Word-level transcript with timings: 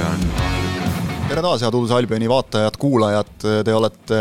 Albion. 0.00 0.20
tere 1.28 1.42
taas, 1.44 1.62
head 1.62 1.74
Uudise 1.76 1.94
Albioni 1.94 2.28
vaatajad, 2.30 2.76
kuulajad, 2.80 3.44
te 3.66 3.74
olete 3.76 4.20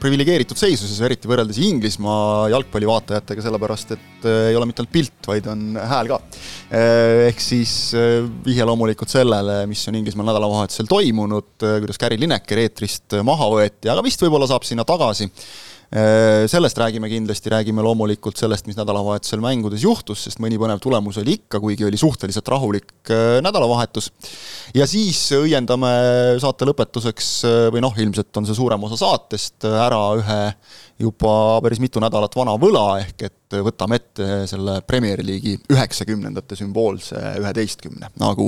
priviligeeritud 0.00 0.56
seisuses, 0.56 0.96
eriti 1.04 1.28
võrreldes 1.28 1.58
Inglismaa 1.66 2.46
jalgpallivaatajatega, 2.54 3.44
sellepärast 3.44 3.92
et 3.96 4.28
ei 4.30 4.56
ole 4.56 4.68
mitte 4.70 4.84
ainult 4.84 4.94
pilt, 4.94 5.18
vaid 5.28 5.50
on 5.50 5.76
hääl 5.76 6.12
ka. 6.12 6.20
Ehk 7.26 7.42
siis 7.42 7.74
vihje 8.46 8.66
loomulikult 8.68 9.12
sellele, 9.12 9.64
mis 9.68 9.82
on 9.90 9.98
Inglismaal 10.00 10.30
nädalavahetusel 10.30 10.88
toimunud, 10.90 11.52
kuidas 11.60 12.00
Gary 12.00 12.20
Lineker 12.22 12.62
eetrist 12.64 13.18
maha 13.26 13.50
võeti, 13.58 13.90
aga 13.92 14.04
vist 14.06 14.22
võib-olla 14.22 14.48
saab 14.48 14.68
sinna 14.68 14.86
tagasi 14.88 15.28
Äh, 15.28 15.75
sellest 16.50 16.78
räägime 16.78 17.08
kindlasti, 17.08 17.50
räägime 17.52 17.82
loomulikult 17.84 18.36
sellest, 18.36 18.66
mis 18.66 18.76
nädalavahetusel 18.78 19.40
mängudes 19.40 19.84
juhtus, 19.84 20.24
sest 20.26 20.40
mõni 20.42 20.58
põnev 20.58 20.80
tulemus 20.82 21.20
oli 21.22 21.36
ikka, 21.38 21.60
kuigi 21.62 21.86
oli 21.86 22.00
suhteliselt 22.00 22.48
rahulik 22.50 22.90
äh, 23.14 23.38
nädalavahetus. 23.44 24.10
ja 24.74 24.86
siis 24.90 25.20
õiendame 25.36 25.92
saate 26.42 26.66
lõpetuseks, 26.66 27.30
äh, 27.46 27.60
või 27.74 27.84
noh, 27.86 27.94
ilmselt 28.02 28.34
on 28.36 28.48
see 28.48 28.58
suurem 28.58 28.82
osa 28.88 28.98
saatest, 29.04 29.64
ära 29.64 30.02
ühe 30.18 30.40
juba 30.98 31.60
päris 31.64 31.80
mitu 31.82 32.00
nädalat 32.00 32.32
vana 32.36 32.54
võla, 32.60 32.84
ehk 33.02 33.26
et 33.28 33.56
võtame 33.66 33.98
ette 34.00 34.28
selle 34.48 34.78
Premier 34.88 35.20
League'i 35.24 35.58
üheksakümnendate 35.72 36.56
sümboolse 36.58 37.20
üheteistkümne, 37.42 38.08
nagu 38.20 38.46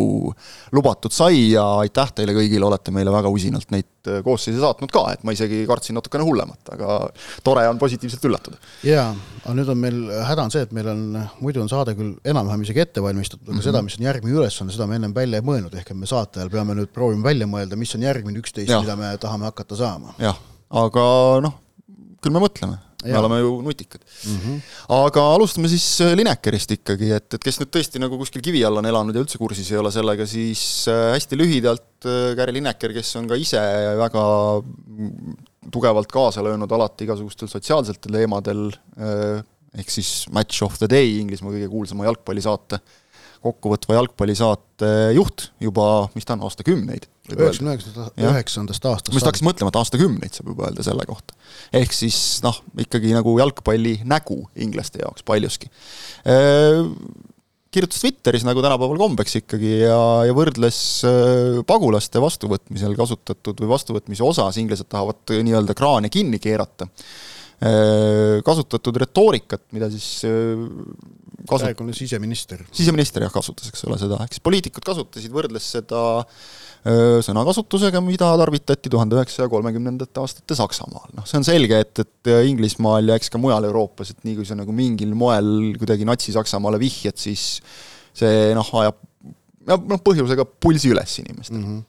lubatud 0.74 1.12
sai 1.14 1.50
ja 1.52 1.64
aitäh 1.82 2.14
teile 2.16 2.32
kõigile, 2.36 2.64
olete 2.64 2.94
meile 2.94 3.12
väga 3.12 3.30
usinalt 3.32 3.68
neid 3.74 4.08
koosseise 4.24 4.62
saatnud 4.62 4.92
ka, 4.94 5.04
et 5.12 5.26
ma 5.28 5.34
isegi 5.36 5.60
kartsin 5.68 5.98
natukene 5.98 6.24
hullemat, 6.24 6.72
aga 6.72 6.96
tore 7.44 7.66
on 7.68 7.80
positiivselt 7.80 8.24
üllatada. 8.30 8.56
jaa, 8.86 9.12
aga 9.44 9.58
nüüd 9.60 9.74
on 9.74 9.80
meil, 9.84 10.00
häda 10.30 10.48
on 10.48 10.56
see, 10.56 10.64
et 10.64 10.74
meil 10.76 10.88
on, 10.94 11.04
muidu 11.44 11.62
on 11.62 11.70
saade 11.70 11.92
küll 11.98 12.16
enam-vähem 12.32 12.64
isegi 12.64 12.86
ette 12.86 13.04
valmistatud, 13.04 13.44
aga 13.44 13.52
mm 13.52 13.60
-hmm. 13.60 13.68
seda, 13.68 13.84
mis 13.84 14.00
on 14.00 14.08
järgmine 14.08 14.40
ülesanne, 14.40 14.72
seda 14.72 14.88
me 14.88 14.96
ennem 14.96 15.14
välja 15.14 15.42
ei 15.42 15.46
mõelnud, 15.52 15.76
ehk 15.76 15.92
et 15.92 16.00
me 16.00 16.08
saate 16.08 16.40
ajal 16.40 16.50
peame 16.56 16.80
nüüd 16.80 16.96
proovima 16.96 17.28
välja 17.28 17.46
mõelda, 17.46 17.76
mis 17.76 17.94
on 17.94 18.08
järgmine 18.08 18.40
üksteist, 18.40 18.72
mida 18.80 18.96
me 18.96 19.16
tahame 19.20 19.44
hakata 19.52 19.76
saama. 19.76 20.16
jah, 20.18 20.40
aga 20.70 21.04
noh, 21.44 21.67
küll 22.22 22.34
me 22.34 22.42
mõtleme, 22.42 22.78
me 23.04 23.18
oleme 23.18 23.38
ju 23.40 23.50
nutikad 23.62 24.02
mm. 24.02 24.38
-hmm. 24.42 24.62
aga 24.96 25.24
alustame 25.34 25.70
siis 25.70 25.86
äh, 26.02 26.14
Linekerist 26.18 26.72
ikkagi, 26.74 27.12
et, 27.14 27.28
et 27.34 27.44
kes 27.44 27.60
nüüd 27.60 27.70
tõesti 27.74 28.02
nagu 28.02 28.18
kuskil 28.18 28.42
kivi 28.44 28.64
all 28.66 28.80
on 28.80 28.88
elanud 28.90 29.14
ja 29.14 29.22
üldse 29.22 29.38
kursis 29.38 29.70
ei 29.70 29.78
ole 29.78 29.92
sellega, 29.94 30.26
siis 30.26 30.62
äh, 30.90 31.12
hästi 31.14 31.38
lühidalt 31.38 32.08
äh, 32.08 32.34
Gary 32.38 32.56
Lineker, 32.58 32.94
kes 32.96 33.14
on 33.20 33.28
ka 33.30 33.38
ise 33.38 33.62
väga 34.02 34.24
tugevalt 35.70 36.10
kaasa 36.10 36.42
löönud 36.42 36.72
alati 36.72 37.04
igasugustel 37.04 37.50
sotsiaalsetel 37.50 38.14
teemadel, 38.14 38.70
ehk 39.76 39.90
siis 39.92 40.24
Match 40.32 40.64
of 40.64 40.78
the 40.80 40.88
Day, 40.88 41.18
Inglismaa 41.20 41.52
kõige 41.52 41.68
kuulsama 41.68 42.06
jalgpallisaate 42.08 42.80
kokkuvõtva 43.44 43.98
jalgpallisaate 43.98 44.90
juht 45.16 45.48
juba, 45.62 46.08
mis 46.16 46.26
ta 46.28 46.36
on, 46.36 46.44
aastakümneid. 46.48 47.08
üheksakümne 47.32 47.76
üheksandast 48.32 48.88
aastast. 48.88 49.12
ma 49.12 49.20
just 49.20 49.28
hakkasin 49.28 49.48
mõtlema, 49.50 49.72
et 49.72 49.80
aastakümneid 49.80 50.36
saab 50.36 50.52
juba 50.52 50.68
öelda 50.68 50.86
selle 50.86 51.06
kohta. 51.08 51.36
ehk 51.76 51.96
siis 51.96 52.18
noh, 52.44 52.60
ikkagi 52.86 53.14
nagu 53.16 53.38
jalgpalli 53.40 53.98
nägu 54.08 54.42
inglaste 54.56 55.02
jaoks 55.04 55.26
paljuski 55.28 55.70
kirjutas 57.74 58.00
Twitteris, 58.00 58.44
nagu 58.48 58.62
tänapäeval 58.64 58.98
kombeks 59.00 59.38
ikkagi, 59.42 59.72
ja, 59.84 59.98
ja 60.26 60.34
võrdles 60.36 60.78
pagulaste 61.68 62.20
vastuvõtmisel 62.22 62.94
kasutatud 62.96 63.60
või 63.60 63.72
vastuvõtmise 63.74 64.24
osas, 64.24 64.56
inglased 64.60 64.88
tahavad 64.88 65.34
nii-öelda 65.44 65.76
kraane 65.78 66.08
kinni 66.12 66.40
keerata, 66.42 66.88
kasutatud 68.46 69.00
retoorikat, 69.02 69.64
mida 69.74 69.88
siis 69.90 70.22
kasut-. 71.48 71.64
praegune 71.64 71.94
siseminister. 71.96 72.62
siseminister 72.74 73.24
jah, 73.24 73.32
kasutas, 73.34 73.70
eks 73.72 73.84
ole, 73.88 73.98
seda, 74.00 74.20
ehk 74.24 74.36
siis 74.36 74.44
poliitikud 74.44 74.86
kasutasid, 74.86 75.32
võrdles 75.34 75.66
seda 75.74 76.02
öö, 76.22 77.18
sõnakasutusega, 77.24 78.02
mida 78.04 78.30
tarvitati 78.40 78.92
tuhande 78.92 79.18
üheksasaja 79.18 79.50
kolmekümnendate 79.52 80.22
aastate 80.22 80.58
Saksamaal. 80.58 81.10
noh, 81.16 81.26
see 81.28 81.40
on 81.40 81.48
selge, 81.48 81.82
et, 81.84 82.04
et 82.04 82.32
Inglismaal 82.50 83.10
ja 83.12 83.18
eks 83.18 83.32
ka 83.34 83.42
mujal 83.42 83.66
Euroopas, 83.70 84.14
et 84.14 84.24
nii 84.28 84.38
kui 84.38 84.48
sa 84.48 84.58
nagu 84.58 84.74
mingil 84.74 85.14
moel 85.18 85.74
kuidagi 85.80 86.08
Natsi-Saksamaale 86.08 86.80
vihjad, 86.82 87.18
siis 87.18 87.58
see 88.18 88.50
noh, 88.56 88.74
ajab 88.82 89.02
noh, 89.68 90.02
põhjusega 90.04 90.46
pulsi 90.60 90.92
üles 90.94 91.18
inimestel 91.22 91.60
mm. 91.60 91.68
-hmm 91.68 91.86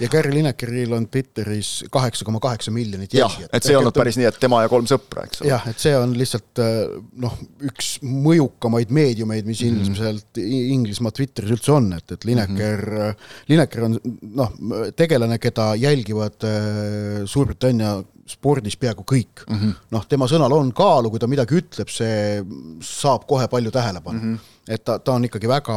ja 0.00 0.08
Gary 0.08 0.32
Linekeril 0.34 0.92
on 0.92 1.06
Twitteris 1.08 1.84
kaheksa 1.92 2.24
koma 2.24 2.40
kaheksa 2.40 2.70
miljonit 2.70 3.14
jälgijat. 3.14 3.50
et 3.52 3.64
see 3.64 3.74
ei 3.74 3.78
olnud 3.78 3.94
päris 3.96 4.18
nii, 4.20 4.26
et 4.28 4.38
tema 4.42 4.62
ja 4.64 4.70
kolm 4.72 4.86
sõpra, 4.90 5.26
eks 5.28 5.42
ole. 5.42 5.50
jah, 5.52 5.66
et 5.70 5.82
see 5.82 5.94
on 5.96 6.14
lihtsalt 6.18 6.62
äh, 6.62 6.80
noh, 7.24 7.36
üks 7.68 7.94
mõjukamaid 8.04 8.92
meediumeid, 8.94 9.48
mis 9.48 9.62
mm 9.62 9.68
-hmm. 9.68 9.86
ilmselt 9.86 10.42
Inglismaa 10.42 11.14
Twitteris 11.16 11.54
üldse 11.56 11.74
on, 11.76 11.92
et, 11.96 12.16
et 12.16 12.24
Lineker 12.28 12.84
mm, 12.86 12.98
-hmm. 12.98 13.30
Lineker 13.52 13.88
on 13.88 13.98
noh, 14.42 14.56
tegelane, 14.96 15.38
keda 15.38 15.72
jälgivad 15.80 16.48
äh, 16.48 17.24
Suurbritannia 17.24 17.96
spordis 18.32 18.78
peaaegu 18.80 19.04
kõik 19.08 19.44
mm 19.46 19.58
-hmm.. 19.58 19.74
noh, 19.96 20.06
tema 20.08 20.28
sõnal 20.30 20.52
on 20.56 20.72
kaalu, 20.72 21.10
kui 21.10 21.22
ta 21.22 21.30
midagi 21.30 21.60
ütleb, 21.60 21.92
see 21.92 22.42
saab 22.80 23.26
kohe 23.28 23.48
palju 23.48 23.70
tähelepanu 23.70 24.20
mm. 24.20 24.34
-hmm 24.34 24.52
et 24.70 24.82
ta, 24.86 24.98
ta 25.02 25.16
on 25.16 25.26
ikkagi 25.26 25.48
väga 25.50 25.76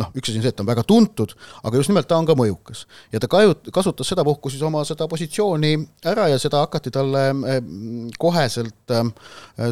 noh, 0.00 0.10
üks 0.16 0.30
asi 0.30 0.38
on 0.38 0.44
see, 0.44 0.52
et 0.52 0.56
ta 0.56 0.64
on 0.64 0.70
väga 0.70 0.84
tuntud, 0.88 1.34
aga 1.68 1.80
just 1.80 1.92
nimelt 1.92 2.08
ta 2.08 2.16
on 2.16 2.28
ka 2.28 2.36
mõjukas. 2.38 2.84
ja 3.12 3.20
ta 3.20 3.28
kajut-, 3.30 3.68
kasutas 3.74 4.08
sedapuhku 4.08 4.52
siis 4.52 4.62
oma 4.64 4.84
seda 4.88 5.08
positsiooni 5.10 5.74
ära 6.08 6.30
ja 6.32 6.40
seda 6.40 6.62
hakati 6.64 6.92
talle 6.94 7.26
eh, 7.52 7.60
koheselt 8.18 8.94
eh, 8.94 9.04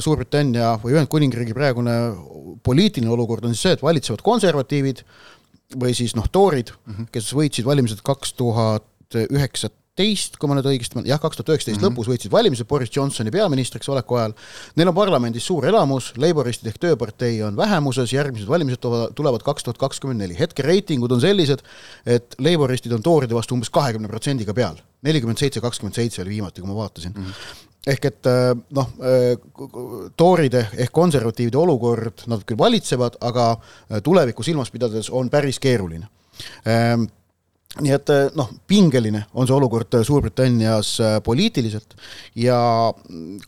Suurbritannia 0.05 0.75
või 0.83 0.97
Ühendkuningriigi 0.97 1.57
praegune 1.57 1.97
poliitiline 2.65 3.13
olukord 3.13 3.49
on 3.49 3.57
siis 3.57 3.69
see, 3.69 3.77
et 3.79 3.85
valitsevad 3.85 4.25
konservatiivid 4.25 5.05
või 5.81 5.97
siis 5.97 6.17
noh, 6.19 6.29
toorid 6.29 6.75
mm, 6.75 6.93
-hmm. 6.93 7.13
kes 7.15 7.33
võitsid 7.37 7.69
valimised 7.69 8.05
kaks 8.05 8.37
tuhat 8.37 8.89
üheksa 9.13 9.73
teist, 9.99 10.39
kui 10.41 10.49
ma 10.49 10.57
nüüd 10.57 10.67
õigesti, 10.71 11.03
jah, 11.05 11.21
kaks 11.21 11.37
tuhat 11.37 11.53
üheksateist 11.53 11.81
mhm. 11.81 11.91
lõpus 11.91 12.09
võitsid 12.09 12.33
valimised 12.33 12.69
Boris 12.69 12.93
Johnsoni 12.95 13.33
peaministriks 13.35 13.91
oleku 13.93 14.17
ajal. 14.17 14.35
Neil 14.81 14.89
on 14.89 14.97
parlamendis 14.97 15.45
suur 15.45 15.67
elamus, 15.69 16.13
Laboristid 16.23 16.71
ehk 16.71 16.79
Tööpartei 16.81 17.43
on 17.45 17.59
vähemuses, 17.59 18.15
järgmised 18.17 18.49
valimised 18.49 18.81
tulevad 19.19 19.45
kaks 19.45 19.69
tuhat 19.69 19.81
kakskümmend 19.83 20.25
neli. 20.25 20.39
hetke 20.39 20.65
reitingud 20.65 21.13
on 21.13 21.21
sellised, 21.21 21.61
et 22.07 22.39
Laboristid 22.41 22.95
on 22.97 23.05
tooride 23.05 23.37
vastu 23.37 23.59
umbes 23.59 23.73
kahekümne 23.73 24.09
protsendiga 24.09 24.57
peal. 24.57 24.81
nelikümmend 25.03 25.39
seitse, 25.39 25.61
kakskümmend 25.61 25.99
seitse 25.99 26.23
oli 26.23 26.39
viimati, 26.39 26.63
kui 26.63 26.71
ma 26.71 26.79
vaatasin 26.85 27.13
mm. 27.13 27.29
-hmm 27.29 27.69
ehk 27.87 28.05
et 28.05 28.27
äh, 28.27 28.53
noh, 28.71 28.91
äh, 29.03 29.37
tooride 30.17 30.69
ehk 30.79 30.93
konservatiivide 30.93 31.59
olukord, 31.59 32.23
nad 32.31 32.45
küll 32.47 32.59
valitsevad, 32.59 33.17
aga 33.21 33.57
äh, 33.57 33.99
tulevikku 34.03 34.43
silmas 34.43 34.71
pidades 34.71 35.11
on 35.11 35.31
päris 35.31 35.59
keeruline 35.59 36.07
ehm, 36.67 37.09
nii 37.81 37.93
et 37.95 38.11
eh, 38.13 38.27
noh, 38.37 38.51
pingeline 38.69 39.23
on 39.33 39.49
see 39.49 39.57
olukord 39.57 39.97
eh, 39.97 40.05
Suurbritannias 40.05 40.91
eh, 41.01 41.15
poliitiliselt. 41.25 41.95
Ja 42.37 42.59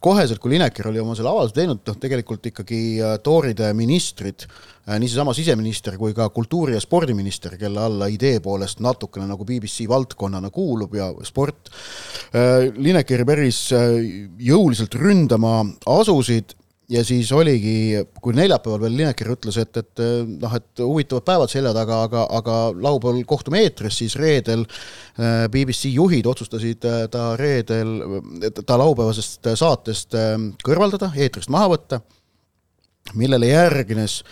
koheselt, 0.01 0.41
kui 0.41 0.55
Lineker 0.55 0.89
oli 0.89 1.03
oma 1.03 1.17
selle 1.19 1.29
avalduse 1.29 1.59
teinud, 1.59 1.83
noh 1.85 1.99
tegelikult 2.01 2.49
ikkagi 2.49 2.81
tooride 3.25 3.69
ministrid, 3.77 4.47
nii 4.85 5.09
seesama 5.09 5.33
siseminister 5.37 5.97
kui 6.01 6.13
ka 6.17 6.27
kultuuri- 6.33 6.75
ja 6.77 6.81
spordiminister, 6.81 7.59
kelle 7.61 7.85
alla 7.85 8.09
idee 8.13 8.41
poolest 8.45 8.83
natukene 8.85 9.29
nagu 9.29 9.45
BBC 9.49 9.89
valdkonnana 9.89 10.51
kuulub 10.53 10.97
ja 10.97 11.09
sport, 11.25 11.73
Linekeri 12.77 13.25
päris 13.25 13.63
jõuliselt 13.73 14.97
ründama 15.01 15.63
asusid 15.89 16.53
ja 16.91 17.05
siis 17.05 17.31
oligi, 17.33 18.03
kui 18.21 18.35
neljapäeval 18.37 18.83
veel 18.85 18.97
Lineker 18.99 19.31
ütles, 19.35 19.59
et, 19.61 19.77
et 19.81 20.03
noh, 20.29 20.57
et 20.57 20.83
huvitavad 20.85 21.27
päevad 21.27 21.53
selja 21.53 21.73
taga, 21.77 22.03
aga, 22.09 22.25
aga 22.39 22.57
laupäeval 22.77 23.23
kohtume 23.29 23.63
eetris, 23.65 23.99
siis 24.03 24.17
reedel 24.21 24.67
äh, 24.67 25.47
BBC 25.53 25.93
juhid 25.95 26.27
otsustasid 26.29 26.85
äh, 26.89 27.05
ta 27.13 27.31
reedel, 27.41 27.95
ta 28.65 28.79
laupäevasest 28.81 29.55
saatest 29.61 30.17
kõrvaldada, 30.65 31.13
eetrist 31.17 31.53
maha 31.53 31.73
võtta, 31.75 32.01
millele 33.15 33.53
järgnes 33.53 34.23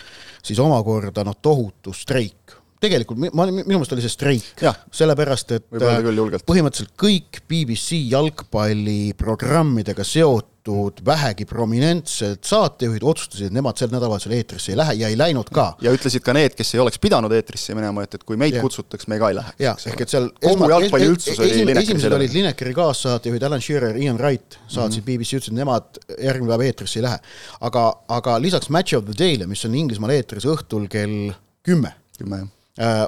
siis 0.42 0.60
omakorda 0.60 1.24
noh, 1.24 1.36
tohutu 1.40 1.94
streik 1.96 2.61
tegelikult 2.82 3.18
ma, 3.32 3.46
minu 3.48 3.66
meelest 3.66 3.96
oli 3.96 4.04
see 4.04 4.12
streik, 4.12 4.64
sellepärast 4.94 5.56
et 5.58 5.68
põhimõtteliselt 5.72 6.94
kõik 6.98 7.42
BBC 7.48 8.02
jalgpalliprogrammidega 8.12 10.06
seotud 10.06 10.52
seotud 10.62 11.00
vähegi 11.04 11.44
prominentsed 11.44 12.44
saatejuhid 12.46 13.02
otsustasid, 13.02 13.46
et 13.46 13.54
nemad 13.54 13.76
sel 13.78 13.90
nädalavahetusel 13.90 14.32
eetrisse 14.36 14.72
ei 14.72 14.76
lähe 14.76 14.94
ja 14.94 15.08
ei 15.08 15.18
läinud 15.18 15.50
ka. 15.52 15.76
ja 15.82 15.90
ütlesid 15.92 16.22
ka 16.22 16.32
need, 16.32 16.54
kes 16.54 16.74
ei 16.74 16.80
oleks 16.80 16.98
pidanud 17.02 17.32
eetrisse 17.32 17.74
minema, 17.74 18.04
et, 18.04 18.14
et 18.14 18.24
kui 18.24 18.36
meid 18.36 18.54
ja. 18.54 18.62
kutsutaks, 18.62 19.08
me 19.10 19.18
ka 19.18 19.32
ei 19.32 19.38
läheks. 19.40 19.58
jah, 19.58 19.76
ehk 19.90 20.04
et 20.04 20.14
seal 20.14 20.30
kogu 20.38 20.70
jalgpalli 20.70 21.10
üldsus 21.10 21.38
oli 21.38 21.50
Linekeri 21.58 21.82
esimesed 21.82 22.16
olid 22.18 22.36
Linekeri 22.36 22.74
kaassaatejuhid 22.78 23.48
Alan 23.48 23.64
Shearer, 23.64 23.98
Ian 23.98 24.20
Wright 24.20 24.58
saatsid 24.68 25.02
mm 25.02 25.06
-hmm. 25.06 25.18
BBC, 25.18 25.40
ütlesid, 25.40 25.58
nemad 25.58 26.02
järgmine 26.18 26.54
päev 26.54 26.66
eetrisse 26.68 27.00
ei 27.00 27.06
lähe. 27.08 27.18
aga, 27.60 27.86
aga 28.08 28.40
lisaks 28.42 28.70
Match 28.70 28.94
of 28.94 29.04
the 29.04 29.18
Day'le, 29.18 29.46
mis 29.46 29.64
on 29.64 29.74
Inglismaal 29.74 30.14
eetris 30.14 30.46
õhtul 30.46 30.88
kell 30.88 31.34
kümme, 31.62 31.96
kümme 32.18 32.44
jah 32.44 32.50
Äh, 32.50 32.61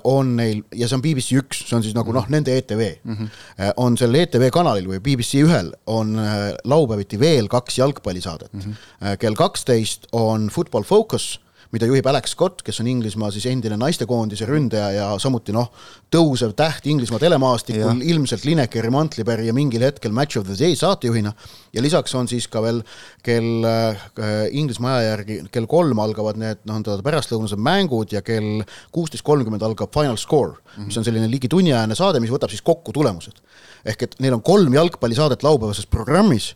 on 0.05 0.35
neil, 0.37 0.59
ja 0.77 0.85
see 0.85 0.99
on 0.99 1.03
BBC 1.05 1.39
üks, 1.41 1.63
see 1.65 1.77
on 1.79 1.85
siis 1.85 1.95
nagu 1.97 2.13
noh, 2.13 2.27
nende 2.29 2.53
ETV 2.53 2.83
mm, 3.01 3.15
-hmm. 3.15 3.71
on 3.81 3.97
sellel 3.97 4.27
ETV 4.27 4.51
kanalil 4.53 4.91
või 4.91 5.01
BBC 5.01 5.41
ühel 5.41 5.71
on 5.89 6.19
äh, 6.21 6.53
laupäeviti 6.69 7.17
veel 7.21 7.49
kaks 7.49 7.79
jalgpallisaadet 7.79 8.53
mm. 8.53 8.61
-hmm. 8.61 9.17
kell 9.19 9.35
kaksteist 9.35 10.07
on 10.13 10.51
Football 10.53 10.85
Focus, 10.85 11.41
mida 11.75 11.89
juhib 11.91 12.07
Alex 12.07 12.35
Scott, 12.35 12.63
kes 12.65 12.79
on 12.83 12.89
Inglismaa 12.91 13.31
siis 13.35 13.47
endine 13.51 13.77
naistekoondise 13.81 14.47
ründaja 14.47 14.91
ja 14.95 15.07
samuti 15.23 15.55
noh, 15.55 15.71
tõusev 16.13 16.55
täht 16.59 16.87
Inglismaa 16.91 17.19
telemaastikul, 17.23 18.03
ilmselt 18.07 18.47
Linekeri 18.47 18.93
mantlipärija 18.95 19.55
mingil 19.57 19.83
hetkel 19.87 20.15
Match 20.15 20.39
of 20.39 20.47
the 20.47 20.57
Day 20.59 20.77
saatejuhina 20.79 21.33
ja 21.75 21.83
lisaks 21.83 22.15
on 22.15 22.31
siis 22.31 22.47
ka 22.51 22.63
veel 22.65 22.83
kell 23.27 23.67
äh, 23.67 24.07
Inglismaa 24.55 24.99
aja 25.01 25.15
järgi 25.15 25.41
kell 25.55 25.69
kolm 25.71 26.03
algavad 26.05 26.39
need 26.41 26.63
noh, 26.71 26.83
pärastlõunased 27.05 27.61
mängud 27.61 28.15
ja 28.15 28.23
kell 28.27 28.63
kuusteist 28.95 29.27
kolmkümmend 29.27 29.65
algab 29.67 29.93
Final 29.95 30.21
Score 30.21 30.55
mm, 30.55 30.67
-hmm. 30.77 30.91
mis 30.91 30.99
on 31.01 31.07
selline 31.07 31.31
ligi 31.31 31.51
tunniajane 31.51 31.99
saade, 31.99 32.23
mis 32.23 32.33
võtab 32.33 32.55
siis 32.55 32.63
kokku 32.63 32.93
tulemused. 32.93 33.43
ehk 33.85 34.03
et 34.03 34.15
neil 34.21 34.35
on 34.39 34.43
kolm 34.43 34.75
jalgpallisaadet 34.75 35.43
laupäevases 35.43 35.87
programmis 35.87 36.55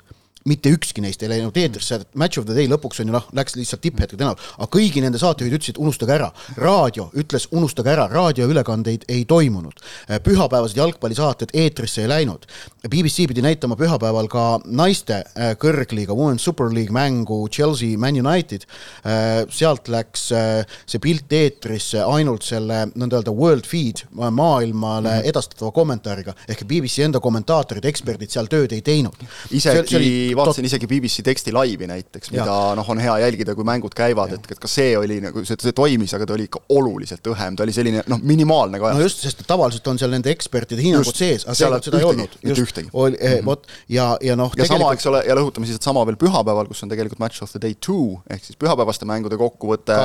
mitte 0.48 0.72
ükski 0.74 1.04
neist 1.04 1.22
ei 1.22 1.30
läinud 1.32 1.56
eetrisse, 1.60 2.00
Match 2.18 2.40
of 2.40 2.46
the 2.48 2.56
Day 2.56 2.68
lõpuks 2.70 3.02
on 3.02 3.10
ju 3.10 3.16
noh, 3.16 3.28
läks 3.36 3.56
lihtsalt 3.58 3.82
tipphetkede 3.84 4.24
näol, 4.24 4.38
aga 4.58 4.70
kõigi 4.72 5.02
nende 5.04 5.20
saatejuhid 5.20 5.58
ütlesid, 5.58 5.80
unustage 5.82 6.14
ära, 6.14 6.30
raadio 6.56 7.08
ütles, 7.18 7.48
unustage 7.54 7.92
ära, 7.92 8.08
raadioülekandeid 8.12 9.06
ei 9.12 9.24
toimunud. 9.28 9.80
pühapäevased 10.24 10.78
jalgpallisaated 10.78 11.54
eetrisse 11.54 12.02
ei 12.04 12.08
läinud. 12.10 12.46
BBC 12.88 13.28
pidi 13.28 13.42
näitama 13.44 13.76
pühapäeval 13.76 14.28
ka 14.32 14.44
naiste 14.64 15.20
äh, 15.22 15.54
kõrgliiga 15.60 16.16
Women's 16.16 16.46
Super 16.46 16.72
League 16.74 16.94
mängu 16.94 17.40
Chelsea 17.52 17.98
Man 17.98 18.16
United. 18.18 18.64
Äh, 19.04 19.44
sealt 19.52 19.88
läks 19.92 20.30
äh, 20.32 20.64
see 20.86 21.02
pilt 21.02 21.32
eetrisse 21.32 22.02
ainult 22.04 22.46
selle 22.46 22.86
nõnda 22.94 23.20
öelda 23.20 23.34
world 23.34 23.66
feed 23.68 24.04
maailmale 24.12 25.10
-hmm. 25.18 25.28
edastatava 25.30 25.72
kommentaariga 25.74 26.34
ehk 26.48 26.64
BBC 26.68 27.04
enda 27.04 27.20
kommentaatorid, 27.20 27.84
eksperdid 27.84 28.30
seal 28.32 28.48
tööd 28.50 28.72
ei 28.72 28.82
teinud. 28.82 29.16
isegi 29.50 30.34
vaatasin 30.38 30.64
tot... 30.64 30.70
isegi 30.70 30.88
BBC 30.90 31.24
teksti 31.26 31.52
laivi 31.54 31.88
näiteks, 31.90 32.32
mida 32.34 32.56
noh, 32.78 32.90
on 32.92 33.02
hea 33.02 33.14
jälgida, 33.24 33.54
kui 33.58 33.66
mängud 33.66 33.94
käivad, 33.96 34.34
et, 34.36 34.46
et 34.54 34.62
ka 34.62 34.70
see 34.70 34.94
oli 34.98 35.18
nagu, 35.24 35.42
see, 35.48 35.58
see 35.62 35.74
toimis, 35.76 36.14
aga 36.16 36.28
ta 36.28 36.36
oli 36.36 36.48
ikka 36.48 36.62
oluliselt 36.74 37.30
õhem, 37.32 37.58
ta 37.58 37.66
oli 37.66 37.74
selline 37.76 38.04
noh, 38.10 38.22
minimaalne 38.22 38.80
kajastus. 38.80 39.00
no 39.00 39.08
just, 39.08 39.24
sest 39.26 39.44
tavaliselt 39.48 39.90
on 39.92 40.00
seal 40.00 40.12
nende 40.14 40.32
ekspertide 40.32 40.84
hinnangud 40.84 41.16
sees, 41.16 41.46
aga 41.46 41.56
seekord 41.58 41.88
seda 41.88 42.00
ei 42.02 42.08
olnud. 42.08 42.38
mitte 42.42 42.64
ühtegi. 42.64 42.92
oli 42.92 43.20
eh,, 43.20 43.38
vot, 43.46 43.66
ja, 43.92 44.10
ja 44.24 44.36
noh 44.38 44.52
ja 44.52 44.64
tegelikult... 44.64 44.74
sama, 44.74 44.92
eks 44.96 45.08
ole, 45.10 45.22
ja 45.28 45.38
rõhutame 45.38 45.68
siis, 45.68 45.80
et 45.80 45.88
sama 45.88 46.04
veel 46.08 46.18
pühapäeval, 46.20 46.70
kus 46.70 46.84
on 46.86 46.92
tegelikult 46.92 47.22
Match 47.22 47.44
of 47.44 47.52
the 47.54 47.62
Day 47.62 47.76
two, 47.84 48.18
ehk 48.30 48.44
siis 48.44 48.58
pühapäevaste 48.60 49.08
mängude 49.08 49.38
kokkuvõte, 49.40 49.98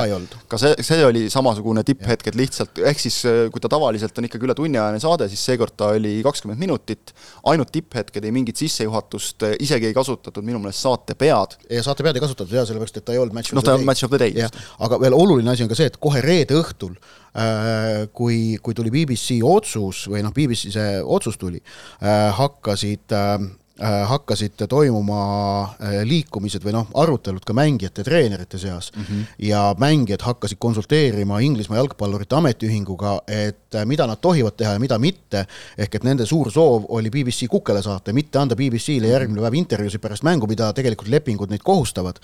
ka, 0.50 0.60
see, 0.60 0.74
see 0.86 1.04
oli 1.06 1.26
samasugune 1.32 1.84
tipphetk, 1.86 2.32
et 2.32 2.38
lihtsalt, 2.38 2.82
ehk 2.92 3.02
siis 3.02 3.20
kui 3.54 3.62
ta 3.62 3.70
tavaliselt 3.72 4.18
on 4.18 4.28
ikkagi 4.28 4.48
üle 4.48 4.56
tunniajane 4.58 5.02
saade, 5.02 5.28
siis 5.32 5.44
seekord 5.50 5.76
ta 5.78 5.92
oli 5.94 6.16
kakskümmend 6.26 6.60
minutit, 6.60 7.14
ainult 7.50 7.72
tipphetked, 7.74 8.24
ei 8.24 8.34
mingit 8.34 8.60
sissejuhatust, 8.60 9.46
isegi 9.62 9.90
ei 9.90 9.96
kasutatud 10.24 10.46
minu 10.48 10.62
meelest 10.62 10.84
saatepead. 10.84 11.58
ja 11.70 11.82
saatepead 11.84 12.16
ei 12.16 12.24
kasutatud 12.24 12.56
jaa, 12.56 12.64
sellepärast 12.68 13.00
et 13.00 13.04
ta 13.04 13.12
ei 13.14 13.20
olnud 13.22 13.36
match 13.36 13.52
of 13.52 13.60
noh, 13.60 13.66
the 13.66 13.76
day. 13.76 13.84
match 13.84 14.04
of 14.04 14.14
the 14.14 14.18
day. 14.24 14.48
aga 14.78 15.00
veel 15.00 15.16
oluline 15.16 15.52
asi 15.52 15.64
on 15.64 15.72
ka 15.72 15.78
see, 15.78 15.90
et 15.92 16.00
kohe 16.00 16.22
reede 16.24 16.56
õhtul 16.58 16.94
äh, 16.96 18.06
kui, 18.12 18.56
kui 18.62 18.76
tuli 18.76 18.92
BBC 18.94 19.40
otsus 19.44 20.06
või 20.12 20.24
noh, 20.24 20.34
BBC 20.34 20.72
see 20.74 21.00
otsus 21.04 21.38
tuli, 21.40 21.62
äh, 22.02 22.30
hakkasid 22.38 23.14
Äh, 23.14 23.38
hakkasid 23.82 24.66
toimuma 24.70 25.62
äh, 25.82 25.96
liikumised 26.06 26.62
või 26.62 26.76
noh, 26.76 26.86
arutelud 26.94 27.42
ka 27.42 27.56
mängijate, 27.58 28.04
treenerite 28.06 28.58
seas. 28.58 28.92
Mm 28.94 29.02
-hmm. 29.02 29.24
ja 29.38 29.74
mängijad 29.78 30.22
hakkasid 30.22 30.58
konsulteerima 30.58 31.40
Inglismaa 31.40 31.78
jalgpallurite 31.78 32.36
ametiühinguga, 32.36 33.20
et 33.26 33.74
äh, 33.74 33.86
mida 33.86 34.06
nad 34.06 34.20
tohivad 34.20 34.54
teha 34.56 34.72
ja 34.72 34.78
mida 34.78 34.98
mitte, 34.98 35.46
ehk 35.78 35.94
et 35.94 36.04
nende 36.04 36.26
suur 36.26 36.50
soov 36.52 36.84
oli 36.88 37.10
BBC 37.10 37.48
kukele 37.50 37.82
saata, 37.82 38.12
mitte 38.12 38.38
anda 38.38 38.54
BBC-le 38.54 39.08
järgmine 39.08 39.40
päev 39.40 39.54
intervjuusid 39.54 40.00
pärast 40.00 40.22
mängu, 40.22 40.46
mida 40.46 40.72
tegelikult 40.72 41.08
lepingud 41.08 41.50
neid 41.50 41.62
kohustavad 41.62 42.22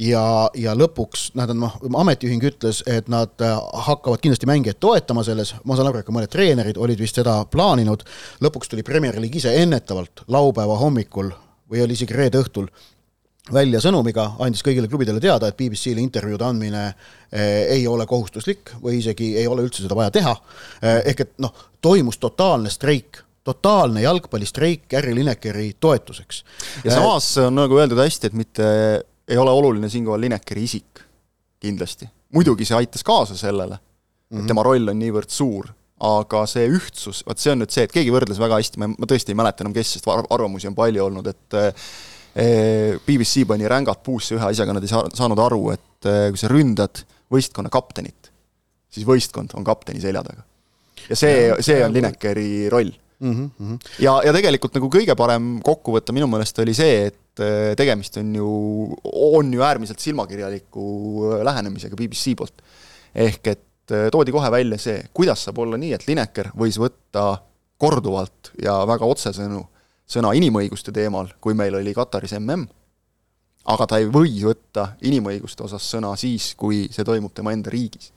ja, 0.00 0.24
ja 0.54 0.74
lõpuks 0.78 1.30
nad 1.38 1.50
on 1.52 1.60
noh, 1.64 1.76
ametiühing 2.00 2.44
ütles, 2.52 2.82
et 2.88 3.10
nad 3.12 3.44
äh, 3.44 3.56
hakkavad 3.88 4.22
kindlasti 4.22 4.48
mängijaid 4.48 4.80
toetama 4.82 5.24
selles, 5.26 5.54
ma 5.64 5.76
saan 5.76 5.90
aru, 5.90 6.00
et 6.00 6.08
ka 6.08 6.14
mõned 6.14 6.32
treenerid 6.32 6.80
olid 6.80 7.00
vist 7.02 7.20
seda 7.20 7.40
plaaninud, 7.52 8.04
lõpuks 8.44 8.72
tuli 8.72 8.86
Premier 8.86 9.18
League 9.20 9.40
ise 9.40 9.54
ennetavalt 9.62 10.24
laupäeva 10.32 10.78
hommikul 10.80 11.32
või 11.72 11.84
oli 11.84 11.96
isegi 11.98 12.16
reede 12.16 12.40
õhtul 12.42 12.68
välja 13.52 13.80
sõnumiga, 13.82 14.28
andis 14.44 14.62
kõigile 14.62 14.88
klubidele 14.88 15.20
teada, 15.20 15.48
et 15.50 15.58
BBC-le 15.58 16.00
intervjuude 16.00 16.46
andmine 16.46 16.84
eh, 16.86 17.74
ei 17.74 17.86
ole 17.90 18.06
kohustuslik 18.06 18.76
või 18.82 19.00
isegi 19.00 19.32
ei 19.40 19.48
ole 19.50 19.64
üldse 19.66 19.82
seda 19.82 19.98
vaja 19.98 20.12
teha. 20.14 20.36
Eh,, 20.78 21.00
ehk 21.10 21.24
et 21.26 21.32
noh, 21.42 21.54
toimus 21.82 22.20
totaalne 22.22 22.70
streik 22.70 23.24
totaalne 23.42 24.04
jalgpallistreik 24.04 24.84
Gary 24.90 25.14
Linekeri 25.14 25.72
toetuseks. 25.80 26.44
ja 26.84 26.94
samas 26.94 27.26
on 27.42 27.56
nagu 27.58 27.74
öeldud 27.74 27.98
hästi, 27.98 28.30
et 28.30 28.36
mitte 28.38 28.66
ei 29.28 29.38
ole 29.38 29.50
oluline 29.50 29.88
siinkohal 29.88 30.20
Linekeri 30.20 30.64
isik, 30.64 31.02
kindlasti. 31.62 32.08
muidugi 32.32 32.64
see 32.64 32.76
aitas 32.76 33.04
kaasa 33.04 33.36
sellele 33.36 33.76
mm, 33.76 33.82
-hmm. 34.36 34.40
et 34.40 34.46
tema 34.46 34.62
roll 34.62 34.88
on 34.88 34.98
niivõrd 34.98 35.30
suur, 35.30 35.68
aga 36.02 36.46
see 36.50 36.66
ühtsus, 36.68 37.22
vot 37.26 37.38
see 37.38 37.52
on 37.52 37.62
nüüd 37.62 37.70
see, 37.74 37.86
et 37.86 37.94
keegi 37.94 38.10
võrdles 38.14 38.40
väga 38.42 38.58
hästi, 38.58 38.80
ma, 38.82 38.90
ma 38.90 39.08
tõesti 39.08 39.34
ei 39.34 39.38
mäleta 39.38 39.62
enam, 39.62 39.74
kes, 39.76 39.96
sest 39.96 40.08
arvamusi 40.10 40.70
on 40.70 40.74
palju 40.78 41.04
olnud, 41.04 41.28
et 41.30 41.58
eh, 41.60 42.96
BBC 43.06 43.46
pani 43.46 43.68
rängad 43.70 44.02
puusse 44.02 44.34
ühe 44.34 44.48
asjaga, 44.48 44.74
nad 44.74 44.82
ei 44.82 44.90
saa, 44.90 45.04
saanud 45.14 45.38
aru, 45.44 45.62
et 45.76 46.10
eh, 46.10 46.24
kui 46.32 46.40
sa 46.40 46.50
ründad 46.50 47.04
võistkonna 47.32 47.70
kaptenit, 47.72 48.32
siis 48.92 49.06
võistkond 49.08 49.54
on 49.58 49.64
kapteni 49.64 50.02
selja 50.02 50.24
taga. 50.26 50.42
ja 51.08 51.16
see, 51.18 51.52
see 51.60 51.78
on 51.84 51.94
Linekeri 51.94 52.68
roll 52.72 52.90
mm. 53.22 53.50
-hmm. 53.60 53.78
ja, 53.98 54.18
ja 54.26 54.32
tegelikult 54.32 54.74
nagu 54.74 54.90
kõige 54.92 55.14
parem 55.18 55.58
kokkuvõte 55.64 56.12
minu 56.12 56.26
meelest 56.30 56.58
oli 56.58 56.74
see, 56.74 57.06
et 57.12 57.21
äh, 57.40 57.72
tegemist 57.78 58.16
on 58.20 58.34
ju, 58.36 58.48
on 59.04 59.52
ju 59.54 59.62
äärmiselt 59.62 60.02
silmakirjaliku 60.02 60.84
äh, 61.32 61.44
lähenemisega 61.44 61.96
BBC 61.96 62.36
poolt. 62.36 62.62
ehk 63.14 63.46
et 63.46 63.94
äh, 63.94 64.10
toodi 64.12 64.32
kohe 64.32 64.50
välja 64.50 64.78
see, 64.78 65.00
kuidas 65.14 65.44
saab 65.44 65.58
olla 65.64 65.80
nii, 65.80 65.92
et 65.96 66.06
Lineker 66.08 66.52
võis 66.58 66.78
võtta 66.80 67.42
korduvalt 67.78 68.52
ja 68.62 68.82
väga 68.86 69.08
otsesõnu 69.08 69.64
sõna 70.12 70.32
inimõiguste 70.36 70.92
teemal, 70.92 71.32
kui 71.40 71.54
meil 71.54 71.74
oli 71.80 71.94
Kataris 71.94 72.36
mm 72.38 72.81
aga 73.64 73.86
ta 73.86 73.98
ei 74.02 74.08
või 74.10 74.34
võtta 74.42 74.88
inimõiguste 75.06 75.62
osas 75.66 75.84
sõna 75.94 76.12
siis, 76.18 76.52
kui 76.58 76.88
see 76.90 77.06
toimub 77.06 77.34
tema 77.34 77.52
enda 77.54 77.70
riigis. 77.70 78.10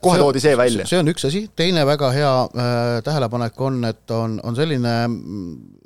kohe 0.00 0.18
toodi 0.18 0.40
see 0.40 0.56
välja. 0.56 0.86
see 0.88 1.00
on 1.00 1.12
üks 1.12 1.26
asi, 1.28 1.46
teine 1.56 1.84
väga 1.86 2.10
hea 2.14 2.32
äh, 2.46 3.02
tähelepanek 3.04 3.60
on, 3.60 3.84
et 3.84 4.10
on, 4.16 4.40
on 4.44 4.56
selline 4.56 4.94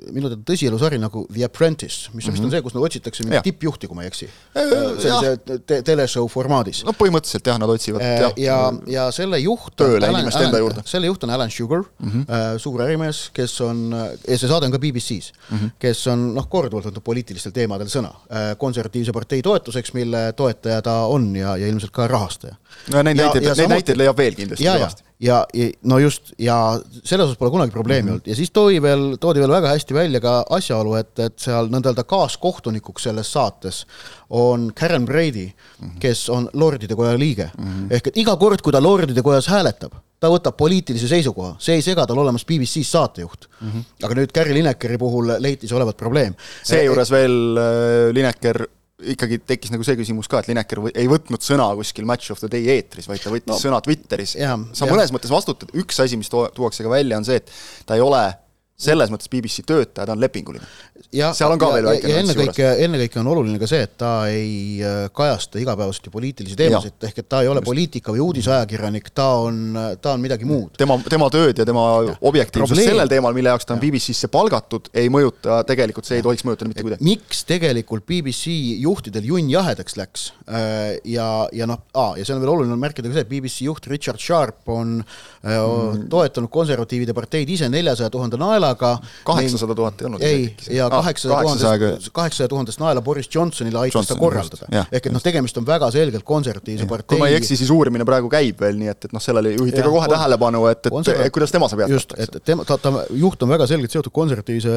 minu 0.09 0.31
teada 0.31 0.41
tõsielusari 0.47 0.97
nagu 1.01 1.23
The 1.29 1.45
Apprentice, 1.45 2.09
mis 2.13 2.25
on 2.25 2.31
mm 2.31 2.31
-hmm. 2.31 2.31
vist 2.31 2.43
on 2.43 2.47
mhm. 2.47 2.51
see, 2.55 2.61
kus 2.61 2.73
nad 2.73 2.83
otsitakse 2.83 3.23
mingit 3.23 3.43
tippjuhti, 3.43 3.87
kui 3.87 3.95
ma 3.95 4.03
ei 4.03 4.07
eksi. 4.07 4.29
Äh, 4.55 4.63
äh, 4.63 5.01
sellise 5.03 5.59
te 5.65 5.81
teleshow 5.81 6.27
formaadis. 6.27 6.83
no 6.85 6.93
põhimõtteliselt 6.97 7.47
jah, 7.47 7.59
nad 7.59 7.69
otsivad 7.69 8.01
äh, 8.01 8.21
jah. 8.21 8.33
ja, 8.37 8.57
ja 8.87 9.11
selle 9.11 9.39
juht 9.39 9.75
tööle 9.75 10.07
inimeste 10.07 10.43
enda 10.47 10.57
juurde. 10.63 10.83
selle 10.85 11.07
juht 11.07 11.23
on 11.23 11.29
Alan 11.29 11.51
Sugar 11.51 11.83
mm, 11.83 12.09
-hmm. 12.11 12.57
suur 12.57 12.81
ärimees, 12.81 13.29
kes 13.33 13.61
on, 13.61 13.91
ja 14.27 14.37
see 14.37 14.49
saade 14.49 14.65
on 14.65 14.71
ka 14.71 14.79
BBC-s 14.79 15.33
mm, 15.33 15.57
-hmm. 15.57 15.71
kes 15.79 16.07
on 16.07 16.33
noh, 16.35 16.49
korduvalt 16.49 16.89
võtnud 16.89 17.03
poliitilistel 17.03 17.51
teemadel 17.51 17.87
sõna. 17.87 18.13
Konservatiivse 19.01 19.13
partei 19.13 19.41
toetuseks, 19.41 19.93
mille 19.93 20.33
toetaja 20.33 20.81
ta 20.81 21.05
on 21.05 21.35
ja, 21.35 21.57
ja 21.57 21.67
ilmselt 21.67 21.91
ka 21.91 22.07
rahastaja. 22.07 22.55
no 22.91 23.01
neid 23.03 23.17
näiteid, 23.17 23.45
neid 23.57 23.69
näiteid 23.69 23.97
leiab 23.97 24.17
veel 24.17 24.35
kindlasti 24.35 24.65
kõvasti 24.65 25.03
ja, 25.21 25.45
ja 25.53 25.69
no 25.83 25.99
just, 25.99 26.33
ja 26.39 26.79
selles 27.03 27.27
osas 27.27 27.37
pole 27.37 27.51
kunagi 27.51 27.71
probleemi 27.71 28.01
mm 28.01 28.07
-hmm. 28.07 28.11
olnud 28.11 28.27
ja 28.27 28.35
siis 28.35 28.51
toi 28.51 28.81
veel, 28.81 29.17
toodi 29.19 29.39
veel 29.39 29.51
väga 29.51 29.73
hästi 29.75 29.93
välja 29.93 30.19
ka 30.19 30.45
asjaolu, 30.49 30.95
et, 30.95 31.19
et 31.19 31.39
seal 31.39 31.69
nõnda 31.69 31.91
öelda 31.91 32.03
kaaskohtunikuks 32.03 33.03
selles 33.03 33.31
saates 33.33 33.85
on 34.29 34.71
Karen 34.75 35.05
Brady 35.05 35.45
mm, 35.45 35.87
-hmm. 35.87 35.99
kes 35.99 36.29
on 36.29 36.49
Lordide 36.53 36.95
Koja 36.95 37.19
liige 37.19 37.51
mm. 37.57 37.65
-hmm. 37.65 37.93
ehk 37.93 38.07
et 38.07 38.17
iga 38.17 38.35
kord, 38.35 38.61
kui 38.61 38.71
ta 38.71 38.81
Lordide 38.81 39.21
Kojas 39.21 39.47
hääletab, 39.47 39.93
ta 40.19 40.29
võtab 40.29 40.57
poliitilise 40.57 41.07
seisukoha, 41.07 41.55
see 41.59 41.75
ei 41.75 41.81
sega 41.81 42.05
tal 42.07 42.17
olemas 42.17 42.45
BBC-s 42.45 42.91
saatejuht 42.91 43.47
mm. 43.61 43.69
-hmm. 43.69 44.05
aga 44.05 44.15
nüüd 44.15 44.33
Gary 44.33 44.53
Linekeri 44.53 44.97
puhul 44.97 45.33
leiti 45.39 45.67
see 45.67 45.77
olevat 45.77 45.97
probleem. 45.97 46.35
seejuures 46.63 47.11
veel 47.11 47.57
äh, 47.57 48.13
Lineker 48.13 48.67
ikkagi 49.13 49.41
tekkis 49.47 49.73
nagu 49.73 49.85
see 49.87 49.97
küsimus 49.99 50.29
ka, 50.31 50.41
et 50.41 50.51
Lineker 50.51 50.83
ei 50.91 51.09
võtnud 51.09 51.43
sõna 51.45 51.69
kuskil 51.79 52.07
Match 52.09 52.33
of 52.33 52.41
the 52.41 52.49
Day 52.51 52.69
eetris, 52.75 53.09
vaid 53.09 53.23
ta 53.23 53.33
võttis 53.33 53.53
no, 53.53 53.59
sõna 53.61 53.81
Twitteris. 53.85 54.35
sa 54.37 54.53
ja. 54.53 54.91
mõnes 54.91 55.13
mõttes 55.15 55.33
vastutad, 55.33 55.73
üks 55.81 55.99
asi, 56.03 56.19
mis 56.19 56.31
tuuakse 56.31 56.85
ka 56.85 56.93
välja, 56.93 57.19
on 57.19 57.27
see, 57.27 57.41
et 57.41 57.51
ta 57.87 57.97
ei 57.97 58.05
ole 58.05 58.23
selles 58.81 59.11
mõttes 59.13 59.29
BBC 59.29 59.65
töötaja, 59.67 60.07
ta 60.07 60.15
on 60.15 60.21
lepinguline. 60.21 60.65
Seal 61.37 61.53
on 61.53 61.59
ka 61.61 61.69
ja, 61.69 61.75
veel 61.77 61.87
väike 61.91 62.09
ja 62.09 62.21
ennekõike, 62.21 62.69
ennekõike 62.85 63.19
on 63.21 63.29
oluline 63.33 63.59
ka 63.61 63.69
see, 63.69 63.83
et 63.85 63.93
ta 63.99 64.11
ei 64.31 64.79
äh, 64.81 65.03
kajasta 65.13 65.61
igapäevaselt 65.61 66.07
ju 66.09 66.13
poliitilisi 66.13 66.57
teemasid, 66.57 66.97
ehk 67.07 67.21
et 67.21 67.29
ta 67.29 67.43
ei 67.45 67.51
ole 67.51 67.61
Just. 67.61 67.69
poliitika 67.69 68.15
või 68.15 68.23
uudisajakirjanik, 68.25 69.11
ta 69.15 69.27
on, 69.43 69.59
ta 70.01 70.15
on 70.15 70.23
midagi 70.23 70.47
muud. 70.49 70.73
tema, 70.79 70.97
tema 71.11 71.29
tööd 71.33 71.61
ja 71.61 71.67
tema 71.67 71.85
ja. 72.07 72.15
objektiivsus 72.31 72.73
Probleem. 72.73 72.89
sellel 72.89 73.11
teemal, 73.11 73.35
mille 73.37 73.53
jaoks 73.53 73.69
ta 73.69 73.75
on 73.77 73.83
BBC-sse 73.83 74.31
palgatud, 74.33 74.89
ei 74.97 75.11
mõjuta, 75.13 75.61
tegelikult 75.69 76.09
see 76.09 76.21
ei 76.21 76.25
tohiks 76.25 76.45
mõjutada 76.47 76.71
mitte 76.71 76.87
kuidagi. 76.87 77.05
miks 77.05 77.45
tegelikult 77.49 78.07
BBC 78.09 78.55
juhtidel 78.81 79.29
junn 79.29 79.51
jahedaks 79.53 79.99
läks 79.99 80.27
äh, 80.49 80.97
ja, 81.05 81.29
ja 81.53 81.69
noh, 81.69 81.85
ja 81.93 82.25
see 82.25 82.35
on 82.35 82.41
veel 82.41 82.55
oluline 82.55 82.79
märkida 82.81 83.11
ka 83.11 83.19
see, 83.19 83.27
et 83.27 83.31
BBC 83.31 83.69
juht 83.69 83.91
Richard 83.91 84.21
Sharp 84.21 84.73
on 84.73 84.97
mm. 85.43 86.07
toetanud 86.09 86.49
konservatiivide 86.51 87.13
parteid 87.17 87.49
ise 87.49 87.69
neljasaja 87.71 88.09
tuhande 88.13 88.39
naela 88.41 88.71
ajaga 88.71 88.99
kaheksasada 89.23 89.75
tuhat 89.75 90.01
ei 90.01 90.07
olnud 90.07 90.23
ei, 90.25 90.43
ja 90.69 90.87
kaheksasaja 90.91 91.41
tuhandest, 91.41 92.11
kaheksasaja 92.15 92.51
tuhandest 92.51 92.81
naela 92.81 93.01
Boris 93.05 93.29
Johnsonile 93.33 93.79
aitas 93.85 94.09
ta 94.09 94.17
korraldada. 94.19 94.85
ehk 94.91 95.09
et 95.09 95.15
noh, 95.15 95.23
tegemist 95.23 95.57
on 95.61 95.67
väga 95.67 95.91
selgelt 95.93 96.25
konservatiivse 96.27 96.87
partei 96.89 97.15
kui 97.15 97.21
ma 97.21 97.29
ei 97.31 97.37
eksi, 97.39 97.57
siis 97.59 97.71
uurimine 97.73 98.05
praegu 98.07 98.29
käib 98.31 98.61
veel, 98.61 98.77
nii 98.79 98.91
et, 98.93 99.09
et 99.09 99.15
noh, 99.15 99.23
sellele 99.23 99.53
juhiti 99.55 99.81
ka 99.81 99.93
kohe 99.93 100.09
tähelepanu, 100.11 100.63
et, 100.71 100.91
et, 100.91 101.11
et 101.27 101.33
kuidas 101.33 101.53
tema 101.53 101.69
saab 101.71 101.85
jätkata. 101.85 102.19
et 102.23 102.37
tema, 102.47 102.65
ta, 102.67 102.77
ta 102.81 102.93
juht 103.17 103.43
on 103.43 103.51
väga 103.53 103.67
selgelt 103.69 103.93
seotud 103.95 104.13
konservatiivse 104.15 104.75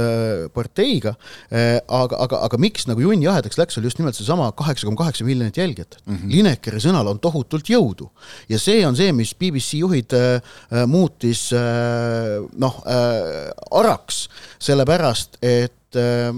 parteiga 0.55 1.15
eh,, 1.51 1.79
aga, 1.85 2.19
aga, 2.27 2.43
aga 2.49 2.61
miks 2.63 2.89
nagu 2.91 3.05
junn 3.05 3.23
jahedaks 3.25 3.61
läks, 3.61 3.79
oli 3.81 3.91
just 3.91 4.01
nimelt 4.03 4.19
seesama 4.19 4.51
kaheksa 4.57 4.89
koma 4.89 5.03
kaheksa 5.05 5.27
miljonit 5.27 5.57
jälgijat 5.57 5.99
mm. 6.05 6.17
-hmm. 6.17 6.35
Linekeri 6.35 6.83
sõnal 6.83 7.09
on 7.11 7.21
tohutult 7.21 7.69
jõudu. 7.71 8.11
ja 8.49 8.59
see 8.59 8.87
on 8.87 8.97
see, 8.97 9.13
mis 9.13 9.35
BBC 9.35 9.81
juhid 9.81 10.13
äh, 10.15 10.87
muutis 10.87 11.51
äh, 11.53 12.43
noh 12.59 12.83
äh, 12.87 13.51
araks, 13.71 14.29
sellepärast 14.59 15.39
et 15.43 15.73
äh, 15.97 16.35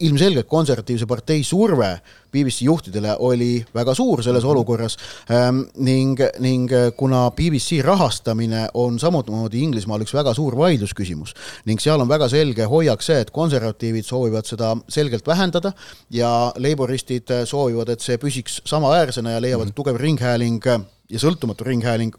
ilmselgelt 0.00 0.48
konservatiivse 0.48 1.06
partei 1.06 1.44
surve 1.44 1.90
BBC 2.32 2.66
juhtidele 2.66 3.14
oli 3.24 3.64
väga 3.74 3.94
suur 3.94 4.22
selles 4.22 4.44
mhm. 4.44 4.50
olukorras. 4.50 4.96
Ähm, 5.30 5.62
ning, 5.76 6.18
ning 6.38 6.70
kuna 6.96 7.30
BBC 7.30 7.80
rahastamine 7.84 8.66
on 8.74 8.98
samamoodi 8.98 9.62
Inglismaal 9.62 10.04
üks 10.04 10.14
väga 10.14 10.34
suur 10.36 10.56
vaidlusküsimus 10.58 11.34
ning 11.68 11.80
seal 11.80 12.00
on 12.00 12.08
väga 12.08 12.28
selge 12.28 12.68
hoiak 12.68 13.02
see, 13.04 13.20
et 13.22 13.32
konservatiivid 13.34 14.06
soovivad 14.06 14.48
seda 14.48 14.74
selgelt 14.88 15.26
vähendada 15.26 15.72
ja 16.10 16.52
laboristid 16.56 17.32
soovivad, 17.48 17.92
et 17.92 18.04
see 18.04 18.18
püsiks 18.20 18.60
samaväärsena 18.68 19.36
ja 19.36 19.42
leiavad, 19.42 19.70
et 19.70 19.76
tugev 19.76 20.00
ringhääling 20.00 20.64
ja 21.08 21.20
sõltumatu 21.20 21.66
ringhääling 21.68 22.16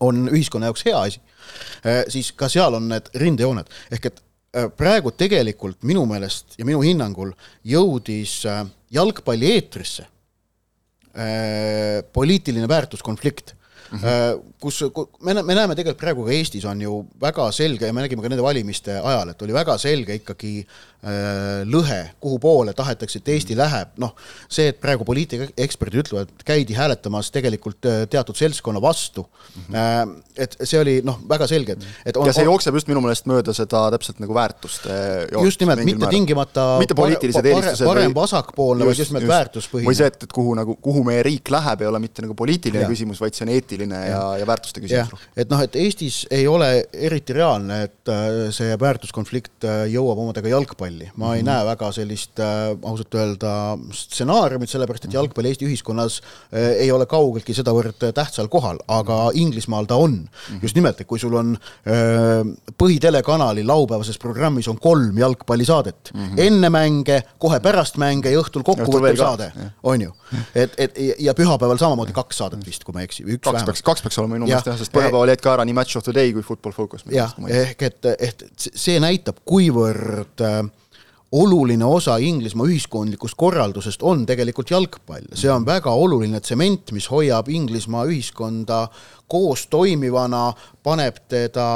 on 0.00 0.28
ühiskonna 0.28 0.68
jaoks 0.68 0.84
hea 0.86 1.00
asi, 1.00 1.20
siis 2.12 2.32
ka 2.36 2.48
seal 2.52 2.76
on 2.78 2.88
need 2.92 3.10
rindejooned, 3.18 3.70
ehk 3.92 4.10
et 4.10 4.22
praegu 4.52 5.12
tegelikult 5.12 5.82
minu 5.84 6.06
meelest 6.08 6.56
ja 6.58 6.64
minu 6.64 6.80
hinnangul 6.80 7.34
jõudis 7.68 8.40
jalgpalli 8.94 9.50
eetrisse 9.58 10.06
poliitiline 12.12 12.68
väärtuskonflikt 12.70 13.54
mm, 13.90 13.98
-hmm. 13.98 14.42
kus, 14.60 14.82
me, 15.20 15.34
me 15.42 15.54
näeme 15.54 15.74
tegelikult 15.74 16.02
praegu 16.02 16.26
ka 16.26 16.32
Eestis 16.36 16.64
on 16.64 16.80
ju 16.82 17.00
väga 17.20 17.50
selge 17.52 17.86
ja 17.86 17.92
me 17.92 18.04
nägime 18.04 18.22
ka 18.22 18.28
nende 18.28 18.44
valimiste 18.44 18.98
ajal, 18.98 19.32
et 19.32 19.42
oli 19.42 19.56
väga 19.56 19.78
selge 19.78 20.18
ikkagi 20.20 20.52
äh, 20.62 21.64
lõhe, 21.68 22.00
kuhu 22.20 22.38
poole 22.42 22.74
tahetakse, 22.76 23.22
et 23.22 23.28
Eesti 23.34 23.56
läheb, 23.58 23.94
noh, 24.02 24.14
see, 24.48 24.68
et 24.72 24.80
praegu 24.80 25.06
poliitikaeksperdid 25.08 26.04
ütlevad, 26.04 26.32
et 26.32 26.46
käidi 26.46 26.76
hääletamas 26.78 27.30
tegelikult 27.34 27.86
äh, 27.88 28.04
teatud 28.10 28.36
seltskonna 28.36 28.82
vastu 28.82 29.24
mm, 29.24 29.74
-hmm. 29.74 30.16
et 30.36 30.56
see 30.62 30.80
oli 30.80 30.98
noh, 31.04 31.20
väga 31.28 31.46
selge, 31.46 31.78
et, 31.78 31.86
et 32.12 32.16
on, 32.16 32.26
ja 32.26 32.32
see 32.32 32.46
jookseb 32.48 32.74
just 32.74 32.88
minu 32.90 33.00
meelest 33.04 33.28
mööda 33.30 33.54
seda 33.56 33.88
täpselt 33.94 34.20
nagu 34.22 34.34
väärtuste 34.34 34.90
jookst, 35.32 35.44
just 35.44 35.60
nimelt, 35.60 35.84
mitte 35.84 36.04
määra. 36.04 36.10
tingimata 36.16 36.66
mitte 36.82 36.94
poliitilised 36.98 37.46
eelistused 37.46 37.86
parem 37.86 38.14
vasakpoolne, 38.14 38.86
vaid 38.88 38.98
just 38.98 39.14
nimelt 39.14 39.28
väärtuspõhine. 39.30 39.88
või 39.88 39.98
see, 39.98 40.10
et, 40.10 40.22
et 40.28 40.32
kuhu 40.32 40.54
nagu, 40.58 40.76
kuhu 40.82 41.04
meie 41.06 41.22
riik 41.26 41.50
läheb, 41.54 41.82
ei 41.82 41.90
ole 41.90 42.02
mitte 42.02 42.24
nagu 42.24 42.34
poliitiline 42.38 42.84
ja. 42.84 42.90
küsimus, 42.90 43.20
vaid 43.22 43.36
see 43.36 43.46
on 43.46 43.54
eetiline 43.54 43.77
ja, 43.86 44.04
ja, 44.08 44.22
ja 44.42 44.46
väärtuste 44.48 44.82
küsimus. 44.82 45.26
et 45.36 45.50
noh, 45.50 45.62
et 45.62 45.76
Eestis 45.76 46.24
ei 46.34 46.46
ole 46.50 46.68
eriti 46.92 47.36
reaalne, 47.36 47.82
et 47.88 48.12
äh, 48.12 48.48
see 48.54 48.76
väärtuskonflikt 48.80 49.66
jõuab 49.92 50.22
omadega 50.24 50.52
jalgpalli, 50.52 51.10
ma 51.14 51.14
mm 51.14 51.30
-hmm. 51.30 51.36
ei 51.36 51.46
näe 51.46 51.64
väga 51.68 51.92
sellist 51.92 52.40
ausalt 52.40 53.14
öelda 53.14 53.52
stsenaariumit, 53.92 54.70
sellepärast 54.70 55.04
et 55.04 55.14
jalgpall 55.14 55.46
Eesti 55.48 55.66
ühiskonnas 55.66 56.20
ei 56.52 56.90
ole 56.92 57.06
kaugeltki 57.06 57.54
sedavõrd 57.54 58.10
tähtsal 58.14 58.48
kohal, 58.48 58.78
aga 58.88 59.30
Inglismaal 59.34 59.86
ta 59.86 59.96
on 59.96 60.10
mm. 60.10 60.28
-hmm. 60.28 60.62
just 60.62 60.74
nimelt, 60.74 61.00
et 61.00 61.06
kui 61.06 61.18
sul 61.18 61.34
on 61.34 61.56
põhitelekanali 62.78 63.66
laupäevases 63.66 64.18
programmis 64.18 64.68
on 64.68 64.78
kolm 64.78 65.18
jalgpallisaadet 65.18 66.10
mm, 66.14 66.20
-hmm. 66.20 66.40
enne 66.40 66.70
mänge, 66.70 67.22
kohe 67.38 67.60
pärast 67.60 67.96
mänge 67.96 68.30
ja 68.30 68.40
õhtul 68.40 68.64
kokkuvõttev 68.64 69.16
saade, 69.16 69.52
on 69.82 70.00
ju. 70.02 70.12
et, 70.54 70.74
et 70.78 70.98
ja 71.18 71.34
pühapäeval 71.34 71.78
samamoodi 71.78 72.12
kaks 72.12 72.38
saadet 72.42 72.66
vist, 72.66 72.84
kui 72.84 72.94
ma 72.94 73.02
ei 73.02 73.08
eksi, 73.10 73.24
üks 73.24 73.44
kaks 73.44 73.64
peaks, 73.68 73.84
kaks 73.86 74.04
peaks 74.04 74.18
olema 74.22 74.36
minu 74.36 74.48
meelest 74.48 74.70
jah, 74.70 74.80
sest 74.80 74.94
pühapäeval 74.94 75.32
jäid 75.32 75.44
ka 75.44 75.54
ära 75.56 75.68
nii 75.68 75.76
Match 75.78 76.00
of 76.00 76.06
the 76.06 76.14
Day 76.16 76.32
kui 76.36 76.44
Football 76.46 76.76
Focus. 76.76 77.06
jah, 77.12 77.34
ehk 77.48 77.86
et, 77.88 78.12
et 78.18 78.68
see 78.74 78.98
näitab, 79.02 79.42
kuivõrd 79.48 80.44
äh, 80.44 80.62
oluline 81.32 81.84
osa 81.84 82.16
Inglismaa 82.24 82.66
ühiskondlikust 82.68 83.36
korraldusest 83.36 84.02
on 84.06 84.24
tegelikult 84.28 84.70
jalgpall, 84.72 85.26
see 85.36 85.50
on 85.52 85.66
väga 85.66 85.92
oluline 85.92 86.40
tsement, 86.40 86.92
mis 86.96 87.08
hoiab 87.12 87.50
Inglismaa 87.52 88.06
ühiskonda 88.08 88.86
koos 89.28 89.66
toimivana, 89.68 90.46
paneb 90.82 91.20
teda 91.28 91.66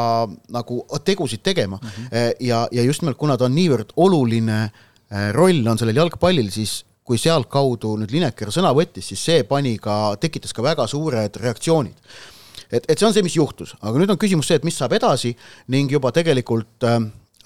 nagu 0.52 0.80
tegusid 1.04 1.42
tegema 1.44 1.76
mm. 1.82 1.88
-hmm. 1.88 2.32
ja, 2.40 2.68
ja 2.72 2.82
just 2.82 3.02
nimelt, 3.02 3.18
kuna 3.20 3.36
ta 3.36 3.44
on 3.44 3.54
niivõrd 3.54 3.92
oluline 3.96 4.62
eh, 4.62 5.28
roll 5.32 5.66
on 5.66 5.78
sellel 5.78 6.00
jalgpallil, 6.00 6.50
siis 6.50 6.84
kui 7.06 7.18
sealtkaudu 7.18 7.96
nüüd 8.00 8.12
Lineker 8.14 8.52
sõna 8.54 8.70
võttis, 8.76 9.08
siis 9.10 9.22
see 9.22 9.46
pani 9.48 9.74
ka, 9.82 10.14
tekitas 10.22 10.54
ka 10.54 10.64
väga 10.64 10.86
suured 10.90 11.38
reaktsioonid. 11.42 11.96
Et, 12.72 12.86
et 12.86 12.96
see 12.96 13.06
on 13.06 13.12
see, 13.12 13.24
mis 13.26 13.36
juhtus, 13.36 13.74
aga 13.82 14.00
nüüd 14.00 14.14
on 14.14 14.20
küsimus 14.20 14.48
see, 14.48 14.60
et 14.60 14.64
mis 14.64 14.76
saab 14.78 14.94
edasi 14.96 15.34
ning 15.74 15.90
juba 15.92 16.12
tegelikult, 16.14 16.86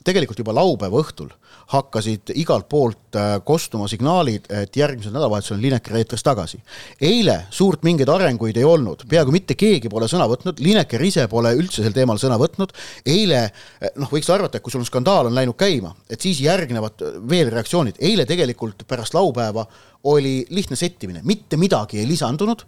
tegelikult 0.06 0.42
juba 0.44 0.54
laupäeva 0.54 1.00
õhtul 1.02 1.32
hakkasid 1.72 2.30
igalt 2.38 2.68
poolt 2.68 3.16
äh, 3.18 3.36
kostuma 3.44 3.88
signaalid, 3.90 4.46
et 4.62 4.76
järgmisel 4.76 5.14
nädalavahetusel 5.14 5.56
on 5.56 5.62
Lineker 5.62 5.96
eetris 5.98 6.22
tagasi. 6.22 6.60
eile 7.00 7.40
suurt 7.50 7.82
mingeid 7.82 8.08
arenguid 8.12 8.56
ei 8.56 8.64
olnud, 8.64 9.02
peaaegu 9.08 9.34
mitte 9.34 9.56
keegi 9.58 9.90
pole 9.92 10.06
sõna 10.10 10.28
võtnud, 10.30 10.62
Lineker 10.62 11.02
ise 11.02 11.26
pole 11.28 11.54
üldse 11.58 11.82
sel 11.82 11.96
teemal 11.96 12.20
sõna 12.22 12.38
võtnud, 12.38 12.74
eile 13.06 13.42
äh, 13.46 13.90
noh, 13.96 14.12
võiks 14.12 14.30
arvata, 14.30 14.58
et 14.58 14.64
kui 14.64 14.74
sul 14.74 14.84
on 14.84 14.90
skandaal 14.90 15.30
on 15.30 15.34
läinud 15.34 15.58
käima, 15.58 15.94
et 16.10 16.22
siis 16.22 16.40
järgnevad 16.44 17.02
veel 17.30 17.50
reaktsioonid, 17.50 17.98
eile 17.98 18.28
tegelikult 18.28 18.86
pärast 18.86 19.16
laupäeva 19.18 19.66
oli 20.06 20.46
lihtne 20.50 20.76
settimine, 20.76 21.20
mitte 21.24 21.56
midagi 21.58 21.98
ei 21.98 22.06
lisandunud 22.08 22.62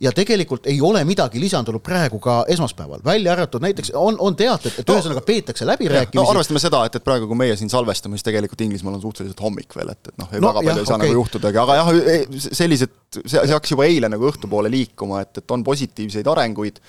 ja 0.00 0.12
tegelikult 0.12 0.66
ei 0.66 0.80
ole 0.80 1.02
midagi 1.04 1.40
lisandunud 1.40 1.82
praegu 1.84 2.18
ka 2.18 2.44
esmaspäeval, 2.48 3.02
välja 3.04 3.32
arvatud 3.32 3.62
näiteks 3.62 3.92
on, 3.94 4.16
on 4.18 4.36
teated, 4.36 4.78
et 4.78 4.88
no, 4.88 4.96
ühesõnaga 4.96 5.22
peetakse 5.26 5.66
läbirääkimisi. 5.68 6.16
no 6.16 6.30
arvestame 6.32 6.62
seda, 6.62 6.82
et, 6.88 6.96
et 6.96 7.04
praegu, 7.04 7.28
kui 7.28 7.36
meie 7.36 7.56
siin 7.60 7.70
salvestame, 7.70 8.16
siis 8.16 8.26
tegelikult 8.30 8.64
Inglismaal 8.66 8.96
on 8.98 9.04
suhteliselt 9.04 9.44
hommik 9.44 9.76
veel, 9.76 9.92
et, 9.94 10.12
et 10.12 10.18
noh, 10.20 10.30
väga 10.32 10.56
palju 10.56 10.72
jah, 10.72 10.82
ei 10.82 10.88
saa 10.88 10.96
okay. 10.96 11.06
nagu 11.06 11.20
juhtudagi, 11.20 11.62
aga 11.62 11.78
jah, 11.80 11.92
sellised, 12.48 12.98
see, 13.20 13.38
see 13.38 13.54
hakkas 13.54 13.74
juba 13.74 13.88
eile 13.90 14.10
nagu 14.12 14.28
õhtupoole 14.30 14.72
liikuma, 14.72 15.24
et, 15.26 15.42
et 15.42 15.56
on 15.56 15.64
positiivseid 15.66 16.30
arenguid 16.30 16.80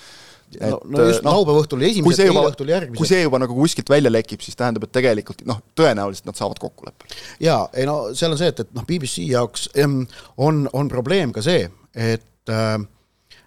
et 0.52 0.68
no, 0.68 0.78
no 0.84 1.04
just 1.08 1.24
no, 1.24 1.32
laupäeva 1.38 1.62
õhtul 1.62 1.80
oli 1.80 1.88
esimesed, 1.88 2.26
eile 2.26 2.44
õhtul 2.50 2.72
järgmised. 2.72 3.00
kui 3.00 3.08
see 3.08 3.22
juba 3.22 3.40
nagu 3.40 3.54
kuskilt 3.56 3.88
välja 3.88 4.12
lekib, 4.12 4.42
siis 4.44 4.58
tähendab, 4.58 4.84
et 4.84 4.92
tegelikult 4.92 5.44
noh, 5.48 5.62
tõenäoliselt 5.78 6.28
nad 6.28 6.38
saavad 6.38 6.60
kokkuleppele. 6.60 7.20
jaa, 7.44 7.62
ei 7.72 7.86
no 7.88 7.98
seal 8.18 8.34
on 8.34 8.40
see, 8.40 8.50
et, 8.52 8.64
et 8.66 8.74
noh, 8.76 8.84
BBC 8.88 9.24
jaoks 9.30 9.70
on, 9.80 10.66
on 10.72 10.92
probleem 10.92 11.32
ka 11.32 11.44
see, 11.44 11.64
et 11.96 12.52
äh, 12.52 12.76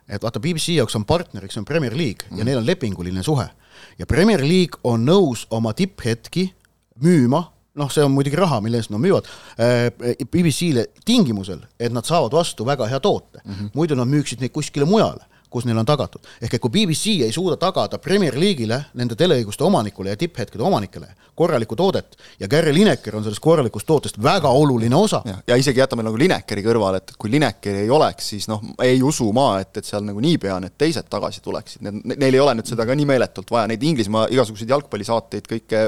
et 0.09 0.21
vaata, 0.21 0.41
BBC 0.41 0.75
jaoks 0.77 0.95
on 0.97 1.05
partneriks 1.07 1.57
on 1.57 1.65
Premier 1.65 1.95
League 1.97 2.27
mm. 2.29 2.39
ja 2.39 2.45
neil 2.47 2.61
on 2.61 2.67
lepinguline 2.67 3.23
suhe. 3.25 3.47
ja 3.99 4.05
Premier 4.05 4.41
League 4.41 4.79
on 4.83 5.05
nõus 5.05 5.45
oma 5.53 5.73
tipphetki 5.73 6.51
müüma, 7.03 7.43
noh, 7.75 7.91
see 7.91 8.03
on 8.05 8.11
muidugi 8.15 8.39
raha, 8.39 8.61
mille 8.63 8.79
eest 8.81 8.91
nad 8.93 9.01
müüvad, 9.03 9.29
äh, 9.59 9.87
BBC-le 10.31 10.87
tingimusel, 11.05 11.63
et 11.79 11.93
nad 11.93 12.07
saavad 12.07 12.35
vastu 12.35 12.67
väga 12.67 12.87
hea 12.91 12.99
toote 12.99 13.41
mm. 13.43 13.53
-hmm. 13.53 13.71
muidu 13.73 13.95
nad 13.95 14.07
müüksid 14.07 14.43
neid 14.43 14.53
kuskile 14.55 14.85
mujale 14.85 15.25
kus 15.55 15.65
neil 15.65 15.79
on 15.79 15.87
tagatud. 15.87 16.25
ehk 16.41 16.53
et 16.53 16.61
kui 16.61 16.73
BBC 16.73 17.21
ei 17.23 17.31
suuda 17.31 17.55
tagada 17.57 17.99
Premier 18.03 18.35
League'ile, 18.35 18.81
nende 18.99 19.15
teleõiguste 19.15 19.63
omanikule 19.63 20.11
ja 20.11 20.19
tipphetkede 20.19 20.63
omanikele 20.63 21.07
korralikku 21.35 21.77
toodet 21.79 22.17
ja 22.39 22.49
Gary 22.51 22.73
Lineker 22.75 23.15
on 23.15 23.23
sellest 23.23 23.43
korralikust 23.43 23.87
tootest 23.87 24.19
väga 24.23 24.49
oluline 24.49 24.95
osa. 24.95 25.21
ja 25.47 25.55
isegi 25.55 25.79
jätame 25.79 26.03
nagu 26.03 26.19
Linekeri 26.19 26.63
kõrvale, 26.65 26.99
et 26.99 27.15
kui 27.17 27.31
Linekeri 27.31 27.85
ei 27.85 27.89
oleks, 27.89 28.29
siis 28.35 28.49
noh, 28.51 28.61
ei 28.83 29.01
usu 29.03 29.31
ma, 29.35 29.59
et, 29.63 29.71
et 29.77 29.87
seal 29.87 30.03
nagu 30.03 30.19
niipea 30.19 30.59
need 30.59 30.75
teised 30.77 31.07
tagasi 31.09 31.43
tuleksid, 31.45 31.87
need, 31.87 32.15
neil 32.15 32.33
ei 32.33 32.43
ole 32.43 32.59
nüüd 32.59 32.71
seda 32.71 32.87
ka 32.87 32.95
nii 32.95 33.07
meeletult 33.13 33.51
vaja, 33.51 33.69
neid 33.71 33.83
Inglismaa 33.83 34.27
igasuguseid 34.35 34.75
jalgpallisaateid, 34.75 35.47
kõike 35.51 35.87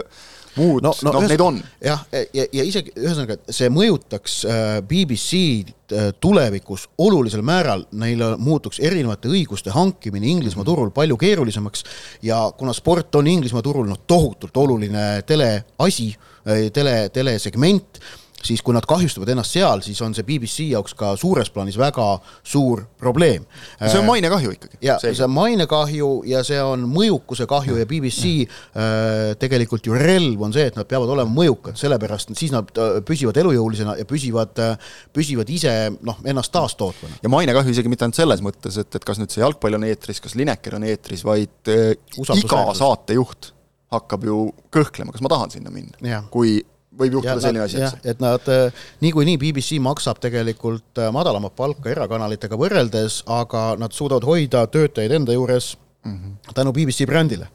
muud, 0.57 0.83
noh 0.85 0.97
no, 1.05 1.13
no, 1.13 1.23
neid 1.27 1.41
on. 1.43 1.59
jah, 1.83 2.03
ja, 2.11 2.45
ja 2.45 2.65
isegi 2.65 2.93
ühesõnaga, 2.97 3.39
see 3.53 3.69
mõjutaks 3.73 4.37
äh, 4.47 4.65
BBC-d 4.87 5.95
äh, 5.95 6.09
tulevikus 6.23 6.87
olulisel 7.03 7.43
määral, 7.45 7.85
neil 7.97 8.23
muutuks 8.41 8.81
erinevate 8.83 9.31
õiguste 9.31 9.73
hankimine 9.75 10.29
Inglismaa 10.33 10.63
mhm. 10.63 10.71
turul 10.71 10.93
palju 10.95 11.17
keerulisemaks 11.21 11.85
ja 12.27 12.43
kuna 12.57 12.75
sport 12.77 13.15
on 13.19 13.29
Inglismaa 13.31 13.65
turul 13.65 13.89
noh, 13.89 14.03
tohutult 14.07 14.57
oluline 14.57 15.07
teleasi, 15.27 16.11
äh, 16.47 16.67
tele, 16.73 16.99
telesegment 17.13 18.01
siis 18.47 18.63
kui 18.65 18.75
nad 18.75 18.85
kahjustavad 18.87 19.29
ennast 19.33 19.55
seal, 19.55 19.83
siis 19.85 19.99
on 20.05 20.15
see 20.15 20.25
BBC 20.27 20.69
jaoks 20.71 20.95
ka 20.97 21.13
suures 21.19 21.49
plaanis 21.53 21.77
väga 21.79 22.07
suur 22.45 22.85
probleem. 22.99 23.45
see 23.79 23.99
on 23.99 24.07
mainekahju 24.07 24.53
ikkagi. 24.55 24.79
ja 24.81 24.97
see 25.01 25.23
on 25.25 25.33
mainekahju 25.35 26.11
ja 26.29 26.43
see 26.47 26.61
on 26.63 26.85
mõjukuse 26.91 27.47
kahju 27.49 27.79
ja 27.81 27.87
BBC 27.89 28.47
äh, 28.47 29.33
tegelikult 29.39 29.87
ju 29.87 29.97
relv 29.97 30.47
on 30.47 30.55
see, 30.55 30.67
et 30.71 30.79
nad 30.79 30.87
peavad 30.89 31.11
olema 31.15 31.31
mõjukad, 31.41 31.77
sellepärast 31.79 32.33
siis 32.37 32.53
nad 32.55 32.71
äh, 32.77 32.99
püsivad 33.07 33.37
elujõulisena 33.43 33.97
ja 33.99 34.07
püsivad 34.07 34.63
äh,, 34.63 34.93
püsivad 35.13 35.51
ise 35.53 35.75
noh, 35.97 36.21
ennast 36.25 36.53
taastootvana. 36.55 37.19
ja 37.23 37.33
mainekahju 37.33 37.75
isegi 37.75 37.91
mitte 37.91 38.07
ainult 38.07 38.21
selles 38.21 38.43
mõttes, 38.45 38.79
et, 38.79 38.89
et 38.95 39.05
kas 39.07 39.21
nüüd 39.21 39.33
see 39.33 39.43
jalgpall 39.43 39.77
on 39.79 39.87
eetris, 39.87 40.21
kas 40.23 40.37
Lineker 40.39 40.79
on 40.79 40.87
eetris, 40.87 41.25
vaid 41.27 41.73
äh, 41.73 41.93
iga 42.37 42.63
saatejuht 42.77 43.53
hakkab 43.93 44.25
ju 44.27 44.39
kõhklema, 44.73 45.13
kas 45.15 45.23
ma 45.23 45.31
tahan 45.31 45.53
sinna 45.53 45.71
minna, 45.71 46.23
kui 46.31 46.59
võib 46.97 47.17
juhtuda 47.19 47.39
selline 47.41 47.65
asi, 47.65 47.81
eks. 47.81 47.97
et 48.03 48.21
nad 48.23 48.51
niikuinii 49.01 49.37
BBC 49.41 49.81
maksab 49.83 50.21
tegelikult 50.23 51.01
madalamat 51.13 51.55
palka 51.55 51.91
erakanalitega 51.93 52.57
võrreldes, 52.59 53.21
aga 53.27 53.75
nad 53.79 53.93
suudavad 53.93 54.25
hoida 54.27 54.65
töötajaid 54.71 55.19
enda 55.19 55.35
juures 55.37 55.75
mm 56.07 56.17
-hmm. 56.17 56.53
tänu 56.53 56.73
BBC 56.73 57.05
brändile. 57.05 57.47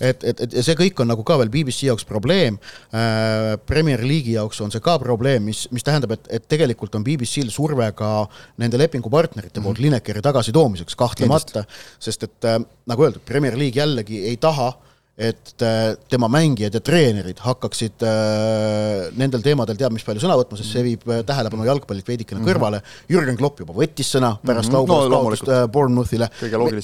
et, 0.00 0.24
et, 0.24 0.40
et 0.40 0.52
ja 0.52 0.62
see 0.62 0.74
kõik 0.74 1.00
on 1.00 1.08
nagu 1.08 1.24
ka 1.24 1.38
veel 1.38 1.48
BBC 1.48 1.88
jaoks 1.88 2.04
probleem 2.04 2.54
äh,, 2.54 3.58
Premier 3.66 4.00
League'i 4.00 4.32
jaoks 4.32 4.60
on 4.60 4.70
see 4.70 4.80
ka 4.80 4.98
probleem, 4.98 5.42
mis, 5.42 5.68
mis 5.70 5.84
tähendab, 5.84 6.10
et, 6.10 6.26
et 6.30 6.48
tegelikult 6.48 6.94
on 6.94 7.04
BBC-l 7.04 7.50
surve 7.50 7.92
ka 7.92 8.28
nende 8.56 8.78
lepingupartnerite 8.78 9.60
mm 9.60 9.62
-hmm. 9.62 9.64
poolt 9.64 9.78
Linekeri 9.78 10.22
tagasitoomiseks 10.22 10.96
kahtlemata, 10.96 11.64
sest 11.98 12.22
et 12.22 12.44
äh, 12.44 12.60
nagu 12.86 13.04
öeldud, 13.04 13.24
Premier 13.24 13.58
League 13.58 13.82
jällegi 13.82 14.24
ei 14.28 14.36
taha 14.36 14.68
äh, 14.68 14.93
et 15.14 15.62
äh, 15.62 15.94
tema 16.10 16.26
mängijad 16.28 16.74
ja 16.74 16.80
treenerid 16.82 17.38
hakkaksid 17.44 18.02
äh, 18.02 19.12
nendel 19.14 19.44
teemadel 19.44 19.78
teab 19.78 19.94
mis 19.94 20.02
palju 20.06 20.24
sõna 20.24 20.34
võtma, 20.40 20.58
sest 20.58 20.74
see 20.74 20.82
viib 20.88 21.04
äh, 21.06 21.22
tähelepanu 21.26 21.66
jalgpallilt 21.68 22.08
veidikene 22.08 22.40
mm 22.40 22.46
-hmm. 22.46 22.50
kõrvale. 22.50 22.80
Jürgen 23.08 23.38
Klopp 23.38 23.62
juba 23.62 23.76
võttis 23.78 24.10
sõna 24.10 24.34
pärast 24.42 24.72
mm 24.72 24.74
-hmm. 24.74 24.88
laupäevast 24.90 25.10
no, 25.10 25.22
kaotust 25.22 25.72
Bournemouthile. 25.72 26.30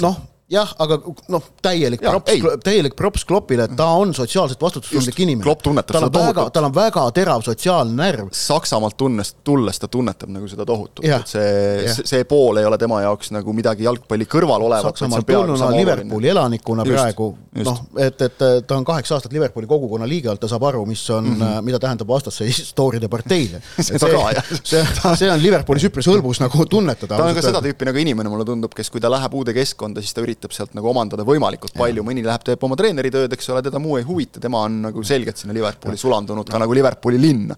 noh, 0.00 0.20
jah, 0.50 0.70
aga 0.82 0.98
noh, 1.30 1.44
täielik 1.62 2.02
ja, 2.02 2.14
props, 2.14 2.58
täielik 2.64 2.96
props 2.98 3.24
Kloppile, 3.28 3.68
et 3.68 3.76
ta 3.78 3.86
on 3.98 4.14
sotsiaalselt 4.16 4.60
vastutustundlik 4.62 5.20
inimene. 5.22 5.44
Klopp 5.46 5.62
tunnetab 5.62 5.94
tal 5.94 6.06
seda 6.06 6.18
tohutult. 6.18 6.52
tal 6.56 6.66
on 6.66 6.74
väga 6.74 7.04
terav 7.14 7.44
sotsiaalne 7.46 7.94
närv. 8.00 8.30
Saksamaalt 8.34 8.96
tunnes, 8.98 9.32
tulles 9.46 9.78
ta 9.80 9.88
tunnetab 9.90 10.32
nagu 10.34 10.48
seda 10.50 10.66
tohutult, 10.66 11.06
et 11.06 11.30
see, 11.30 11.94
see 12.02 12.26
pool 12.28 12.58
ei 12.60 12.66
ole 12.66 12.78
tema 12.80 13.02
jaoks 13.04 13.30
nagu 13.36 13.54
midagi 13.56 13.86
jalgpalli 13.86 14.26
kõrval 14.30 14.66
olevat. 14.66 14.90
Saksamaalt 14.90 15.28
tulnuna 15.30 15.70
Liverpooli 15.76 16.32
elanikuna 16.34 16.86
just, 16.88 16.96
praegu, 16.98 17.30
noh, 17.66 17.82
et, 18.02 18.26
et 18.26 18.44
ta 18.66 18.78
on 18.78 18.86
kaheksa 18.88 19.16
aastat 19.18 19.34
Liverpooli 19.36 19.70
kogukonna 19.70 20.08
liige 20.08 20.32
olnud, 20.32 20.42
ta 20.42 20.50
saab 20.50 20.66
aru, 20.72 20.82
mis 20.88 21.04
on 21.14 21.30
mm, 21.30 21.40
-hmm. 21.40 21.68
mida 21.68 21.78
tähendab 21.78 22.10
vastasseis 22.10 22.62
stooride 22.72 23.08
parteile 23.08 23.62
seda 23.86 24.10
ka, 24.10 24.26
jah. 24.34 24.52
see, 24.72 24.82
see 25.22 25.30
on 25.30 25.42
Liverpoolis 25.42 25.86
üpris 25.90 26.10
hõlbus 26.10 26.42
nagu 26.42 26.66
tunnetada. 26.66 27.16
ta 27.16 27.30
on 27.30 27.38
ka 27.38 27.44
seda 27.44 27.62
tüüpi 27.62 27.86
nagu 27.86 28.02
inimene, 28.02 28.32
mulle 28.32 28.48
tundub, 28.48 28.74
kes, 28.74 28.90
kui 28.90 29.00
ta 29.00 29.10
läheb 29.12 29.34
uude 29.34 29.54
keskkonda, 29.54 30.02
siis 30.02 30.16
ta 30.16 30.24
üritab 30.24 30.39
üritab 30.40 30.54
sealt 30.56 30.74
nagu 30.76 30.88
omandada 30.88 31.24
võimalikult 31.26 31.74
palju, 31.76 32.02
mõni 32.06 32.24
läheb, 32.24 32.42
teeb 32.46 32.62
oma 32.64 32.76
treeneritööd, 32.78 33.32
eks 33.36 33.50
ole, 33.52 33.62
teda 33.66 33.80
muu 33.82 33.98
ei 33.98 34.06
huvita, 34.08 34.40
tema 34.40 34.62
on 34.64 34.80
nagu 34.86 35.02
selgelt 35.04 35.36
sinna 35.36 35.54
Liverpooli 35.54 36.00
sulandunud 36.00 36.48
ka 36.48 36.58
nagu 36.60 36.74
Liverpooli 36.76 37.20
linna. 37.20 37.56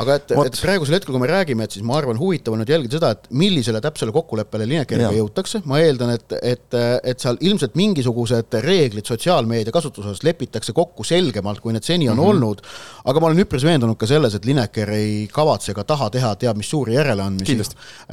aga 0.00 0.18
et, 0.20 0.30
et 0.30 0.60
praegusel 0.62 0.96
hetkel, 0.98 1.14
kui 1.14 1.22
me 1.22 1.30
räägime, 1.30 1.66
et 1.66 1.74
siis 1.74 1.84
ma 1.86 1.96
arvan, 1.98 2.18
huvitav 2.20 2.54
on 2.54 2.62
nüüd 2.62 2.70
jälgida 2.70 2.98
seda, 2.98 3.10
et 3.16 3.26
millisele 3.34 3.80
täpsele 3.82 4.14
kokkuleppele 4.14 4.68
Linekeriga 4.70 5.10
jõutakse, 5.16 5.62
ma 5.70 5.80
eeldan, 5.82 6.14
et, 6.14 6.36
et, 6.38 6.78
et 7.10 7.22
seal 7.24 7.40
ilmselt 7.40 7.74
mingisugused 7.80 8.60
reeglid 8.62 9.10
sotsiaalmeedia 9.10 9.74
kasutuses 9.74 10.22
lepitakse 10.26 10.74
kokku 10.76 11.06
selgemalt, 11.06 11.62
kui 11.64 11.74
need 11.74 11.86
seni 11.86 12.08
on 12.08 12.16
mm 12.16 12.22
-hmm. 12.22 12.30
olnud, 12.30 12.62
aga 13.10 13.20
ma 13.20 13.30
olen 13.30 13.44
üpris 13.44 13.66
veendunud 13.66 13.98
ka 13.98 14.06
selles, 14.06 14.38
et 14.38 14.46
Lineker 14.46 14.94
ei 14.94 15.26
kavatse 15.32 15.74
ega 15.74 15.84
taha 15.84 16.10
teha 16.10 16.34
teab 16.36 16.56
mis 16.56 16.70
suuri 16.70 16.94
järeleandmisi. 16.94 17.58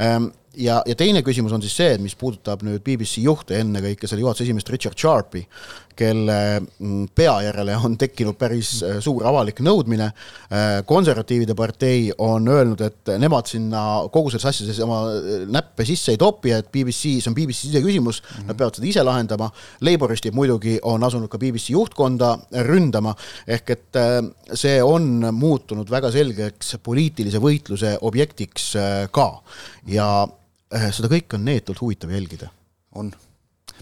Ähm, 0.01 0.31
ja, 0.57 0.81
ja 0.85 0.95
teine 0.97 1.21
küsimus 1.25 1.53
on 1.55 1.63
siis 1.63 1.75
see, 1.77 1.95
et 1.95 2.03
mis 2.03 2.15
puudutab 2.17 2.63
nüüd 2.65 2.83
BBC 2.85 3.23
juhte, 3.25 3.59
ennekõike 3.61 4.09
selle 4.09 4.23
juhatuse 4.23 4.47
esimeest 4.47 4.71
Richard 4.73 4.97
Sharpi, 4.99 5.43
kelle 5.97 6.37
mm, 6.61 7.07
pea 7.17 7.33
järele 7.47 7.73
on 7.81 7.95
tekkinud 7.97 8.37
päris 8.37 8.75
äh, 8.85 8.99
suur 9.03 9.25
avalik 9.27 9.63
nõudmine. 9.65 10.09
Äh, 10.51 10.65
konservatiivide 10.87 11.55
partei 11.57 12.11
on 12.21 12.47
öelnud, 12.53 12.83
et 12.85 13.13
nemad 13.21 13.49
sinna 13.49 13.83
kogu 14.13 14.31
selles 14.33 14.45
asjas 14.51 14.81
oma 14.85 15.01
äh, 15.09 15.47
näppe 15.53 15.87
sisse 15.87 16.13
ei 16.13 16.21
topi, 16.21 16.53
et 16.53 16.69
BBC, 16.73 17.17
see 17.17 17.31
on 17.31 17.37
BBC 17.37 17.67
siseküsimus 17.67 18.21
mm, 18.21 18.29
-hmm. 18.29 18.47
nad 18.51 18.61
peavad 18.61 18.77
seda 18.77 18.89
ise 18.91 19.05
lahendama. 19.05 19.49
Laboristid 19.85 20.37
muidugi 20.37 20.77
on 20.83 21.03
asunud 21.03 21.31
ka 21.33 21.41
BBC 21.41 21.73
juhtkonda 21.73 22.35
ründama, 22.67 23.15
ehk 23.47 23.69
et 23.73 24.01
see 24.53 24.77
on 24.83 25.27
muutunud 25.33 25.89
väga 25.89 26.11
selgeks 26.11 26.77
poliitilise 26.83 27.41
võitluse 27.41 27.97
objektiks 28.01 28.73
ka 29.11 29.27
ja 29.87 30.07
seda 30.67 31.09
kõike 31.11 31.37
on 31.37 31.47
neetult 31.47 31.81
huvitav 31.83 32.11
jälgida. 32.11 32.51
on 32.95 33.13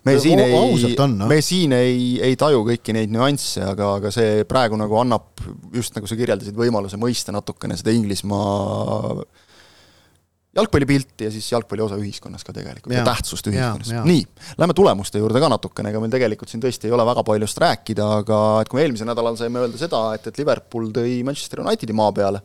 me 0.05 0.19
siin 0.21 0.39
ei, 0.39 0.53
no. 0.53 1.27
me 1.27 1.39
siin 1.41 1.74
ei, 1.74 2.19
ei 2.24 2.35
taju 2.37 2.61
kõiki 2.67 2.93
neid 2.93 3.13
nüansse, 3.13 3.63
aga, 3.65 3.95
aga 4.00 4.11
see 4.13 4.43
praegu 4.50 4.77
nagu 4.77 5.00
annab, 5.01 5.31
just 5.74 5.95
nagu 5.98 6.09
sa 6.09 6.17
kirjeldasid, 6.19 6.55
võimaluse 6.57 7.00
mõista 7.01 7.33
natukene 7.33 7.77
seda 7.79 7.93
Inglismaa 7.95 9.24
jalgpallipilti 10.55 11.27
ja 11.27 11.31
siis 11.33 11.48
jalgpalli 11.51 11.83
osa 11.83 11.98
ühiskonnas 12.00 12.45
ka 12.48 12.53
tegelikult 12.55 12.93
ja, 12.93 13.01
ja 13.01 13.07
tähtsust 13.07 13.50
ühiskonnas. 13.51 13.91
nii, 14.07 14.21
lähme 14.61 14.75
tulemuste 14.77 15.19
juurde 15.19 15.41
ka 15.43 15.50
natukene, 15.51 15.91
ega 15.91 16.00
meil 16.03 16.13
tegelikult 16.13 16.51
siin 16.51 16.63
tõesti 16.63 16.87
ei 16.87 16.95
ole 16.95 17.05
väga 17.07 17.25
paljust 17.27 17.59
rääkida, 17.59 18.07
aga 18.21 18.39
et 18.61 18.71
kui 18.71 18.79
me 18.79 18.85
eelmisel 18.85 19.09
nädalal 19.09 19.35
saime 19.39 19.65
öelda 19.65 19.81
seda, 19.81 20.05
et, 20.15 20.29
et 20.31 20.39
Liverpool 20.39 20.93
tõi 20.95 21.17
Manchester 21.27 21.63
Unitedi 21.65 21.98
maa 21.98 22.13
peale, 22.15 22.43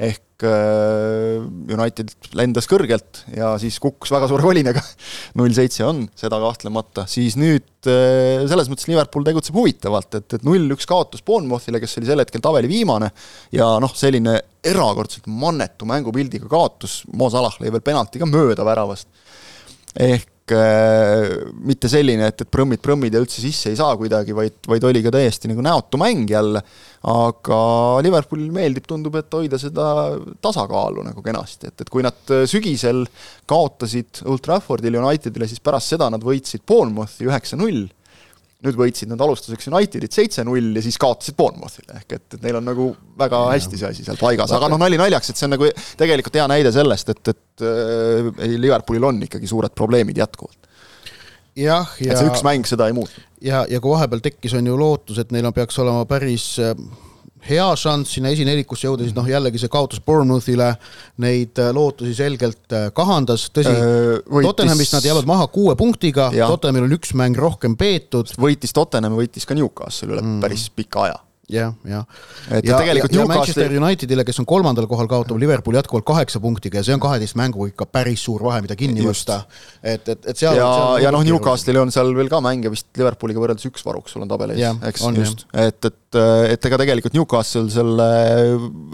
ehk 0.00 0.44
äh, 0.48 1.42
United 1.72 2.12
lendas 2.38 2.68
kõrgelt 2.70 3.22
ja 3.36 3.52
siis 3.60 3.76
kukkus 3.82 4.12
väga 4.14 4.28
suure 4.30 4.44
kolinaga, 4.44 4.82
null 5.38 5.52
seitse 5.56 5.84
on, 5.86 6.06
seda 6.18 6.40
kahtlemata, 6.42 7.04
siis 7.10 7.36
nüüd 7.40 7.90
äh, 7.90 8.42
selles 8.50 8.70
mõttes 8.72 8.88
Liverpool 8.90 9.26
tegutseb 9.26 9.58
huvitavalt, 9.58 10.18
et, 10.20 10.38
et 10.38 10.46
null-üks 10.46 10.88
kaotus 10.88 11.24
Bournemouthile, 11.26 11.82
kes 11.82 11.98
oli 12.00 12.10
sel 12.10 12.24
hetkel 12.24 12.44
tabeli 12.44 12.70
viimane, 12.70 13.12
ja 13.54 13.74
noh, 13.82 13.94
selline 13.98 14.38
erakordselt 14.72 15.28
mannetu 15.30 15.88
mängupildiga 15.90 16.48
kaotus, 16.50 17.02
Mo 17.12 17.30
Salah 17.32 17.56
lõi 17.60 17.72
veel 17.72 17.84
penalti 17.84 18.22
ka 18.22 18.28
mööda 18.30 18.66
väravast, 18.66 19.10
ehk 20.00 20.30
äh, 20.56 21.26
mitte 21.66 21.90
selline, 21.90 22.28
et, 22.32 22.44
et 22.44 22.50
prõmmid 22.50 22.82
prõmmid 22.82 23.14
ja 23.14 23.22
üldse 23.22 23.42
sisse 23.42 23.72
ei 23.72 23.78
saa 23.78 23.96
kuidagi, 24.00 24.34
vaid, 24.36 24.58
vaid 24.68 24.86
oli 24.88 25.02
ka 25.04 25.12
täiesti 25.14 25.50
nagu 25.50 25.64
näotu 25.64 26.00
mäng 26.00 26.30
jälle, 26.30 26.62
aga 27.12 27.60
Liverpoolil 28.04 28.52
meeldib, 28.54 28.86
tundub, 28.88 29.16
et 29.18 29.32
hoida 29.34 29.58
seda 29.60 29.86
tasakaalu 30.44 31.06
nagu 31.08 31.24
kenasti, 31.24 31.72
et, 31.72 31.84
et 31.84 31.92
kui 31.92 32.04
nad 32.06 32.34
äh, 32.34 32.44
sügisel 32.50 33.04
kaotasid 33.50 34.22
Old 34.26 34.44
Traffordil 34.44 35.00
Unitedile, 35.00 35.48
siis 35.50 35.62
pärast 35.64 35.94
seda 35.94 36.10
nad 36.12 36.22
võitsid 36.24 36.66
Bournemouthi 36.68 37.28
üheksa-null 37.28 37.88
nüüd 38.62 38.78
võitsid 38.78 39.10
nad 39.10 39.22
alustuseks 39.24 39.68
Unitedit 39.72 40.14
seitse-null 40.14 40.78
ja 40.78 40.82
siis 40.84 40.98
kaotasid 41.00 41.36
Bournemouthile, 41.38 41.98
ehk 41.98 42.16
et, 42.16 42.26
et 42.36 42.44
neil 42.44 42.58
on 42.60 42.66
nagu 42.70 42.88
väga 43.18 43.40
hästi 43.50 43.80
see 43.80 43.88
asi 43.90 44.06
seal 44.06 44.20
paigas, 44.20 44.54
aga 44.54 44.70
noh, 44.70 44.80
nali 44.80 45.00
naljaks, 45.00 45.32
et 45.32 45.40
see 45.40 45.48
on 45.48 45.56
nagu 45.56 45.70
tegelikult 45.98 46.38
hea 46.38 46.48
näide 46.52 46.72
sellest, 46.74 47.10
et, 47.14 47.32
et 47.34 47.64
äh, 47.66 48.52
Liverpoolil 48.54 49.08
on 49.10 49.22
ikkagi 49.26 49.50
suured 49.50 49.74
probleemid 49.78 50.20
jätkuvalt. 50.22 50.70
jah, 51.58 51.90
ja 52.00 52.14
et 52.14 52.20
see 52.20 52.30
üks 52.30 52.44
mäng 52.46 52.68
seda 52.68 52.86
ei 52.90 52.96
muutnud. 52.96 53.26
ja, 53.42 53.64
ja 53.70 53.82
kui 53.82 53.96
vahepeal 53.96 54.22
tekkis, 54.24 54.54
on 54.58 54.70
ju 54.70 54.78
lootus, 54.78 55.18
et 55.22 55.34
neil 55.34 55.50
on, 55.50 55.56
peaks 55.56 55.82
olema 55.82 56.06
päris 56.10 56.52
äh, 56.62 56.76
hea 57.48 57.66
šanss 57.78 58.16
sinna 58.16 58.32
esinelikusse 58.34 58.86
jõuda, 58.86 59.06
siis 59.06 59.16
noh, 59.16 59.26
jällegi 59.28 59.60
see 59.62 59.72
kaotus 59.72 60.02
Bournemouthile 60.04 60.70
neid 61.22 61.58
äh, 61.62 61.72
lootusi 61.74 62.14
selgelt 62.18 62.76
äh, 62.76 62.88
kahandas, 62.94 63.48
tõsi 63.54 63.72
äh,, 63.72 64.46
Tottenhamist 64.46 64.96
nad 64.96 65.08
jäävad 65.08 65.28
maha 65.28 65.48
kuue 65.52 65.76
punktiga, 65.78 66.30
Tottenhamil 66.32 66.88
on 66.88 66.96
üks 66.98 67.14
mäng 67.18 67.38
rohkem 67.38 67.76
peetud. 67.80 68.30
võitis 68.40 68.74
Tottenham, 68.76 69.18
võitis 69.18 69.48
ka 69.48 69.58
Newcastle 69.58 70.14
üle 70.14 70.22
mm. 70.22 70.40
päris 70.44 70.68
pika 70.74 71.06
aja 71.08 71.20
jah, 71.52 71.74
jah. 71.88 72.04
et 72.50 72.66
ja, 72.66 72.78
tegelikult 72.80 73.14
ja, 73.14 73.22
ja 73.22 73.28
Manchester 73.30 73.76
Unitedile, 73.78 74.26
kes 74.28 74.42
on 74.42 74.48
kolmandal 74.48 74.88
kohal, 74.90 75.08
kaotab 75.10 75.40
Liverpool 75.40 75.78
jätkuvalt 75.78 76.06
kaheksa 76.08 76.42
punktiga 76.42 76.80
ja 76.80 76.86
see 76.86 76.96
on 76.96 77.02
kaheteist 77.02 77.38
mänguga 77.40 77.72
ikka 77.72 77.88
päris 77.92 78.24
suur 78.26 78.44
vahe, 78.46 78.62
mida 78.64 78.76
kinni 78.78 79.04
võtta. 79.06 79.42
et, 79.82 80.06
et, 80.08 80.30
et 80.32 80.44
seal 80.44 80.58
ja, 80.58 80.68
ja 81.06 81.14
noh, 81.14 81.24
Newcastle'il 81.26 81.82
on 81.82 81.92
seal 81.94 82.14
veel 82.16 82.30
ka 82.32 82.42
mänge 82.44 82.72
vist 82.72 82.90
Liverpooliga 82.98 83.42
võrreldes 83.42 83.68
üks 83.70 83.84
varuks 83.86 84.16
sul 84.16 84.24
on 84.26 84.32
tabelis, 84.32 84.62
eks, 84.88 85.06
just, 85.18 85.46
et, 85.52 85.90
et 85.90 86.00
et 86.20 86.66
ega 86.68 86.78
tegelikult 86.80 87.14
Newcastle 87.16 87.68
selle 87.72 88.06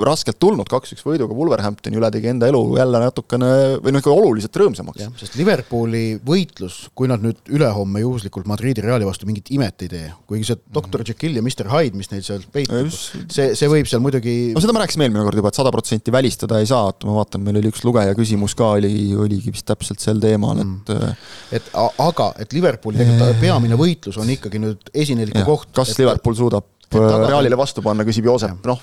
raskelt 0.06 0.38
tulnud 0.40 0.68
kaks-üks 0.70 1.04
võiduga 1.06 1.34
Wolverhamptoni 1.36 1.98
üle 1.98 2.10
tegi 2.14 2.30
enda 2.30 2.48
elu 2.50 2.60
jälle 2.78 3.00
natukene 3.02 3.50
või 3.82 3.94
noh, 3.94 4.02
ikka 4.02 4.14
oluliselt 4.14 4.58
rõõmsamaks. 4.60 5.08
sest 5.20 5.38
Liverpooli 5.38 6.20
võitlus, 6.26 6.80
kui 6.98 7.10
nad 7.10 7.22
nüüd 7.24 7.40
ülehomme 7.54 8.02
juhuslikult 8.04 8.48
Madridi 8.50 8.84
Reali 8.84 9.08
vastu 9.08 9.28
mingit 9.28 9.50
imet 9.54 9.86
ei 9.86 9.92
tee, 9.92 10.12
kuigi 10.30 10.50
see 10.50 10.60
doktor 10.74 11.04
Jekyll 11.06 11.38
ja 11.38 11.44
Mr 11.44 11.70
Hyde, 11.72 11.98
mis 11.98 12.10
neil 12.12 12.24
seal 12.26 12.44
peitub, 12.52 12.88
see, 12.92 13.52
see 13.58 13.70
võib 13.70 13.88
seal 13.90 14.02
muidugi 14.04 14.37
no 14.54 14.62
seda 14.62 14.74
me 14.76 14.82
rääkisime 14.82 15.08
eelmine 15.08 15.24
kord 15.26 15.40
juba, 15.40 15.52
et 15.52 15.61
sada 15.61 15.72
protsenti 15.74 16.14
välistada 16.14 16.61
ei 16.62 16.68
saa, 16.70 16.92
et 16.94 17.06
ma 17.08 17.18
vaatan, 17.18 17.44
meil 17.44 17.61
oli 17.61 17.72
üks 17.72 17.84
lugeja 17.87 18.16
küsimus 18.18 18.56
ka, 18.58 18.72
oli, 18.78 18.92
oligi 19.18 19.52
vist 19.54 19.66
täpselt 19.68 20.02
sel 20.04 20.22
teemal, 20.22 20.62
et 20.62 20.94
mm. 20.94 21.28
et 21.58 21.70
aga, 21.76 22.32
et 22.42 22.56
Liverpooli 22.56 23.00
tegelikult 23.02 23.42
peamine 23.42 23.78
võitlus 23.80 24.18
on 24.22 24.32
ikkagi 24.34 24.62
nüüd 24.62 24.90
esineliku 24.94 25.44
koht. 25.48 25.72
kas 25.76 25.94
et, 25.94 26.02
Liverpool 26.02 26.37
suudab 26.38 26.66
Realile 26.88 27.59
vastu 27.59 27.83
panna, 27.85 28.07
küsib 28.09 28.29
Joosep, 28.29 28.64
noh, 28.64 28.81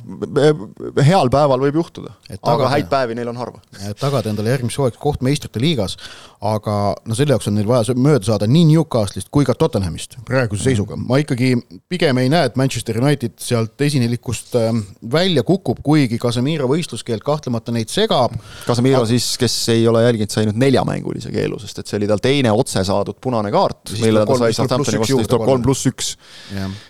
heal 1.05 1.31
päeval 1.33 1.63
võib 1.63 1.79
juhtuda, 1.81 2.13
aga 2.37 2.69
häid 2.75 2.89
päevi 2.91 3.17
neil 3.17 3.31
on 3.31 3.39
harva. 3.41 3.61
tagada 3.99 4.29
endale 4.29 4.53
järgmiseks 4.53 4.81
hooaegs 4.81 5.01
koht 5.01 5.25
meistrite 5.25 5.61
liigas, 5.63 5.97
aga 6.45 6.75
no 7.07 7.17
selle 7.17 7.33
jaoks 7.33 7.49
on 7.49 7.57
neil 7.57 7.67
vaja 7.69 7.95
mööda 7.97 8.27
saada 8.27 8.47
nii 8.49 8.67
Newcastle'ist 8.73 9.31
kui 9.33 9.47
ka 9.47 9.55
Tottenhamist 9.57 10.17
praeguse 10.27 10.61
mm. 10.61 10.65
seisuga. 10.67 10.97
ma 10.99 11.19
ikkagi 11.21 11.53
pigem 11.91 12.19
ei 12.21 12.29
näe, 12.31 12.49
et 12.49 12.59
Manchester 12.59 12.99
United 13.01 13.37
sealt 13.41 13.81
esinelikust 13.81 14.55
ähm, 14.59 14.83
välja 15.11 15.43
kukub, 15.47 15.81
kuigi 15.85 16.19
Casemiro 16.21 16.67
võistluskeeld 16.69 17.23
kahtlemata 17.25 17.73
neid 17.75 17.91
segab. 17.93 18.35
Casemiro 18.67 19.01
aga... 19.03 19.09
siis, 19.13 19.31
kes 19.41 19.55
ei 19.73 19.87
ole 19.89 20.03
jälginud, 20.05 20.33
sai 20.33 20.45
nüüd 20.49 20.59
neljamängulise 20.61 21.33
keelu, 21.33 21.59
sest 21.63 21.81
et 21.81 21.89
see 21.89 21.99
oli 21.99 22.09
tal 22.11 22.21
teine 22.23 22.53
otse 22.53 22.83
saadud 22.85 23.19
punane 23.21 23.51
kaart, 23.53 23.95
mille 24.01 24.25
ta 24.27 24.39
sai 24.43 24.57
Southamptoni 24.57 25.01
vastu, 25.01 25.19
siis 25.21 25.31
tuleb 25.31 25.49
kolm 25.49 25.65
pluss 25.65 25.89
üks. 25.89 26.13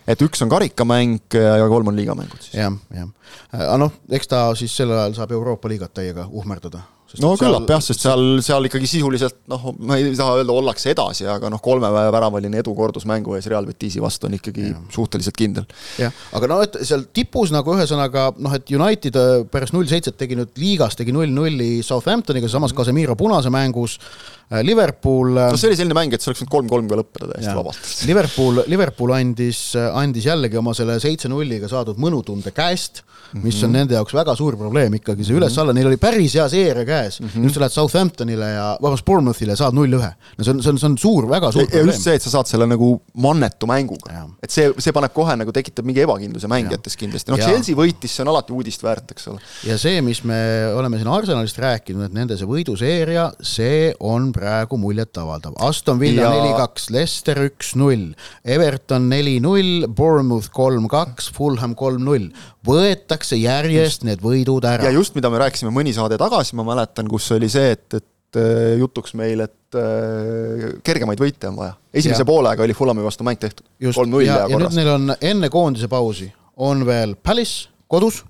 et 0.08 0.25
üks 0.25 0.43
on 0.45 0.51
karikamäng, 0.51 1.04
mäng 1.05 1.37
ja 1.59 1.69
kolm 1.69 1.87
on 1.87 1.95
liigamängud 1.95 2.41
siis. 2.41 2.57
jah, 2.59 2.73
jah. 2.93 3.09
aga 3.53 3.77
noh, 3.77 3.93
eks 4.09 4.27
ta 4.27 4.47
siis 4.55 4.75
sel 4.77 4.91
ajal 4.91 5.15
saab 5.17 5.31
Euroopa 5.37 5.69
liigat 5.69 5.93
täiega 5.93 6.27
uhmerdada 6.31 6.81
no 7.21 7.31
küllap 7.39 7.69
jah, 7.69 7.81
sest 7.83 8.03
seal, 8.05 8.23
seal 8.43 8.67
ikkagi 8.67 8.87
sisuliselt 8.89 9.37
noh, 9.51 9.69
ma 9.85 9.97
ei 9.99 10.13
taha 10.17 10.39
öelda, 10.39 10.55
ollakse 10.55 10.91
edasi, 10.93 11.25
aga 11.29 11.51
noh, 11.53 11.61
kolme 11.63 11.89
väravaline 11.93 12.61
edu 12.61 12.73
kordusmängu 12.77 13.37
ees 13.37 13.47
Real 13.51 13.67
Betisi 13.67 14.01
vastu 14.03 14.29
on 14.29 14.37
ikkagi 14.37 14.69
ja. 14.71 14.79
suhteliselt 14.93 15.37
kindel. 15.37 15.67
jah, 16.01 16.13
aga 16.35 16.49
no 16.51 16.59
et 16.65 16.79
seal 16.87 17.05
tipus 17.15 17.53
nagu 17.55 17.75
ühesõnaga 17.75 18.27
noh, 18.37 18.55
et 18.57 18.71
United 18.73 19.19
äh, 19.21 19.33
pärast 19.51 19.75
null 19.75 19.89
seitset 19.89 20.17
tegi 20.19 20.37
nüüd 20.39 20.55
liigas, 20.61 20.97
tegi 20.99 21.15
null 21.15 21.31
nulli 21.33 21.79
Southamptoniga, 21.85 22.49
samas 22.51 22.73
mhm. 22.73 22.81
Casemiro 22.81 23.17
punase 23.19 23.53
mängus 23.53 23.99
äh, 23.99 24.61
Liverpool. 24.65 25.35
Äh, 25.37 25.51
no 25.53 25.61
see 25.61 25.71
oli 25.71 25.79
selline 25.79 25.97
mäng, 25.97 26.15
et 26.15 26.23
see 26.23 26.31
oleks 26.31 26.43
võinud 26.43 26.55
kolm-kolm 26.57 26.91
ka 26.91 27.01
lõppeda 27.01 27.31
täiesti 27.33 27.51
ja. 27.51 27.57
vabalt. 27.59 27.91
Liverpool, 28.09 28.63
Liverpool 28.71 29.15
andis, 29.17 29.67
andis 29.93 30.29
jällegi 30.31 30.59
oma 30.61 30.75
selle 30.77 30.97
seitse 31.03 31.31
nulliga 31.31 31.69
saadud 31.71 32.01
mõnutunde 32.01 32.55
käest 32.55 33.05
mis 33.43 33.57
on 33.65 33.73
nende 33.75 33.95
jaoks 33.97 34.13
väga 34.15 34.35
suur 34.37 34.55
probleem 34.59 34.93
ikkagi, 34.99 35.25
see 35.25 35.35
üles-alla, 35.35 35.73
neil 35.75 35.89
oli 35.89 35.99
päris 36.01 36.35
hea 36.37 36.45
seeria 36.51 36.85
käes 36.87 37.04
mm, 37.09 37.27
-hmm. 37.27 37.45
nüüd 37.45 37.53
sa 37.55 37.63
lähed 37.63 37.75
Southamptonile 37.75 38.49
ja, 38.51 38.65
vabandust, 38.81 39.05
Bournemouthile, 39.05 39.55
saad 39.59 39.75
null-ühe. 39.77 40.11
no 40.37 40.43
see 40.43 40.53
on, 40.53 40.61
see 40.63 40.73
on, 40.73 40.79
see 40.81 40.89
on 40.89 40.97
suur, 41.01 41.27
väga 41.29 41.51
suur 41.51 41.65
ja, 41.65 41.69
probleem. 41.69 41.91
just 41.93 42.07
see, 42.07 42.15
et 42.19 42.25
sa 42.25 42.33
saad 42.37 42.49
selle 42.49 42.67
nagu 42.69 42.91
mannetu 43.21 43.69
mänguga. 43.69 44.25
et 44.43 44.51
see, 44.51 44.71
see 44.79 44.95
paneb 44.95 45.13
kohe 45.15 45.35
nagu, 45.39 45.53
tekitab 45.55 45.87
mingi 45.87 46.03
ebakindluse 46.05 46.49
mängijates 46.51 46.97
kindlasti, 46.99 47.33
noh 47.33 47.41
Chelsea 47.41 47.77
võitis, 47.77 48.15
see 48.15 48.25
on 48.25 48.33
alati 48.33 48.55
uudist 48.55 48.83
väärt, 48.85 49.15
eks 49.15 49.29
ole. 49.33 49.43
ja 49.69 49.77
see, 49.81 50.01
mis 50.05 50.23
me 50.27 50.39
oleme 50.75 50.99
siin 51.01 51.11
Arsenalist 51.11 51.61
rääkinud, 51.61 52.09
et 52.09 52.17
nende 52.17 52.39
see 52.39 52.49
võiduseeria, 52.49 53.29
see 53.45 53.93
on 53.99 54.31
praegu 54.35 54.79
muljetavaldav. 54.81 55.55
Aston 55.65 55.99
Villa 56.01 56.31
neli-kaks, 56.33 56.89
Leicester 56.95 57.39
üks-null, 57.45 58.11
Everton 58.43 59.09
neli-null, 59.11 59.87
Bournemouth 59.87 60.51
kolm-kaks, 60.55 61.31
Fulham 61.35 61.75
kolm-null 61.77 62.31
võetakse 62.65 63.37
järjest 63.37 64.01
just. 64.01 64.05
need 64.07 64.21
võidud 64.23 64.65
ära. 64.67 64.87
ja 64.87 64.93
just, 64.95 65.15
mida 65.17 65.29
me 65.29 65.39
rääkisime 65.41 65.71
mõni 65.73 65.93
saade 65.95 66.17
tagasi, 66.21 66.55
ma 66.57 66.65
mäletan, 66.67 66.84
kus 67.09 67.31
oli 67.35 67.49
see, 67.51 67.71
et, 67.75 67.97
et 67.99 68.39
äh, 68.41 68.75
jutuks 68.79 69.15
meil, 69.17 69.45
et 69.47 69.79
äh, 69.79 70.69
kergemaid 70.85 71.21
võite 71.21 71.49
on 71.51 71.59
vaja. 71.61 71.75
esimese 71.93 72.23
ja. 72.23 72.29
poolega 72.29 72.65
oli 72.65 72.77
Fulami 72.77 73.05
vastu 73.05 73.27
mäng 73.27 73.41
tehtud. 73.41 73.65
kolm-null 73.87 74.27
ja, 74.27 74.43
ja, 74.45 74.61
nüüd 74.61 74.77
neil 74.77 74.93
on 74.95 75.17
enne 75.19 75.51
koondise 75.53 75.91
pausi 75.91 76.31
on 76.55 76.85
veel 76.87 77.15
Palace 77.15 77.69
kodus 77.91 78.23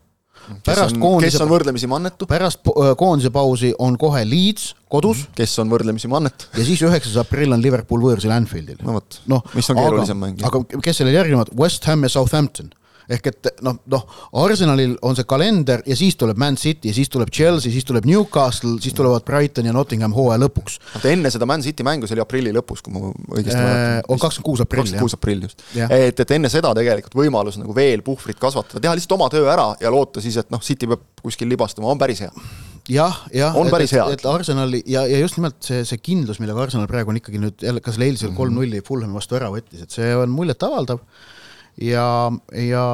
pärast 0.66 0.98
koondise 1.02 1.34
kes 1.34 1.44
on 1.44 1.50
võrdlemisi 1.50 1.90
mannetu? 1.90 2.28
pärast 2.30 2.62
koondise 3.00 3.32
pausi 3.34 3.72
on 3.82 3.98
kohe 4.02 4.24
Leeds 4.28 4.74
kodus. 4.92 5.26
Mhm. 5.26 5.36
kes 5.40 5.60
on 5.64 5.74
võrdlemisi 5.74 6.12
mannetu? 6.12 6.50
ja 6.54 6.66
siis 6.68 6.82
üheksas 6.86 7.18
aprill 7.22 7.56
on 7.56 7.64
Liverpool 7.64 8.04
võõrsil 8.04 8.34
Anfieldil. 8.36 8.80
no 8.86 9.00
vot 9.00 9.22
no,, 9.32 9.42
mis 9.58 9.70
on 9.72 9.82
keerulisem 9.82 10.22
mäng. 10.22 10.42
aga 10.46 10.64
kes 10.78 11.02
sellele 11.02 11.18
järgnevad, 11.20 11.54
West 11.60 11.88
Ham 11.90 12.06
ja 12.06 12.14
Southampton 12.14 12.72
ehk 13.10 13.30
et 13.32 13.50
noh, 13.66 13.78
noh, 13.92 14.06
Arsenalil 14.42 14.96
on 15.06 15.18
see 15.18 15.28
kalender 15.30 15.84
ja 15.88 15.98
siis 15.98 16.18
tuleb 16.20 16.40
Man 16.42 16.58
City, 16.60 16.94
siis 16.96 17.12
tuleb 17.12 17.32
Chelsea, 17.34 17.74
siis 17.74 17.86
tuleb 17.88 18.08
Newcastle, 18.10 18.76
siis 18.84 18.96
tulevad 18.98 19.26
Brighton 19.28 19.70
ja 19.70 19.74
Nottingham 19.76 20.16
hooaja 20.16 20.42
lõpuks. 20.46 20.80
oota, 20.96 21.10
enne 21.12 21.32
seda 21.34 21.48
Man 21.50 21.64
City 21.66 21.86
mängu, 21.86 22.10
see 22.10 22.18
oli 22.18 22.26
aprilli 22.26 22.54
lõpus, 22.56 22.84
kui 22.86 22.96
ma 22.96 23.10
õigesti 23.10 23.60
mäletan. 23.60 24.06
on 24.10 24.22
kakskümmend 24.22 24.50
kuus 24.50 24.66
aprill, 24.66 24.86
jah. 24.86 24.92
kakskümmend 24.92 25.06
kuus 25.06 25.18
aprill 25.18 25.48
just. 25.48 25.66
et, 25.90 26.24
et 26.26 26.38
enne 26.38 26.52
seda 26.52 26.74
tegelikult 26.78 27.18
võimalus 27.22 27.60
nagu 27.62 27.76
veel 27.76 28.06
puhvrit 28.06 28.40
kasvatada, 28.42 28.84
teha 28.84 28.96
lihtsalt 28.98 29.18
oma 29.20 29.30
töö 29.34 29.50
ära 29.52 29.72
ja 29.82 29.94
loota 29.94 30.24
siis, 30.24 30.38
et 30.42 30.54
noh, 30.54 30.64
City 30.66 30.90
peab 30.90 31.06
kuskil 31.26 31.50
libastuma, 31.52 31.92
on 31.94 32.02
päris 32.02 32.26
hea 32.26 32.34
jah, 32.92 33.22
jah, 33.34 33.56
et, 33.58 33.86
et, 33.86 33.96
et 34.14 34.26
Arsenali 34.30 34.82
ja, 34.90 35.06
ja 35.10 35.20
just 35.22 35.40
nimelt 35.40 35.58
see, 35.66 35.82
see 35.88 36.02
kindlus, 36.04 36.40
millega 36.42 36.62
Arsenal 36.68 36.90
praegu 36.90 37.14
on 37.14 37.20
ikkagi 37.20 37.42
nüüd 37.42 37.66
jälle 37.66 37.82
ka 37.84 37.94
selle 37.94 38.10
eilsel 38.12 38.36
kolm-nulli 38.38 38.84
Fulhami 38.86 39.18
vastu 39.18 39.40
ära 39.40 39.50
võttis, 39.54 39.86
et 39.86 39.96
see 39.96 40.12
on 40.18 40.34
muljetavaldav 40.34 41.02
ja, 41.82 42.32
ja 42.56 42.86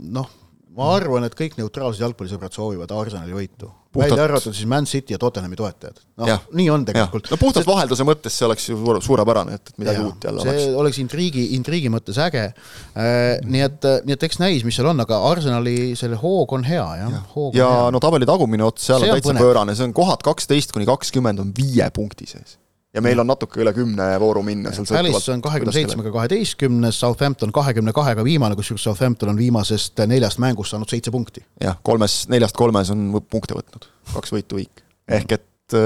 noh, 0.00 0.28
ma 0.74 0.90
arvan, 0.96 1.24
et 1.26 1.34
kõik 1.38 1.56
neutraalsed 1.58 2.02
jalgpallisõbrad 2.02 2.54
soovivad 2.54 2.92
Arsenali 2.94 3.34
võitu. 3.34 3.70
välja 3.94 4.24
arvatud 4.24 4.54
siis 4.54 4.66
Man 4.66 4.88
City 4.90 5.14
ja 5.14 5.18
Tottenhami 5.22 5.56
toetajad. 5.56 6.00
noh, 6.18 6.46
nii 6.58 6.66
on 6.70 6.84
tegelikult. 6.86 7.28
no 7.30 7.38
puhtalt 7.38 7.62
Sest... 7.62 7.70
vahelduse 7.70 8.06
mõttes 8.06 8.38
see 8.38 8.46
oleks 8.46 8.66
ju 8.68 8.96
suurepärane, 9.06 9.54
et, 9.54 9.70
et 9.70 9.78
midagi 9.78 10.02
ja, 10.02 10.06
uut 10.08 10.26
jälle 10.26 10.42
see 10.42 10.54
oleks. 10.54 10.78
oleks 10.82 10.98
intriigi, 11.04 11.44
intriigi 11.58 11.92
mõttes 11.94 12.18
äge 12.22 12.48
äh,. 12.50 13.38
nii 13.44 13.62
et, 13.68 13.88
nii 14.08 14.18
et 14.18 14.26
eks 14.28 14.42
näis, 14.42 14.66
mis 14.66 14.74
seal 14.78 14.90
on, 14.90 15.04
aga 15.06 15.20
Arsenali 15.30 15.94
selle 15.98 16.18
hoog 16.18 16.56
on 16.58 16.66
hea, 16.66 16.88
jah 17.04 17.14
ja. 17.14 17.22
ja 17.60 17.70
no 17.94 18.02
tabeli 18.02 18.26
tagumine 18.26 18.66
ots, 18.66 18.88
seal 18.90 19.02
see 19.02 19.12
on 19.12 19.18
täitsa 19.18 19.30
põnev. 19.30 19.46
pöörane, 19.46 19.78
see 19.78 19.86
on 19.86 19.94
kohad 19.94 20.26
kaksteist 20.26 20.74
kuni 20.74 20.90
kakskümmend 20.90 21.42
on 21.44 21.54
viie 21.54 21.86
punkti 21.94 22.26
sees 22.30 22.58
ja 22.94 23.02
meil 23.04 23.20
on 23.20 23.28
natuke 23.28 23.62
üle 23.62 23.72
kümne 23.76 24.06
vooru 24.22 24.42
minna 24.46 24.72
seal 24.74 24.86
Palace 24.88 25.32
on 25.34 25.42
kahekümne 25.44 25.74
seitsmega 25.74 26.12
kaheteistkümnes, 26.14 27.00
Southampton 27.00 27.52
kahekümne 27.54 27.94
kahega 27.96 28.24
viimane, 28.26 28.56
kusjuures 28.58 28.86
Southampton 28.86 29.32
on 29.34 29.40
viimasest 29.40 30.04
neljast 30.10 30.40
mängust 30.42 30.74
saanud 30.74 30.90
seitse 30.90 31.12
punkti. 31.14 31.44
jah, 31.62 31.78
kolmes, 31.86 32.24
neljast 32.32 32.56
kolmes 32.58 32.92
on 32.94 33.08
punkte 33.30 33.58
võtnud, 33.58 33.88
kaks 34.14 34.34
võitu 34.36 34.60
viik. 34.62 34.84
ehk 35.08 35.38
et 35.38 35.78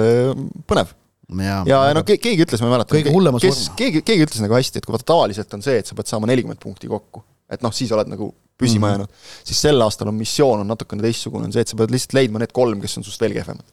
põnev. 0.69 0.93
ja, 1.41 1.63
ja 1.69 1.81
no 1.97 2.05
keegi 2.09 2.37
ütles, 2.45 2.61
ma 2.63 2.71
ei 2.71 2.77
mäleta, 2.77 3.03
kes, 3.45 3.65
keegi, 3.79 4.05
keegi 4.05 4.29
ütles 4.29 4.45
nagu 4.45 4.59
hästi, 4.59 4.81
et 4.81 4.89
kui 4.89 4.97
vaata 4.97 5.09
tavaliselt 5.15 5.57
on 5.57 5.65
see, 5.65 5.81
et 5.81 5.89
sa 5.89 5.97
pead 5.99 6.11
saama 6.11 6.29
nelikümmend 6.31 6.61
punkti 6.63 6.91
kokku, 6.91 7.25
et 7.51 7.65
noh, 7.65 7.75
siis 7.75 7.93
oled 7.97 8.11
nagu 8.11 8.31
püsima 8.59 8.89
mm 8.89 8.91
-hmm. 8.91 8.97
jäänud, 8.97 9.11
siis 9.45 9.61
sel 9.63 9.83
aastal 9.83 10.09
on 10.09 10.15
missioon 10.19 10.61
on 10.61 10.69
natukene 10.69 11.03
teistsugune, 11.03 11.47
on 11.47 11.53
see, 11.53 11.63
et 11.63 11.69
sa 11.69 11.77
pead 11.77 11.93
lihtsalt 11.95 12.17
leidma 12.19 12.43
need 12.43 12.53
kolm, 12.53 12.81
kes 12.81 12.99
on 12.99 13.05
sinust 13.05 13.21
veel 13.21 13.37
kehvemad. 13.37 13.67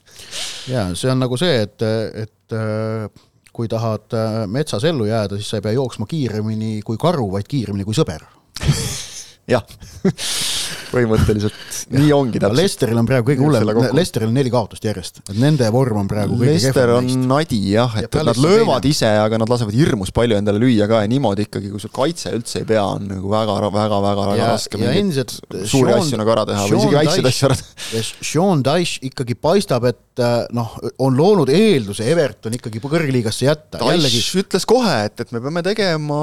jaa, 0.67 0.91
see 0.95 1.11
on 1.11 1.19
nagu 1.19 1.37
see, 1.37 1.61
et, 1.61 1.81
et 2.25 2.53
äh, 2.53 3.09
kui 3.55 3.67
tahad 3.71 4.13
äh, 4.13 4.43
metsas 4.47 4.83
ellu 4.83 5.07
jääda, 5.09 5.39
siis 5.39 5.49
sa 5.49 5.57
ei 5.57 5.65
pea 5.65 5.77
jooksma 5.79 6.05
kiiremini 6.05 6.81
kui 6.85 6.97
karu, 7.01 7.31
vaid 7.31 7.47
kiiremini 7.47 7.87
kui 7.87 7.97
sõber 7.97 8.27
jah 9.53 9.65
põhimõtteliselt 10.91 11.79
nii 11.95 12.11
ongi 12.15 12.41
täpselt. 12.41 12.59
Lesteril 12.59 13.01
on 13.01 13.09
praegu 13.09 13.29
kõige 13.31 13.43
hullem, 13.45 13.91
Lesteril 13.95 14.31
on 14.31 14.37
neli 14.37 14.51
kaotust 14.53 14.85
järjest, 14.85 15.21
et 15.25 15.39
nende 15.41 15.67
vorm 15.73 16.01
on 16.03 16.09
praegu 16.11 16.37
kõige 16.39 16.55
Lester 16.55 16.93
on 16.95 17.07
neist. 17.07 17.27
nadi 17.29 17.59
jah, 17.73 17.97
et, 18.01 18.09
et 18.09 18.29
nad 18.29 18.41
löövad 18.41 18.85
teine. 18.85 18.95
ise, 18.95 19.11
aga 19.25 19.39
nad 19.41 19.51
lasevad 19.51 19.77
hirmus 19.77 20.13
palju 20.15 20.39
endale 20.39 20.61
lüüa 20.61 20.89
ka 20.91 21.03
ja 21.03 21.11
niimoodi 21.11 21.47
ikkagi, 21.49 21.71
kui 21.73 21.83
sul 21.83 21.93
kaitse 21.95 22.33
üldse 22.37 22.61
ei 22.63 22.69
pea, 22.69 22.85
on 22.85 23.09
nagu 23.11 23.31
väga, 23.31 23.59
väga, 23.75 24.01
väga, 24.07 24.27
väga 24.31 24.49
raske 24.53 24.81
mingeid 24.81 25.35
suuri 25.35 25.91
Sean, 25.91 26.01
asju 26.01 26.21
nagu 26.21 26.35
ära 26.35 26.47
teha 26.49 26.65
Sean 26.65 26.75
või 26.75 26.83
isegi 26.83 26.99
väikseid 27.01 27.31
asju 27.31 27.49
ära 27.49 27.59
teha. 27.61 28.03
Sean 28.31 28.65
Dyche 28.65 29.05
ikkagi 29.09 29.37
paistab, 29.39 29.89
et 29.91 30.01
äh, 30.23 30.47
noh, 30.55 30.73
on 30.99 31.17
loonud 31.17 31.51
eelduse 31.53 32.07
Everton 32.09 32.55
ikkagi 32.57 32.81
kõrgliigasse 32.83 33.49
jätta. 33.49 33.83
Jällegi... 33.83 34.23
ütles 34.41 34.65
kohe, 34.69 34.97
et, 35.09 35.19
et 35.21 35.35
me 35.35 35.43
peame 35.43 35.63
tegema 35.65 36.19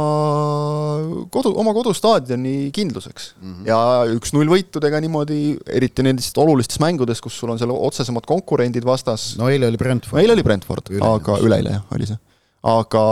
kodu, 1.32 1.54
oma 1.60 1.74
kodustaadioni 1.76 2.70
kindluseks 2.74 3.34
mm 3.40 3.52
-hmm. 3.52 3.68
ja 3.68 3.80
üks-null 4.16 4.50
võit 4.52 4.72
võitudega 4.72 5.00
niimoodi, 5.02 5.40
eriti 5.68 6.04
nendest 6.04 6.38
olulistes 6.38 6.80
mängudes, 6.80 7.20
kus 7.20 7.36
sul 7.38 7.52
on 7.52 7.60
seal 7.60 7.72
otsesemad 7.72 8.24
konkurendid 8.26 8.84
vastas. 8.84 9.34
no 9.38 9.50
eile 9.52 9.68
oli 9.68 9.76
Brentford. 9.76 10.22
eile 10.22 10.32
oli 10.32 10.42
Brentford, 10.46 10.92
aga 11.00 11.38
üleeile 11.42 11.76
jah, 11.76 11.84
oli 11.92 12.08
see. 12.08 12.18
aga, 12.62 13.04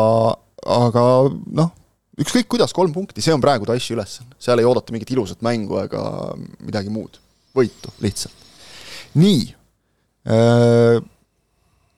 aga 0.64 1.04
noh, 1.60 1.72
ükskõik 2.20 2.48
kuidas, 2.48 2.72
kolm 2.72 2.92
punkti, 2.92 3.20
see 3.24 3.34
on 3.34 3.42
praegu 3.42 3.68
Daeshi 3.68 3.94
ülesanne, 3.94 4.36
seal 4.38 4.60
ei 4.60 4.68
oodata 4.68 4.94
mingit 4.94 5.10
ilusat 5.12 5.42
mängu 5.44 5.80
ega 5.82 6.04
midagi 6.64 6.92
muud, 6.92 7.20
võitu 7.56 7.92
lihtsalt. 8.00 8.48
nii, 9.20 9.48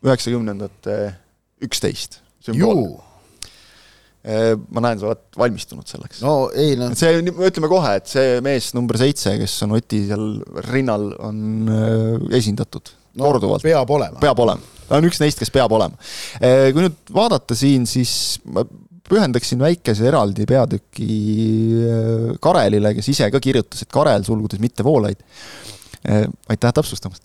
üheksakümnendate 0.02 0.98
üksteist 1.62 2.20
sümbool 2.42 3.00
Äh, 4.22 4.52
ma 4.70 4.78
näen, 4.84 5.00
sa 5.00 5.08
oled 5.10 5.22
valmistunud 5.34 5.88
selleks. 5.90 6.20
no 6.22 6.46
ei 6.54 6.76
noh. 6.78 6.92
see, 6.94 7.16
ütleme 7.26 7.66
kohe, 7.66 7.96
et 7.98 8.06
see 8.06 8.36
mees 8.46 8.68
number 8.76 8.94
seitse, 9.00 9.32
kes 9.40 9.56
on 9.66 9.74
Oti 9.74 9.98
seal 10.06 10.28
rinnal, 10.68 11.08
on 11.26 11.40
äh, 11.66 12.36
esindatud 12.38 12.92
no, 13.16 13.24
korduvalt. 13.24 13.66
peab 13.66 13.90
olema. 13.90 14.22
peab 14.22 14.44
olema, 14.44 14.62
ta 14.86 15.00
on 15.00 15.08
üks 15.08 15.18
neist, 15.18 15.42
kes 15.42 15.50
peab 15.50 15.74
olema. 15.74 15.98
Äh, 16.38 16.68
kui 16.70 16.86
nüüd 16.86 17.10
vaadata 17.10 17.58
siin, 17.58 17.88
siis 17.90 18.38
ma 18.46 18.62
pühendaksin 19.10 19.58
väikese 19.58 20.06
eraldi 20.06 20.46
peatüki 20.46 21.08
Karelile, 22.46 22.94
kes 22.94 23.10
ise 23.10 23.26
ka 23.34 23.42
kirjutas, 23.42 23.82
et 23.82 23.90
Karel, 23.90 24.22
sulgudes 24.28 24.62
mitte 24.62 24.86
Voolaid. 24.86 25.18
Aitäh 26.02 26.74
täpsustamast. 26.74 27.24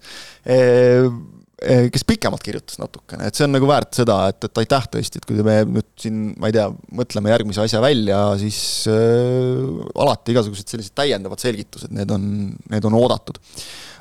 Eh, 1.57 1.87
kes 1.89 2.03
pikemalt 2.05 2.43
kirjutas 2.45 2.77
natukene, 2.77 3.25
et 3.25 3.37
see 3.37 3.47
on 3.47 3.55
nagu 3.55 3.65
väärt 3.65 3.97
seda, 3.97 4.19
et, 4.29 4.45
et 4.45 4.59
aitäh 4.61 4.83
tõesti, 4.93 5.17
et 5.17 5.25
kui 5.25 5.41
me 5.41 5.55
nüüd 5.65 5.87
siin, 5.97 6.19
ma 6.37 6.51
ei 6.51 6.53
tea, 6.53 6.67
mõtleme 6.99 7.31
järgmise 7.33 7.63
asja 7.63 7.81
välja, 7.81 8.19
siis 8.37 8.59
äh, 8.93 9.63
alati 9.97 10.35
igasugused 10.35 10.69
sellised 10.69 10.93
täiendavad 10.93 11.41
selgitused, 11.41 11.89
need 11.97 12.13
on, 12.13 12.27
need 12.69 12.85
on 12.85 12.99
oodatud 12.99 13.41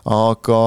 aga 0.06 0.58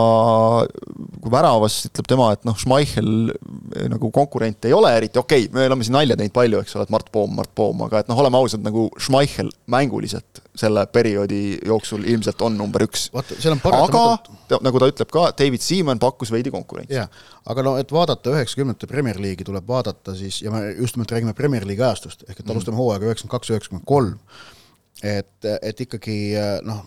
kui 1.20 1.32
väravas 1.32 1.78
ütleb 1.88 2.08
tema, 2.12 2.28
et 2.36 2.42
noh, 2.48 2.58
Schmeichel 2.60 3.32
eh, 3.32 3.86
nagu 3.92 4.10
konkurent 4.16 4.68
ei 4.68 4.76
ole 4.76 4.92
eriti, 4.98 5.20
okei 5.22 5.46
okay,, 5.46 5.54
me 5.56 5.68
oleme 5.70 5.86
siin 5.88 5.96
nalja 5.96 6.18
teinud 6.20 6.36
palju, 6.36 6.60
eks 6.64 6.76
ole, 6.76 6.88
et 6.88 6.92
Mart 6.92 7.08
Poom, 7.14 7.38
Mart 7.38 7.54
Poom, 7.56 7.86
aga 7.88 8.04
et 8.04 8.12
noh, 8.12 8.20
oleme 8.20 8.40
ausad, 8.42 8.64
nagu 8.66 8.90
Schmeichel 9.00 9.52
mänguliselt 9.72 10.44
selle 10.60 10.84
perioodi 10.92 11.42
jooksul 11.70 12.04
ilmselt 12.04 12.44
on 12.44 12.60
number 12.60 12.84
üks. 12.84 13.08
aga 13.16 14.60
nagu 14.66 14.84
ta 14.84 14.92
ütleb 14.92 15.16
ka, 15.16 15.30
David 15.40 15.64
Seaman 15.64 16.04
pakkus 16.04 16.34
veidi 16.36 16.52
konkurentsi. 16.52 17.00
jah, 17.00 17.08
aga 17.48 17.64
no 17.64 17.78
et 17.80 17.96
vaadata 17.96 18.36
üheksakümnendate 18.36 18.92
Premier 18.92 19.22
League'i 19.24 19.48
tuleb 19.48 19.68
vaadata 19.68 20.18
siis, 20.20 20.44
ja 20.44 20.52
me 20.52 20.66
just 20.74 21.00
nimelt 21.00 21.16
räägime 21.16 21.36
Premier 21.38 21.68
League'i 21.68 21.88
ajastust, 21.88 22.28
ehk 22.28 22.44
et 22.44 22.52
alustame 22.52 22.80
hooaega 22.82 23.08
üheksakümmend 23.08 23.38
kaks, 23.40 23.56
üheksakümmend 23.56 23.88
kolm 23.88 24.18
et, 25.04 25.46
et 25.62 25.82
ikkagi 25.86 26.16
noh, 26.68 26.82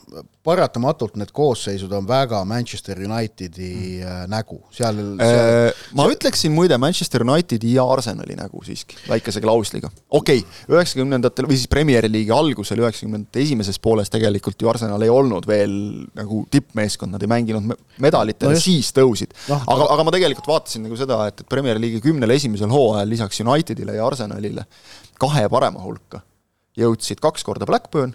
paratamatult 0.45 1.15
need 1.21 1.31
koosseisud 1.33 1.93
on 1.97 2.05
väga 2.09 2.43
Manchester 2.49 2.99
Unitedi 3.07 4.03
mm. 4.03 4.31
nägu, 4.33 4.59
seal, 4.75 4.99
seal.... 5.17 5.71
ma 5.97 6.05
seal... 6.05 6.15
ütleksin 6.17 6.53
muide 6.53 6.77
Manchester 6.83 7.25
Unitedi 7.25 7.75
ja 7.77 7.87
Arsenali 7.89 8.37
nägu 8.37 8.61
siiski, 8.67 8.99
väikese 9.09 9.41
klausliga. 9.45 9.91
okei 10.11 10.43
okay,, 10.43 10.75
üheksakümnendatel 10.75 11.49
või 11.49 11.61
siis 11.61 11.71
Premier 11.73 12.09
League'i 12.11 12.35
algusel, 12.37 12.83
üheksakümnendate 12.85 13.45
esimeses 13.47 13.81
pooles 13.83 14.13
tegelikult 14.13 14.61
ju 14.61 14.73
Arsenal 14.73 15.07
ei 15.07 15.13
olnud 15.13 15.49
veel 15.49 15.73
nagu 16.19 16.43
tippmeeskond, 16.53 17.15
nad 17.15 17.25
ei 17.25 17.31
mänginud 17.33 17.73
medalitele 18.03 18.59
no, 18.59 18.65
siis 18.67 18.93
tõusid 18.97 19.33
no,. 19.49 19.63
aga, 19.63 19.89
aga 19.95 20.09
ma 20.09 20.17
tegelikult 20.19 20.51
vaatasin 20.53 20.85
nagu 20.89 21.01
seda, 21.01 21.23
et, 21.31 21.47
et 21.47 21.49
Premier 21.49 21.81
League'i 21.81 22.05
kümnel 22.05 22.37
esimesel 22.37 22.73
hooajal 22.73 23.09
lisaks 23.15 23.41
Unitedile 23.47 23.97
ja 23.97 24.05
Arsenalile 24.11 24.67
kahe 25.23 25.47
parema 25.49 25.81
hulka 25.81 26.21
jõudsid 26.79 27.21
kaks 27.21 27.45
korda 27.45 27.67
Blackburn, 27.69 28.15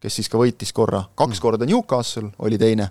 kes 0.00 0.18
siis 0.18 0.28
ka 0.28 0.38
võitis 0.40 0.72
korra, 0.76 1.04
kaks 1.14 1.38
mm. 1.38 1.42
korda 1.42 1.68
Newcastle 1.68 2.32
oli 2.38 2.58
teine, 2.60 2.90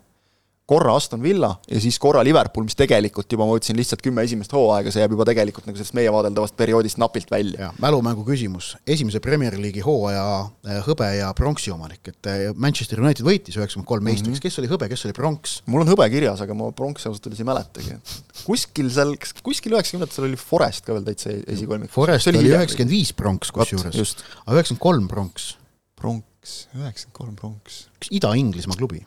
korra 0.65 0.95
Aston 0.97 1.21
Villa 1.21 1.51
ja 1.69 1.79
siis 1.81 1.97
korra 2.01 2.23
Liverpool, 2.25 2.65
mis 2.65 2.77
tegelikult 2.77 3.31
juba, 3.31 3.45
ma 3.45 3.57
ütlesin, 3.57 3.77
lihtsalt 3.77 4.01
kümme 4.05 4.23
esimest 4.25 4.53
hooaega, 4.55 4.91
see 4.93 5.03
jääb 5.03 5.13
juba 5.13 5.27
tegelikult 5.29 5.67
nagu 5.69 5.77
sellest 5.77 5.93
meie 5.97 6.11
vaadeldavast 6.13 6.55
perioodist 6.57 6.97
napilt 7.01 7.29
välja. 7.31 7.71
mälumängu 7.81 8.25
küsimus, 8.25 8.71
esimese 8.87 9.21
Premier 9.21 9.57
League'i 9.61 9.85
hooaja 9.85 10.25
äh, 10.65 10.81
hõbe 10.87 11.11
ja 11.19 11.29
pronksi 11.37 11.73
omanik, 11.73 12.01
et 12.09 12.31
äh, 12.31 12.43
Manchester 12.57 13.03
United 13.03 13.25
võitis 13.27 13.59
üheksakümmend 13.59 13.89
kolm 13.91 14.09
meistriks 14.09 14.31
mm, 14.31 14.39
-hmm. 14.39 14.47
kes 14.47 14.59
oli 14.63 14.71
hõbe, 14.73 14.89
kes 14.89 15.05
oli 15.05 15.17
pronks? 15.17 15.55
mul 15.69 15.85
on 15.85 15.93
hõbe 15.93 16.09
kirjas, 16.09 16.41
aga 16.41 16.57
ma 16.57 16.71
pronksi 16.73 17.09
ausalt 17.11 17.29
öeldes 17.29 17.45
ei 17.45 17.49
mäletagi. 17.53 18.01
kuskil 18.41 18.89
seal, 18.89 19.15
kas 19.21 19.37
kuskil 19.45 19.77
üheksakümnendatel 19.77 20.29
oli 20.31 20.41
Forest 20.41 20.85
ka 20.85 20.97
veel 20.97 21.05
täitsa 21.05 21.33
esikolmik? 21.45 21.93
Forest 21.93 22.33
oli 22.33 22.41
üheksakümmend 22.49 22.97
viis 22.97 23.13
pronks 23.13 23.53
kusjuures, 23.53 24.17
aga 24.45 24.57
üheksakümmend 24.57 24.81
kolm 24.89 25.09
pronks. 25.11 25.51
pronks, 25.93 26.63
üheksakümmend 26.73 27.19
kolm 27.21 27.35
pronks. 27.37 27.83
üks 27.99 28.09
Ida-Inglismaa 28.17 28.81
klubi 28.81 29.05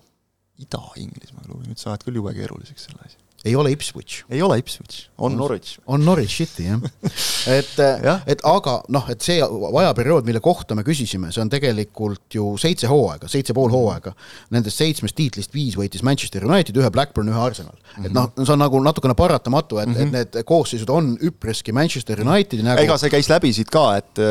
Ida-Inglismaa 0.59 1.47
klubi, 1.47 1.71
nüüd 1.71 1.81
sa 1.81 1.93
ajad 1.93 2.07
küll 2.09 2.19
jube 2.21 2.35
keeruliseks 2.37 2.89
selle 2.89 3.05
asja 3.07 3.28
ei 3.49 3.57
ole 3.59 3.73
Ipswich. 3.75 4.23
ei 4.31 4.43
ole 4.45 4.59
Ipswich, 4.63 5.09
on 5.19 5.37
Norwich. 5.37 5.79
on 5.87 6.05
Norwich 6.05 6.37
City 6.43 6.69
jah 6.69 6.81
et 7.59 7.79
et 8.27 8.45
aga 8.47 8.79
noh, 8.95 9.09
et 9.11 9.25
see 9.25 9.39
ajaperiood, 9.43 10.27
mille 10.29 10.41
kohta 10.45 10.77
me 10.79 10.85
küsisime, 10.87 11.33
see 11.35 11.43
on 11.43 11.51
tegelikult 11.53 12.37
ju 12.39 12.53
seitse 12.61 12.89
hooaega, 12.91 13.29
seitse 13.31 13.55
pool 13.57 13.71
hooaega. 13.73 14.13
Nendest 14.55 14.81
seitsmest 14.81 15.17
tiitlist 15.19 15.55
viis 15.55 15.77
võitis 15.79 16.05
Manchester 16.07 16.45
United, 16.47 16.77
ühe 16.79 16.91
Blackburn, 16.95 17.31
ühe 17.33 17.41
Arsenal 17.41 17.75
mm. 17.75 17.89
-hmm. 17.95 18.07
et 18.07 18.17
noh, 18.17 18.31
see 18.43 18.55
on 18.55 18.63
nagu 18.63 18.83
natukene 18.85 19.17
paratamatu, 19.19 19.79
et 19.83 19.89
mm, 19.89 19.95
-hmm. 19.95 20.01
et 20.01 20.07
mhm. 20.07 20.17
need 20.17 20.49
koosseisud 20.49 20.91
on 20.93 21.15
üpriski 21.31 21.73
Manchester 21.73 22.21
Unitedi 22.25 22.63
nägu. 22.63 22.83
ega 22.83 22.99
see 22.99 23.13
käis 23.13 23.31
läbi 23.31 23.53
siit 23.53 23.71
ka, 23.71 23.97
et, 23.97 24.23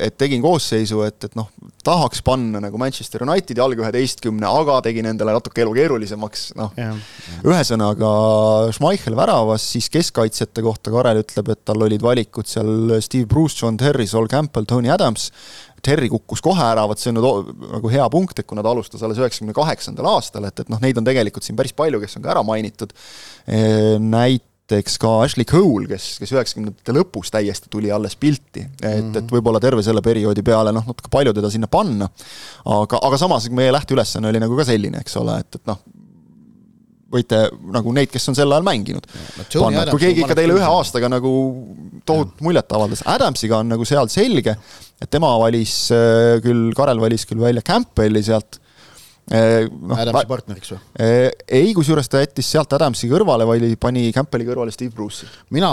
et 0.00 0.18
tegin 0.18 0.42
koosseisu, 0.42 1.02
et, 1.06 1.24
et 1.24 1.36
noh, 1.38 1.50
tahaks 1.84 2.22
panna 2.22 2.60
nagu 2.62 2.78
Manchester 2.78 3.24
Unitedi 3.26 3.60
alg 3.60 3.78
üheteistkümne, 3.78 4.46
aga 4.46 4.80
tegin 4.82 5.06
endale 5.10 5.34
natuke 5.36 5.64
elu 5.64 5.74
keerulisemaks, 5.78 6.52
noh, 6.58 6.72
ühesõnaga 7.44 8.12
Schmeichel 8.70 9.16
väravas, 9.18 9.64
siis 9.74 9.88
keskkaitsjate 9.92 10.62
kohta 10.64 10.92
Karel 10.94 11.22
ütleb, 11.22 11.50
et 11.54 11.64
tal 11.66 11.82
olid 11.86 12.02
valikud 12.04 12.48
seal 12.48 12.96
Steve 13.04 13.26
Bruce, 13.30 13.58
John 13.60 13.78
Terry, 13.80 14.06
Sol 14.10 14.28
Campbell, 14.30 14.68
Tony 14.68 14.92
Adams, 14.92 15.30
Terry 15.82 16.06
kukkus 16.12 16.42
kohe 16.44 16.62
ära, 16.62 16.84
vot 16.86 17.00
see 17.00 17.10
on 17.10 17.18
nüüd 17.18 17.50
nagu 17.72 17.90
hea 17.90 18.04
punkt, 18.12 18.38
et 18.38 18.46
kuna 18.46 18.62
ta 18.62 18.70
alustas 18.70 19.02
alles 19.02 19.18
üheksakümne 19.18 19.54
kaheksandal 19.56 20.12
aastal, 20.12 20.46
et, 20.46 20.62
et 20.62 20.70
noh, 20.70 20.78
neid 20.82 20.98
on 21.00 21.06
tegelikult 21.06 21.46
siin 21.46 21.58
päris 21.58 21.74
palju, 21.74 21.98
kes 22.02 22.18
on 22.18 22.26
ka 22.26 22.30
ära 22.36 22.44
mainitud, 22.46 22.94
näiteks 24.06 25.00
ka 25.02 25.16
Ashley 25.24 25.48
Cole, 25.48 25.88
kes, 25.90 26.12
kes 26.22 26.34
üheksakümnendate 26.36 26.94
lõpus 26.94 27.32
täiesti 27.34 27.72
tuli 27.72 27.90
alles 27.90 28.14
pilti, 28.14 28.62
et 28.62 28.78
mm, 28.78 29.08
-hmm. 29.08 29.18
et 29.18 29.34
võib-olla 29.34 29.58
terve 29.62 29.82
selle 29.82 30.04
perioodi 30.06 30.46
peale 30.46 30.70
noh, 30.76 30.86
natuke 30.86 31.10
palju 31.10 31.34
teda 31.34 31.50
sinna 31.50 31.66
panna, 31.72 32.06
aga, 32.78 33.02
aga 33.02 33.18
samas 33.18 33.50
meie 33.50 33.74
lähteülesanne 33.74 34.30
oli 34.30 34.44
nagu 34.44 34.60
ka 34.60 34.68
selline, 34.70 35.02
eks 35.02 35.18
ole, 35.18 35.40
et, 35.42 35.58
et 35.58 35.66
noh, 35.66 35.82
võite 37.12 37.42
nagu 37.74 37.92
neid, 37.94 38.10
kes 38.12 38.30
on 38.32 38.38
sel 38.38 38.52
ajal 38.52 38.66
mänginud 38.66 39.06
no,. 39.06 39.84
kui 39.92 40.00
keegi 40.02 40.24
ikka 40.24 40.36
teile 40.38 40.56
ühe 40.56 40.68
aastaga 40.68 41.10
nagu 41.12 41.32
tohutut 42.08 42.42
muljet 42.44 42.74
avaldas, 42.74 43.04
Adamsiga 43.08 43.60
on 43.62 43.72
nagu 43.74 43.86
seal 43.88 44.10
selge, 44.12 44.56
et 45.02 45.12
tema 45.12 45.30
valis 45.42 45.76
äh, 45.94 46.38
küll, 46.44 46.70
Karel 46.76 47.00
valis 47.02 47.26
küll 47.28 47.42
välja 47.42 47.64
Campbelli 47.66 48.24
sealt 48.26 48.58
äh, 49.30 49.68
no, 49.68 49.96
Adamsi 49.96 50.30
partneriks 50.30 50.74
või? 50.74 50.82
Äh, 51.06 51.26
ei, 51.62 51.72
kusjuures 51.76 52.10
ta 52.12 52.22
jättis 52.22 52.50
sealt 52.54 52.72
Adamsi 52.78 53.10
kõrvale, 53.12 53.48
vaid 53.48 53.66
pani 53.82 54.08
Campbelli 54.14 54.48
kõrvale 54.48 54.74
Steve 54.74 54.94
Bruce'i. 54.96 55.28
mina 55.54 55.72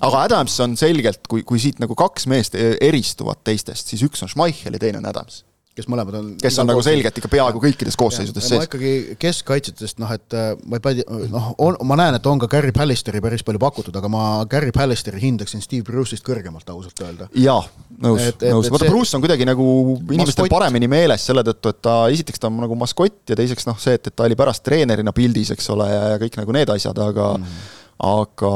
aga 0.00 0.24
Adams 0.24 0.56
on 0.64 0.78
selgelt, 0.80 1.22
kui, 1.28 1.44
kui 1.46 1.60
siit 1.62 1.80
nagu 1.82 1.96
kaks 1.98 2.26
meest 2.30 2.56
eristuvad 2.56 3.44
teistest, 3.44 3.92
siis 3.92 4.04
üks 4.06 4.24
on 4.24 4.32
Schmeichel 4.32 4.76
ja 4.76 4.82
teine 4.82 5.02
on 5.02 5.08
Adams 5.10 5.44
kes 5.78 5.86
mõlemad 5.90 6.16
on 6.18 6.30
kes 6.40 6.56
on 6.58 6.66
nagu 6.66 6.82
selgelt 6.82 7.18
ikka 7.20 7.28
peaaegu 7.30 7.60
kõikides 7.62 7.96
koosseisudes 7.98 8.42
sees. 8.42 8.58
ma 8.58 8.66
ikkagi 8.66 9.16
keskkaitsjatest 9.22 10.00
noh, 10.02 10.10
et 10.16 10.36
äh, 10.36 10.50
ma 10.66 10.80
ei 10.80 10.84
pea, 10.84 11.04
noh, 11.30 11.50
on, 11.62 11.78
ma 11.86 11.98
näen, 12.00 12.18
et 12.18 12.26
on 12.26 12.40
ka 12.42 12.48
Gary 12.50 12.74
Pallisteri 12.74 13.22
päris 13.22 13.44
palju 13.46 13.62
pakutud, 13.62 13.94
aga 13.96 14.10
ma 14.10 14.24
Gary 14.50 14.74
Pallisteri 14.74 15.22
hindaksin 15.22 15.62
Steve 15.62 15.86
Bruce'ist 15.86 16.26
kõrgemalt, 16.26 16.66
ausalt 16.74 17.04
öelda. 17.06 17.30
jaa, 17.38 17.62
nõus, 18.02 18.26
nõus, 18.42 18.70
vaata 18.74 18.90
Bruce 18.90 19.14
on 19.16 19.22
kuidagi 19.24 19.46
nagu 19.46 19.66
inimestel 20.10 20.48
maskott. 20.48 20.56
paremini 20.56 20.90
meeles 20.90 21.26
selle 21.30 21.46
tõttu, 21.46 21.74
et 21.74 21.82
ta, 21.86 21.98
esiteks 22.12 22.42
ta 22.42 22.50
on 22.50 22.58
nagu 22.66 22.78
maskott 22.78 23.30
ja 23.30 23.38
teiseks 23.38 23.70
noh, 23.70 23.78
see, 23.78 23.94
et, 24.00 24.10
et 24.10 24.16
ta 24.16 24.26
oli 24.26 24.38
pärast 24.38 24.66
treenerina 24.66 25.14
pildis, 25.14 25.54
eks 25.54 25.70
ole, 25.76 25.86
ja, 25.92 26.08
ja 26.16 26.22
kõik 26.22 26.40
nagu 26.42 26.58
need 26.58 26.74
asjad, 26.74 26.98
aga 27.10 27.36
mm 27.36 27.44
-hmm 27.44 27.76
aga, 28.00 28.50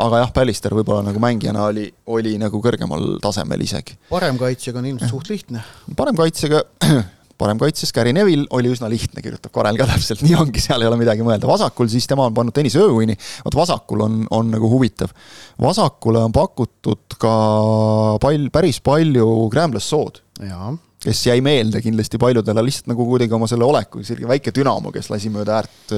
aga 0.00 0.20
jah, 0.24 0.30
Pallister 0.34 0.74
võib-olla 0.76 1.04
nagu 1.10 1.20
mängijana 1.22 1.66
oli, 1.68 1.86
oli 2.12 2.36
nagu 2.40 2.60
kõrgemal 2.64 3.18
tasemel 3.22 3.64
isegi. 3.64 3.98
paremkaitsjaga 4.10 4.80
on 4.80 4.92
ilmselt 4.92 5.12
suht 5.12 5.32
lihtne. 5.32 5.64
paremkaitsjaga, 5.98 6.62
paremkaitses 7.42 7.92
Gary 7.92 8.14
Neville 8.16 8.46
oli 8.56 8.72
üsna 8.72 8.88
lihtne, 8.92 9.24
kirjutab 9.24 9.52
Karel 9.54 9.80
ka 9.80 9.88
täpselt, 9.90 10.22
nii 10.26 10.38
ongi, 10.40 10.62
seal 10.64 10.84
ei 10.84 10.90
ole 10.90 11.00
midagi 11.00 11.26
mõelda. 11.26 11.48
vasakul 11.50 11.90
siis 11.92 12.08
tema 12.08 12.28
on 12.30 12.36
pannud 12.36 12.56
Tõnis 12.56 12.78
Ööwini, 12.80 13.18
vot 13.44 13.58
vasakul 13.60 14.06
on, 14.06 14.22
on 14.32 14.54
nagu 14.56 14.70
huvitav. 14.72 15.12
vasakule 15.60 16.24
on 16.28 16.32
pakutud 16.32 17.18
ka 17.20 17.34
pall, 18.22 18.48
päris 18.54 18.80
palju 18.84 19.28
Graham 19.52 19.76
Lassaud. 19.76 20.24
jaa 20.40 20.72
kes 21.02 21.24
jäi 21.26 21.40
meelde 21.42 21.80
kindlasti 21.82 22.18
paljudele 22.22 22.62
lihtsalt 22.62 22.92
nagu 22.92 23.06
kuidagi 23.08 23.34
oma 23.34 23.48
selle 23.50 23.66
oleku, 23.66 24.04
selline 24.06 24.28
väike 24.30 24.52
dünamo, 24.54 24.92
kes 24.94 25.10
lasi 25.10 25.32
mööda 25.34 25.58
äärt 25.58 25.94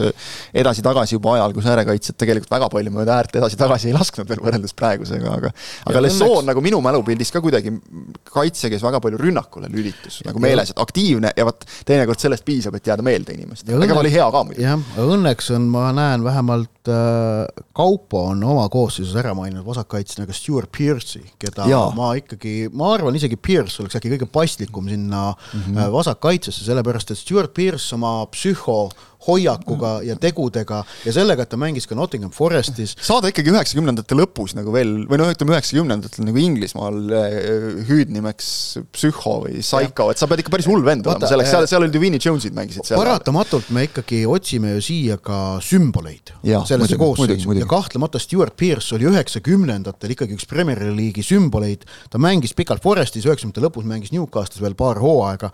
edasi-tagasi 0.56 1.18
juba 1.18 1.34
ajal, 1.36 1.52
kus 1.56 1.68
äärekaitsjad 1.68 2.16
tegelikult 2.20 2.52
väga 2.54 2.70
palju 2.72 2.92
mööda 2.94 3.18
äärt 3.18 3.36
edasi-tagasi 3.40 3.90
ei 3.90 3.96
lasknud 3.96 4.30
veel 4.30 4.40
võrreldes 4.44 4.76
praegusega, 4.78 5.34
aga 5.38 5.52
aga 5.90 6.04
Lesson 6.04 6.30
õnneks... 6.30 6.48
nagu 6.48 6.64
minu 6.64 6.80
mälupildis 6.84 7.32
ka 7.34 7.42
kuidagi 7.44 7.74
kaitse, 8.30 8.70
kes 8.72 8.84
väga 8.84 9.02
palju 9.04 9.20
rünnakule 9.20 9.68
lülitus 9.72 10.22
nagu 10.26 10.40
meeles, 10.42 10.72
et 10.72 10.80
aktiivne 10.80 11.34
ja 11.36 11.46
vot 11.48 11.66
teinekord 11.86 12.22
sellest 12.22 12.46
piisab, 12.46 12.78
et 12.78 12.88
jääda 12.88 13.04
meelde 13.04 13.36
inimestele, 13.36 13.76
aga 13.76 13.98
ta 13.98 14.04
oli 14.04 14.14
hea 14.14 14.30
ka 14.32 14.44
muidugi. 14.48 14.64
jah, 14.64 14.88
õnneks 15.04 15.52
on, 15.58 15.68
ma 15.74 15.90
näen 15.96 16.24
vähemalt 16.24 16.92
äh, 16.92 17.64
Kaupo 17.76 18.24
on 18.30 18.42
oma 18.46 18.66
koosseisus 18.72 19.16
ära 19.20 19.34
maininud 19.36 19.66
vasakkaitsjana 19.66 20.28
ka 20.30 20.36
Stewart 20.36 20.72
Pearce'i, 20.72 21.24
keda 21.42 21.68
ja. 21.68 21.84
ma 21.96 22.14
ikkagi, 22.18 22.70
ma 22.72 22.94
arvan 22.96 23.16
isegi 23.18 23.36
Pearce 23.36 23.82
oleks 23.82 23.98
äkki 23.98 24.14
kõige 24.14 24.30
paslikum 24.32 24.88
sinna 24.94 25.34
mm 25.34 25.60
-hmm. 25.60 25.92
vasakkaitsesse, 25.92 26.64
sellepärast 26.64 27.10
et 27.10 27.18
Stewart 27.18 27.54
Pearce 27.54 27.94
oma 27.94 28.26
psühho 28.32 28.90
hoiakuga 29.26 29.94
ja 30.06 30.16
tegudega 30.20 30.82
ja 31.04 31.14
sellega, 31.14 31.44
et 31.44 31.52
ta 31.52 31.58
mängis 31.60 31.88
ka 31.88 31.96
Nottingham 31.98 32.32
Forestis. 32.34 32.94
saada 33.00 33.30
ikkagi 33.32 33.52
üheksakümnendate 33.52 34.16
lõpus 34.18 34.54
nagu 34.58 34.72
veel, 34.74 34.94
või 35.10 35.20
noh, 35.20 35.30
ütleme 35.32 35.54
üheksakümnendatel 35.56 36.26
nagu 36.28 36.40
Inglismaal 36.42 36.98
eh, 37.18 37.38
hüüdnimeks 37.88 38.48
psühho 38.94 39.36
või 39.46 39.62
psycho, 39.62 40.10
et 40.12 40.20
sa 40.20 40.28
pead 40.30 40.44
ikka 40.44 40.54
päris 40.54 40.68
hull 40.70 40.84
vend 40.86 41.08
olema 41.08 41.30
selleks, 41.30 41.52
seal, 41.54 41.68
seal 41.70 41.86
olid 41.86 41.96
ju 41.96 42.02
Vinnie 42.04 42.22
Jones'id 42.22 42.56
mängisid 42.56 42.88
seal. 42.88 43.00
paratamatult 43.00 43.70
me 43.74 43.86
ikkagi 43.88 44.24
otsime 44.30 44.74
ju 44.76 44.84
siia 44.84 45.18
ka 45.22 45.40
sümboleid 45.64 46.34
ja, 46.46 46.64
sellesse 46.68 46.98
koosseisu 47.00 47.56
ja 47.58 47.70
kahtlemata 47.70 48.22
Stewart 48.22 48.56
Pearce 48.60 48.96
oli 48.96 49.08
üheksakümnendatel 49.12 50.16
ikkagi 50.16 50.38
üks 50.38 50.48
Premier 50.50 50.84
League'i 50.90 51.24
sümboleid, 51.26 51.88
ta 52.10 52.20
mängis 52.22 52.56
pikalt 52.56 52.84
Forestis, 52.84 53.26
üheksakümnendate 53.28 53.64
lõpus 53.64 53.88
mängis 53.88 54.14
Newcastle'is 54.14 54.62
veel 54.64 54.76
paar 54.78 55.00
hooaega 55.02 55.52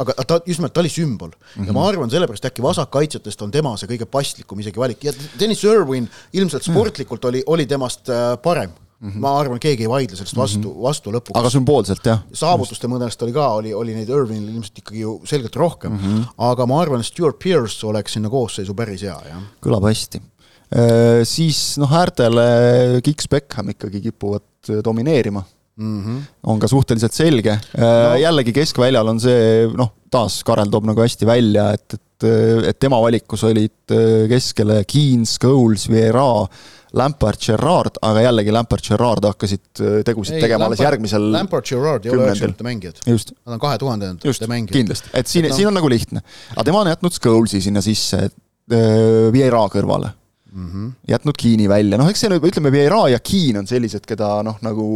aga 0.00 0.14
ta, 0.24 0.38
just 0.46 0.60
nimelt, 0.60 0.72
ta 0.74 0.82
oli 0.82 0.90
sümbol 0.92 1.32
mm 1.32 1.36
-hmm. 1.36 1.66
ja 1.66 1.74
ma 1.76 1.86
arvan, 1.88 2.10
sellepärast 2.10 2.46
äkki 2.48 2.62
vasakkaitsjatest 3.10 3.42
on 3.42 3.50
tema 3.50 3.74
see 3.78 3.88
kõige 3.90 4.06
paslikum 4.06 4.60
isegi 4.60 4.80
valik 4.80 5.02
ja 5.04 5.12
Dennis 5.38 5.64
Irwin 5.64 6.08
ilmselt 6.32 6.66
mhm. 6.66 6.72
sportlikult 6.74 7.24
oli, 7.24 7.42
oli 7.46 7.66
temast 7.66 8.08
äh, 8.08 8.36
parem 8.42 8.70
Mm 9.00 9.08
-hmm. 9.08 9.20
ma 9.24 9.30
arvan, 9.40 9.58
keegi 9.58 9.86
ei 9.86 9.88
vaidle 9.88 10.16
sellest 10.16 10.36
vastu 10.36 10.58
mm, 10.58 10.74
-hmm. 10.74 10.82
vastu 10.82 11.10
lõpuks. 11.10 11.32
aga 11.34 11.50
sümboolselt, 11.50 12.04
jah. 12.04 12.18
saavutuste 12.36 12.86
mõnest 12.86 13.22
oli 13.24 13.32
ka, 13.32 13.46
oli, 13.48 13.72
oli 13.74 13.94
neid 13.94 14.08
Irvinil 14.08 14.50
ilmselt 14.50 14.78
ikkagi 14.78 15.00
ju 15.00 15.22
selgelt 15.24 15.56
rohkem 15.56 15.92
mm, 15.92 15.98
-hmm. 15.98 16.26
aga 16.36 16.66
ma 16.66 16.80
arvan, 16.82 17.00
et 17.00 17.06
Stewart 17.06 17.38
Pearce 17.38 17.86
oleks 17.86 18.12
sinna 18.12 18.28
koosseisu 18.28 18.74
päris 18.74 19.00
hea, 19.00 19.16
jah. 19.28 19.40
kõlab 19.64 19.88
hästi 19.88 20.20
e,. 20.20 21.24
Siis 21.24 21.78
noh, 21.78 21.88
äärtele 21.88 23.00
Kiks 23.02 23.28
Beckham 23.28 23.72
ikkagi 23.72 24.00
kipuvad 24.00 24.44
domineerima 24.84 25.44
mm 25.76 26.02
-hmm. 26.02 26.18
on 26.42 26.58
ka 26.58 26.68
suhteliselt 26.68 27.12
selge 27.12 27.58
no.. 27.78 28.16
jällegi 28.16 28.52
keskväljal 28.52 29.08
on 29.08 29.20
see 29.20 29.68
noh, 29.76 29.92
taas 30.10 30.42
Karel 30.44 30.70
toob 30.70 30.88
nagu 30.90 31.00
hästi 31.00 31.26
välja, 31.26 31.70
et, 31.72 31.94
et, 31.94 32.28
et 32.68 32.78
tema 32.78 33.00
valikus 33.00 33.44
olid 33.44 33.94
keskele 34.28 34.84
Keane, 34.84 35.26
Scholes, 35.26 35.88
Vieira, 35.88 36.46
Lampard, 36.92 37.38
Gerrard, 37.38 37.98
aga 38.02 38.22
jällegi 38.24 38.52
Lampard, 38.54 38.82
Gerrard 38.82 39.26
hakkasid 39.28 39.82
äh, 39.82 39.98
tegusid 40.06 40.38
ei, 40.38 40.44
tegema 40.46 40.66
alles 40.66 40.82
järgmisel 40.82 41.28
Lampard, 41.32 41.66
Gerrard 41.68 42.06
ei 42.06 42.14
ole 42.14 42.26
üheksakümnendate 42.26 42.66
mängijad. 42.66 43.02
Nad 43.06 43.54
on 43.54 43.62
kahe 43.62 43.78
tuhandendate 43.78 44.48
mängijad. 44.50 44.74
kindlasti, 44.74 45.12
et 45.14 45.30
siin 45.30 45.46
no., 45.46 45.54
siin 45.54 45.70
on 45.70 45.78
nagu 45.78 45.90
lihtne. 45.90 46.24
aga 46.56 46.64
tema 46.66 46.82
on 46.82 46.90
jätnud 46.90 47.14
Scholes'i 47.14 47.62
sinna 47.62 47.82
sisse, 47.84 48.24
äh, 48.26 49.30
Vieira 49.32 49.62
kõrvale 49.70 50.10
mm. 50.50 50.66
-hmm. 50.66 50.90
jätnud 51.14 51.38
Keeni 51.38 51.68
välja, 51.70 52.00
noh, 52.00 52.10
eks 52.10 52.24
see 52.24 52.32
nüüd, 52.32 52.48
ütleme, 52.50 52.74
Vieira 52.74 53.04
ja 53.14 53.22
Keen 53.22 53.62
on 53.62 53.70
sellised, 53.70 54.06
keda 54.06 54.40
noh, 54.46 54.58
nagu 54.66 54.88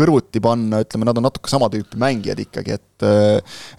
kõrvuti 0.00 0.42
panna, 0.44 0.82
ütleme, 0.84 1.08
nad 1.08 1.20
on 1.20 1.28
natuke 1.28 1.52
sama 1.52 1.70
tüüpi 1.72 2.00
mängijad 2.00 2.40
ikkagi, 2.46 2.78
et 2.78 2.86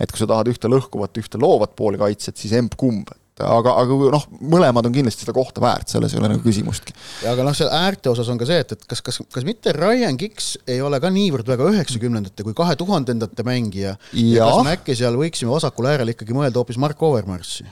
et 0.02 0.10
kui 0.12 0.22
sa 0.22 0.30
tahad 0.30 0.50
ühte 0.50 0.70
lõhkuvat, 0.72 1.18
ühte 1.22 1.42
loovat 1.42 1.76
poolkaitset, 1.78 2.40
siis 2.40 2.56
emb-kumb, 2.58 3.12
aga, 3.42 3.74
aga 3.84 3.98
noh, 4.14 4.24
mõlemad 4.54 4.88
on 4.88 4.96
kindlasti 4.96 5.26
seda 5.26 5.36
kohta 5.36 5.64
väärt, 5.64 5.90
selles 5.92 6.14
ei 6.14 6.22
ole 6.22 6.32
nagu 6.34 6.44
küsimustki. 6.44 6.96
aga 7.30 7.46
noh, 7.46 7.56
seal 7.58 7.72
äärte 7.74 8.12
osas 8.12 8.30
on 8.32 8.40
ka 8.42 8.48
see, 8.50 8.62
et, 8.64 8.74
et 8.76 8.88
kas, 8.90 9.04
kas, 9.06 9.22
kas 9.34 9.46
mitte 9.48 9.74
Ryan 9.78 10.18
Giggs 10.20 10.54
ei 10.70 10.82
ole 10.84 11.00
ka 11.04 11.12
niivõrd 11.14 11.50
väga 11.50 11.70
üheksakümnendate 11.74 12.46
kui 12.48 12.58
kahe 12.58 12.78
tuhandendate 12.80 13.46
mängija 13.48 13.96
ja, 13.96 14.24
ja 14.38 14.50
kas 14.50 14.66
me 14.68 14.76
äkki 14.78 14.98
seal 14.98 15.20
võiksime 15.20 15.54
vasakul 15.54 15.90
äärel 15.92 16.14
ikkagi 16.16 16.36
mõelda 16.38 16.62
hoopis 16.62 16.80
Mark 16.82 17.02
Overmarssi? 17.06 17.68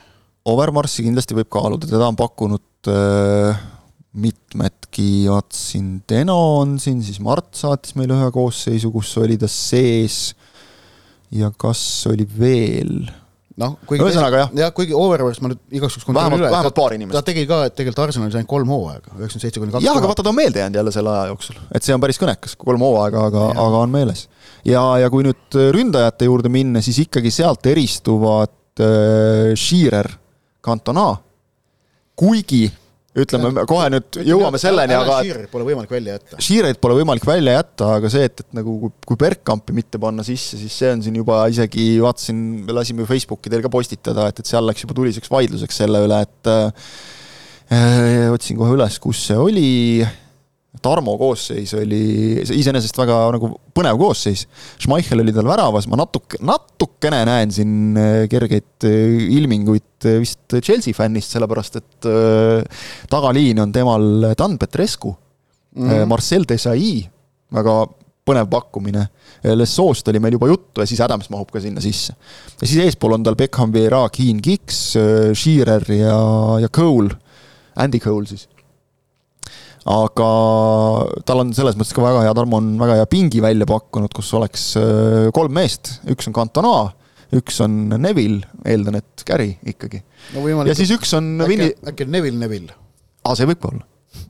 Overmarssi 0.50 1.06
kindlasti 1.06 1.38
võib 1.38 1.50
kaaluda, 1.52 1.90
teda 1.90 2.08
on 2.10 2.18
pakkunud 2.20 2.90
äh, 2.90 3.68
mitmedki, 4.90 5.30
vaatasin, 5.30 6.04
Deno 6.10 6.60
on 6.60 6.80
siin, 6.80 7.04
siis 7.04 7.20
Mart 7.20 7.54
saatis 7.54 7.96
meile 7.96 8.14
ühe 8.14 8.32
koosseisu, 8.32 8.92
kus 8.92 9.18
oli 9.18 9.38
ta 9.38 9.48
sees 9.48 10.34
ja 11.32 11.52
kas 11.58 12.08
oli 12.10 12.26
veel 12.26 13.10
noh, 13.60 13.78
kuigi 13.86 14.04
ühesõnaga 14.04 14.46
jah. 14.46 14.50
jah, 14.56 14.74
kuigi 14.74 14.94
Overwatch 14.96 15.42
ma 15.42 15.52
nüüd 15.52 15.60
igaks 15.72 15.98
juhuks 15.98 16.08
vähemalt, 16.10 16.42
vähemalt 16.42 16.76
paar 16.76 16.96
inimest. 16.96 17.18
ta 17.18 17.22
tegi 17.22 17.46
ka 17.46 17.70
tegelikult 17.70 18.08
Arsenalis 18.08 18.36
ainult 18.36 18.50
kolm 18.50 18.70
hooaega, 18.70 19.14
üheksakümmend 19.14 19.46
seitse 19.46 19.60
kuni 19.60 19.74
kaks 19.76 19.86
jah, 19.86 19.98
aga 20.00 20.10
vaata, 20.10 20.24
ta 20.24 20.32
on 20.32 20.40
meelde 20.40 20.64
jäänud 20.64 20.80
jälle 20.80 20.94
selle 20.96 21.14
aja 21.14 21.30
jooksul, 21.34 21.62
et 21.76 21.86
see 21.86 21.94
on 21.94 22.02
päris 22.02 22.20
kõnekas, 22.22 22.58
kolm 22.58 22.86
hooaega, 22.88 23.26
aga, 23.30 23.46
aga 23.54 23.84
on 23.84 23.94
meeles. 23.94 24.28
ja, 24.66 24.84
ja 25.04 25.12
kui 25.14 25.28
nüüd 25.28 25.60
ründajate 25.76 26.30
juurde 26.30 26.50
minna, 26.50 26.82
siis 26.82 27.04
ikkagi 27.06 27.34
sealt 27.36 27.70
eristuvad 27.70 28.82
äh, 28.82 29.54
Shearer, 29.60 30.10
Cantona, 30.66 31.12
kuigi 32.20 32.66
ütleme 33.18 33.64
kohe 33.70 33.88
nüüd 33.90 34.20
jõuame 34.28 34.60
selleni, 34.62 34.94
aga 34.94 35.20
Shearerit 35.24 35.52
pole 35.52 35.66
võimalik 35.66 35.92
välja 35.94 36.18
jätta. 36.18 36.40
Shearerit 36.46 36.80
pole 36.82 37.00
võimalik 37.00 37.26
välja 37.26 37.56
jätta, 37.58 37.88
aga 37.98 38.12
see, 38.14 38.28
et, 38.30 38.44
et 38.44 38.58
nagu 38.60 38.76
kui, 38.86 39.18
Bergkampi 39.20 39.74
mitte 39.76 40.02
panna 40.02 40.26
sisse, 40.26 40.60
siis 40.62 40.78
see 40.84 40.92
on 40.94 41.02
siin 41.06 41.18
juba 41.18 41.42
isegi, 41.50 41.88
vaatasin, 42.04 42.44
me 42.68 42.76
lasime 42.78 43.08
Facebooki 43.10 43.52
teil 43.52 43.66
ka 43.66 43.74
postitada, 43.74 44.30
et, 44.30 44.44
et 44.44 44.50
seal 44.52 44.68
läks 44.70 44.86
juba 44.86 44.98
tuliseks 45.00 45.32
vaidluseks 45.34 45.82
selle 45.84 46.04
üle, 46.06 46.22
et 46.28 46.52
äh, 46.54 48.30
otsin 48.34 48.60
kohe 48.62 48.78
üles, 48.78 49.02
kus 49.02 49.26
see 49.30 49.38
oli 49.42 49.70
Tarmo 50.82 51.16
koosseis 51.20 51.74
oli 51.78 52.02
iseenesest 52.40 52.98
väga 53.00 53.18
nagu 53.36 53.52
põnev 53.76 54.00
koosseis. 54.00 54.46
Schmeichel 54.80 55.24
oli 55.24 55.34
tal 55.36 55.48
väravas, 55.50 55.88
ma 55.92 56.00
natuke, 56.00 56.40
natukene 56.46 57.22
näen 57.28 57.54
siin 57.54 58.00
äh, 58.00 58.24
kergeid 58.32 58.88
äh, 58.88 59.16
ilminguid 59.36 60.08
äh, 60.08 60.20
vist 60.24 60.58
Chelsea 60.64 60.96
fännist, 60.96 61.36
sellepärast 61.36 61.80
et 61.82 62.10
tagaliin 63.12 63.60
on 63.64 63.72
temal 63.76 64.30
Dan 64.38 64.58
Petrescu 64.60 65.12
mm, 65.12 65.90
-hmm. 65.90 66.06
Marcel 66.06 66.46
Desailly, 66.48 67.04
väga 67.54 67.80
põnev 68.26 68.50
pakkumine. 68.50 69.08
Lessoost 69.44 70.08
oli 70.08 70.20
meil 70.20 70.36
juba 70.36 70.48
juttu 70.48 70.82
ja 70.82 70.88
siis 70.88 71.02
Adams 71.02 71.30
mahub 71.30 71.50
ka 71.52 71.60
sinna 71.60 71.82
sisse. 71.82 72.14
ja 72.62 72.68
siis 72.68 72.86
eespool 72.86 73.14
on 73.14 73.24
tal 73.24 73.36
Beckham, 73.36 73.74
Vieira, 73.74 74.10
Keen, 74.10 74.40
Giggs, 74.44 74.94
Shearer 75.34 75.92
ja, 75.92 76.60
ja 76.60 76.70
Cole, 76.70 77.10
Andy 77.76 78.00
Cole 78.00 78.28
siis 78.28 78.48
aga 79.88 80.30
tal 81.28 81.44
on 81.44 81.54
selles 81.56 81.78
mõttes 81.80 81.96
ka 81.96 82.04
väga 82.04 82.26
hea, 82.26 82.36
Tarmo 82.38 82.60
on 82.60 82.74
väga 82.82 83.00
hea 83.00 83.10
pingi 83.12 83.44
välja 83.44 83.68
pakkunud, 83.70 84.12
kus 84.16 84.32
oleks 84.38 84.72
äh, 84.80 85.30
kolm 85.36 85.56
meest, 85.56 86.00
üks 86.12 86.30
on 86.30 86.36
Cantona, 86.36 86.76
üks 87.38 87.60
on 87.64 87.82
Neville, 87.96 88.44
eeldan, 88.68 89.00
et 89.00 89.26
Gary 89.28 89.54
ikkagi 89.72 90.02
no. 90.36 90.46
ja 90.68 90.76
siis 90.78 90.92
üks 90.96 91.14
on 91.18 91.36
äkki, 91.46 91.52
Vini... 91.54 91.72
äkki 91.94 92.10
Neville 92.10 92.42
Neville? 92.42 92.76
aa, 93.24 93.36
see 93.38 93.50
võib 93.50 93.62
ka 93.64 93.74
olla, 93.74 93.86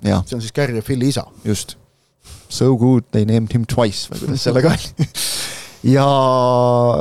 jah. 0.06 0.26
see 0.28 0.38
on 0.38 0.44
siis 0.46 0.56
Gary 0.56 0.78
ja 0.78 0.86
Phil'i 0.86 1.14
isa. 1.14 1.26
just. 1.48 1.78
So 2.50 2.74
good 2.78 3.06
they 3.14 3.26
named 3.30 3.54
him 3.54 3.66
twice 3.70 4.10
või 4.12 4.26
kuidas 4.26 4.46
sellega 4.46 4.74
oli 4.74 5.10
ja 5.84 6.06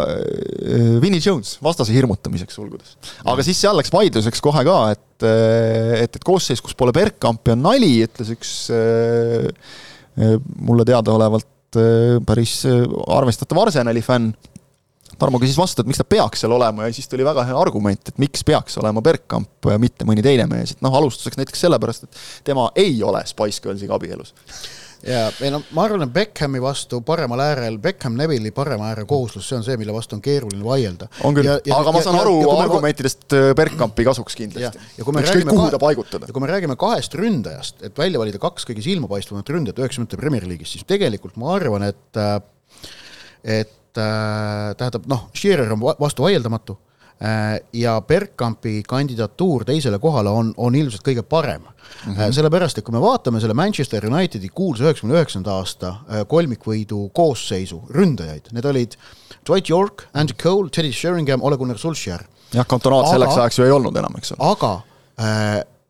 äh, 0.06 1.02
Vinnie 1.02 1.20
Jones 1.24 1.56
vastase 1.62 1.92
hirmutamiseks 1.94 2.54
sulgudes. 2.54 2.96
aga 3.24 3.44
siis 3.46 3.60
seal 3.60 3.76
läks 3.78 3.92
vaidluseks 3.92 4.42
kohe 4.44 4.62
ka, 4.66 4.78
et, 4.94 5.26
äh, 5.26 5.94
et, 6.04 6.18
et 6.20 6.24
koosseis, 6.24 6.62
kus 6.62 6.76
pole 6.78 6.94
Bergkampi, 6.94 7.54
on 7.56 7.64
nali, 7.66 7.96
ütles 8.06 8.34
üks 8.36 8.52
äh, 8.74 9.48
mulle 10.58 10.86
teadaolevalt 10.86 11.46
päris 12.26 12.62
arvestatav 13.12 13.58
Arsenali 13.60 14.00
fänn. 14.02 14.30
Tarmo 15.18 15.40
küsis 15.42 15.58
vastu, 15.58 15.82
et 15.82 15.88
miks 15.90 15.98
ta 15.98 16.04
peaks 16.06 16.44
seal 16.44 16.52
olema 16.54 16.86
ja 16.86 16.94
siis 16.94 17.10
tuli 17.10 17.24
väga 17.26 17.42
hea 17.48 17.56
argument, 17.58 18.10
et 18.10 18.20
miks 18.22 18.44
peaks 18.46 18.78
olema 18.78 19.02
Bergkamp, 19.04 19.66
mitte 19.82 20.06
mõni 20.06 20.22
teine 20.22 20.46
mees, 20.46 20.76
et 20.76 20.84
noh, 20.84 20.94
alustuseks 20.94 21.36
näiteks 21.40 21.64
sellepärast, 21.66 22.06
et 22.06 22.20
tema 22.46 22.68
ei 22.78 22.94
ole 23.02 23.24
Spice 23.26 23.60
Girlsiga 23.64 23.98
abielus 23.98 24.30
ja 25.06 25.28
ei 25.44 25.50
no 25.54 25.60
ma 25.76 25.84
arvan, 25.86 26.04
et 26.06 26.12
Beckhami 26.14 26.60
vastu 26.62 27.00
paremal 27.06 27.40
äärel, 27.42 27.78
Beckham 27.82 28.16
Neville'i 28.18 28.52
parema 28.54 28.88
ääre 28.90 29.04
kohuslus, 29.08 29.46
see 29.48 29.58
on 29.58 29.64
see, 29.66 29.76
mille 29.80 29.94
vastu 29.94 30.16
on 30.18 30.22
keeruline 30.24 30.64
vaielda. 30.64 31.08
on 31.26 31.36
küll, 31.36 31.50
aga 31.52 31.94
ma 31.94 32.02
saan 32.04 32.18
ja, 32.18 32.24
aru 32.24 32.34
ja, 32.42 32.56
argumentidest 32.64 33.26
me... 33.30 33.42
Äh, 33.50 33.54
Bergkampi 33.58 34.06
kasuks 34.08 34.38
kindlasti. 34.38 34.82
ükskõik 34.98 35.48
kuhu 35.52 35.68
ta 35.74 35.80
paigutada. 35.82 36.28
ja 36.28 36.34
kui 36.34 36.44
me 36.44 36.50
räägime 36.50 36.78
kahest 36.80 37.14
ründajast, 37.18 37.82
et 37.86 37.98
välja 37.98 38.22
valida 38.22 38.42
kaks 38.42 38.66
kõige 38.68 38.84
silmapaistvamat 38.86 39.54
ründajat 39.54 39.82
üheksakümnendate 39.84 40.20
Premier 40.20 40.48
League'is, 40.50 40.74
siis 40.74 40.88
tegelikult 40.88 41.38
ma 41.38 41.54
arvan, 41.54 41.86
et 41.92 42.18
äh, 42.18 42.38
et 43.44 44.02
äh, 44.02 44.74
tähendab 44.78 45.06
noh, 45.10 45.28
Shearer 45.36 45.72
on 45.76 45.86
vastu 46.00 46.26
vaieldamatu 46.26 46.78
ja 47.72 47.96
Bergkampi 48.00 48.82
kandidatuur 48.86 49.64
teisele 49.66 49.98
kohale 49.98 50.30
on, 50.30 50.52
on 50.56 50.74
ilmselt 50.78 51.02
kõige 51.02 51.24
parem 51.26 51.64
mm. 51.64 52.14
-hmm. 52.14 52.32
sellepärast, 52.32 52.78
et 52.78 52.84
kui 52.86 52.94
me 52.94 53.00
vaatame 53.02 53.40
selle 53.40 53.54
Manchester 53.58 54.06
Unitedi 54.06 54.48
kuulsa 54.48 54.84
üheksakümne 54.84 55.18
üheksanda 55.18 55.56
aasta 55.58 55.88
äh, 55.88 56.22
kolmikvõidu 56.28 57.08
koosseisu 57.12 57.82
ründajaid, 57.90 58.52
need 58.52 58.64
olid 58.64 58.94
Dwight 59.48 59.70
York, 59.70 60.06
Andy 60.14 60.36
Cole, 60.38 60.70
Teddy 60.70 60.92
Sheringham, 60.92 61.42
Ole 61.42 61.56
Gunnar 61.56 61.78
Solskjaer. 61.78 62.22
jah, 62.54 62.66
kantonaat 62.66 63.10
selleks 63.10 63.36
ajaks 63.36 63.58
ju 63.58 63.64
ei 63.64 63.74
olnud 63.74 63.96
enam, 63.96 64.14
eks 64.16 64.32
ole. 64.32 64.50
aga 64.52 64.72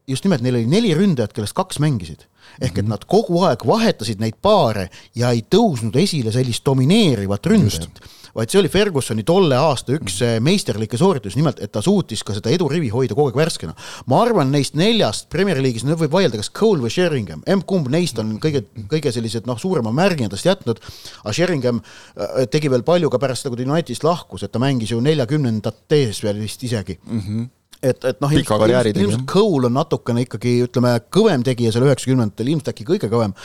just 0.09 0.25
nimelt, 0.25 0.41
neil 0.43 0.55
oli 0.55 0.67
neli 0.67 0.95
ründajat, 0.97 1.33
kellest 1.37 1.57
kaks 1.57 1.79
mängisid 1.79 2.25
ehk 2.59 2.79
et 2.79 2.85
mhm. 2.85 2.95
nad 2.95 3.05
kogu 3.05 3.43
aeg 3.45 3.65
vahetasid 3.67 4.23
neid 4.23 4.39
paare 4.43 4.89
ja 5.19 5.31
ei 5.37 5.45
tõusnud 5.51 5.97
esile 6.01 6.33
sellist 6.33 6.65
domineerivat 6.65 7.47
ründajat 7.47 8.01
vaid 8.39 8.53
see 8.53 8.61
oli 8.61 8.71
Fergusoni 8.71 9.25
tolle 9.27 9.59
aasta 9.59 9.95
üks 9.97 10.21
mm. 10.23 10.45
meisterlikke 10.47 10.99
sooritusi, 11.01 11.39
nimelt 11.41 11.59
et 11.65 11.73
ta 11.75 11.83
suutis 11.85 12.23
ka 12.27 12.37
seda 12.37 12.53
edurivi 12.55 12.91
hoida 12.93 13.17
kogu 13.19 13.33
aeg 13.33 13.41
värskena. 13.41 13.75
ma 14.11 14.23
arvan, 14.23 14.53
neist 14.55 14.79
neljast 14.79 15.29
Premier 15.33 15.61
League'is, 15.63 15.87
nüüd 15.87 15.99
võib 16.05 16.15
vaielda, 16.15 16.41
kas 16.41 16.53
Cole 16.55 16.85
või 16.85 16.95
Sheringham, 16.95 17.43
emb-kumb 17.51 17.91
neist 17.93 18.19
on 18.23 18.37
kõige, 18.43 18.65
kõige 18.91 19.13
sellised 19.15 19.49
noh, 19.51 19.59
suurema 19.59 19.93
märgi 19.95 20.29
endast 20.29 20.47
jätnud, 20.47 20.81
aga 21.25 21.35
Sheringham 21.35 21.83
äh, 21.83 22.47
tegi 22.53 22.71
veel 22.73 22.87
palju 22.87 23.11
ka 23.13 23.23
pärast 23.23 23.45
seda, 23.45 23.55
kui 23.55 23.65
ta 23.65 23.71
Unitedist 23.71 24.07
lahkus, 24.07 24.47
et 24.47 24.55
ta 24.55 24.63
mängis 24.63 24.95
ju 24.95 25.03
neljakümnendates 25.05 26.23
veel 26.25 26.43
vist 26.45 26.67
isegi 26.69 27.01
mm. 27.03 27.23
-hmm 27.23 27.55
et, 27.79 28.03
et 28.03 28.17
noh, 28.19 28.33
ilmselt, 28.35 28.97
ilmselt 28.99 29.27
Cole 29.31 29.69
on 29.69 29.77
natukene 29.79 30.25
ikkagi 30.25 30.57
ütleme, 30.65 30.97
kõvem 31.15 31.45
tegija 31.47 31.71
seal 31.71 31.85
üheksakümnendatel, 31.87 32.49
ilmselt 32.51 32.73
äkki 32.73 32.87
kõige 32.89 33.11
kõvem, 33.13 33.37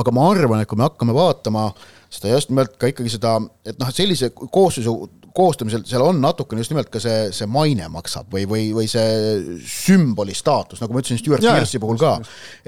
aga 0.00 0.14
ma 0.16 0.30
arvan, 0.30 0.62
et 0.62 0.70
kui 0.70 0.80
me 0.80 0.86
hakkame 0.86 1.12
vaatama 1.12 1.66
äh, 1.68 2.01
seda 2.12 2.36
just 2.36 2.52
nimelt 2.52 2.76
ka 2.80 2.90
ikkagi 2.92 3.14
seda, 3.14 3.38
et 3.66 3.78
noh, 3.80 3.90
sellise 3.94 4.32
koosseisu 4.36 4.96
koostamisel 5.32 5.84
seal 5.88 6.04
on 6.04 6.18
natukene 6.20 6.60
just 6.60 6.72
nimelt 6.72 6.90
ka 6.92 7.00
see, 7.02 7.30
see 7.34 7.48
maine 7.50 7.86
maksab 7.92 8.28
või, 8.32 8.44
või, 8.48 8.66
või 8.76 8.88
see 8.90 9.60
sümboli 9.64 10.34
staatus, 10.36 10.82
nagu 10.82 10.92
ma 10.92 11.00
ütlesin 11.00 11.20
Stewart 11.20 11.44
Pearce'i 11.44 11.80
puhul 11.82 12.00
ka. 12.00 12.14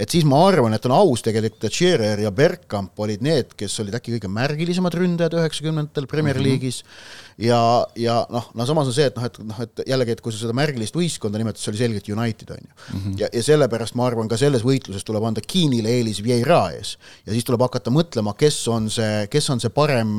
et 0.00 0.11
siis 0.11 0.24
ma 0.28 0.40
arvan, 0.48 0.76
et 0.76 0.88
on 0.88 0.96
aus 0.96 1.24
tegelikult, 1.26 1.66
et 1.68 1.76
Shearer 1.76 2.24
ja 2.24 2.33
Bergkamp 2.35 3.04
olid 3.04 3.24
need, 3.24 3.52
kes 3.59 3.76
olid 3.85 3.98
äkki 3.98 4.16
kõige 4.16 4.33
märgilisemad 4.33 4.96
ründajad 4.96 5.37
üheksakümnendatel 5.42 6.09
Premier 6.11 6.40
mhm. 6.40 6.48
League'is 6.48 6.83
mm. 6.83 6.88
-hmm 6.88 7.24
ja, 7.40 7.61
ja 7.98 8.18
noh, 8.30 8.46
no 8.54 8.66
samas 8.68 8.88
on 8.90 8.94
see, 8.94 9.07
et 9.11 9.16
noh, 9.18 9.26
et 9.26 9.38
noh, 9.42 9.61
et 9.64 9.83
jällegi, 9.88 10.14
et 10.14 10.23
kui 10.23 10.35
sa 10.35 10.40
seda 10.44 10.54
märgilist 10.56 10.94
võistkonda 10.96 11.40
nimetad, 11.40 11.60
see 11.60 11.73
oli 11.73 11.81
selgelt 11.81 12.10
United, 12.14 12.52
on 12.54 12.60
ju 12.60 12.71
mm. 12.71 13.00
-hmm. 13.00 13.16
ja, 13.23 13.29
ja 13.33 13.42
sellepärast 13.42 13.96
ma 13.98 14.06
arvan, 14.06 14.31
ka 14.31 14.38
selles 14.40 14.64
võitluses 14.66 15.06
tuleb 15.06 15.25
anda 15.27 15.42
Keenile 15.42 15.90
eelis 15.98 16.23
Vieira 16.23 16.62
ees. 16.77 16.96
ja 17.27 17.33
siis 17.33 17.44
tuleb 17.44 17.64
hakata 17.66 17.90
mõtlema, 17.90 18.37
kes 18.38 18.60
on 18.69 18.90
see, 18.90 19.27
kes 19.35 19.50
on 19.54 19.62
see 19.62 19.72
parem, 19.74 20.14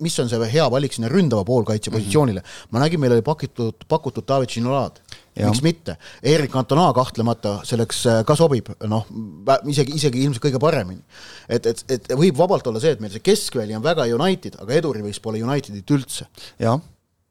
mis 0.00 0.18
on 0.22 0.30
see 0.30 0.50
hea 0.54 0.68
valik 0.72 0.94
sinna 0.96 1.10
ründava 1.12 1.44
poolkaitse 1.48 1.92
positsioonile 1.94 2.40
mm. 2.40 2.46
-hmm. 2.46 2.74
ma 2.74 2.84
nägin, 2.84 3.02
meil 3.02 3.18
oli 3.18 3.26
pakitud, 3.26 3.86
pakutud 3.90 4.26
David 4.28 4.54
Ginolad 4.54 5.02
miks 5.38 5.62
mitte, 5.64 5.96
Erik 6.26 6.52
Cantona 6.52 6.88
kahtlemata 6.96 7.58
selleks 7.66 8.00
äh, 8.10 8.20
ka 8.26 8.36
sobib, 8.38 8.70
noh, 8.90 9.06
isegi, 9.70 9.94
isegi 10.00 10.24
ilmselt 10.24 10.44
kõige 10.46 10.60
paremini. 10.62 11.02
et, 11.48 11.66
et, 11.70 11.84
et 11.96 12.08
võib 12.18 12.38
vabalt 12.38 12.66
olla 12.70 12.82
see, 12.82 12.94
et 12.96 13.02
meil 13.02 13.12
see 13.14 13.24
keskväli 13.24 13.76
on 13.78 13.84
väga 13.84 14.08
United, 14.16 14.58
aga 14.62 14.76
edurivis 14.80 15.20
pole 15.22 15.42
Unitedit 15.44 15.94
üldse. 15.96 16.26
jah, 16.60 16.80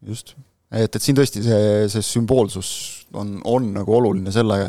just. 0.06 0.36
et, 0.72 0.90
et 0.90 1.02
siin 1.04 1.18
tõesti 1.20 1.44
see, 1.46 1.88
see 1.92 2.06
sümboolsus 2.14 2.72
on, 3.14 3.40
on 3.46 3.72
nagu 3.76 4.00
oluline 4.00 4.34
selle 4.34 4.62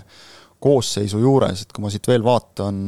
koosseisu 0.60 1.22
juures, 1.22 1.64
et 1.64 1.70
kui 1.72 1.84
ma 1.84 1.92
siit 1.92 2.06
veel 2.10 2.24
vaatan, 2.24 2.82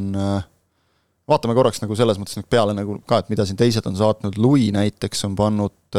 vaatame 1.30 1.54
korraks 1.56 1.82
nagu 1.82 1.96
selles 1.98 2.18
mõttes 2.20 2.38
nüüd 2.38 2.48
peale 2.50 2.74
nagu 2.76 2.98
ka, 3.08 3.20
et 3.22 3.30
mida 3.32 3.46
siin 3.46 3.58
teised 3.58 3.86
on 3.88 3.96
saatnud, 3.98 4.38
Louis 4.42 4.72
näiteks 4.74 5.24
on 5.28 5.36
pannud, 5.38 5.98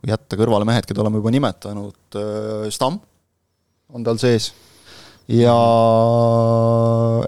kui 0.00 0.10
jätta 0.10 0.38
kõrvale 0.40 0.68
mehed, 0.68 0.88
keda 0.88 1.02
oleme 1.04 1.20
juba 1.20 1.32
nimetanud, 1.34 2.18
Stam 2.72 3.00
on 3.92 4.06
tal 4.06 4.20
sees. 4.22 4.52
Ja 5.30 5.54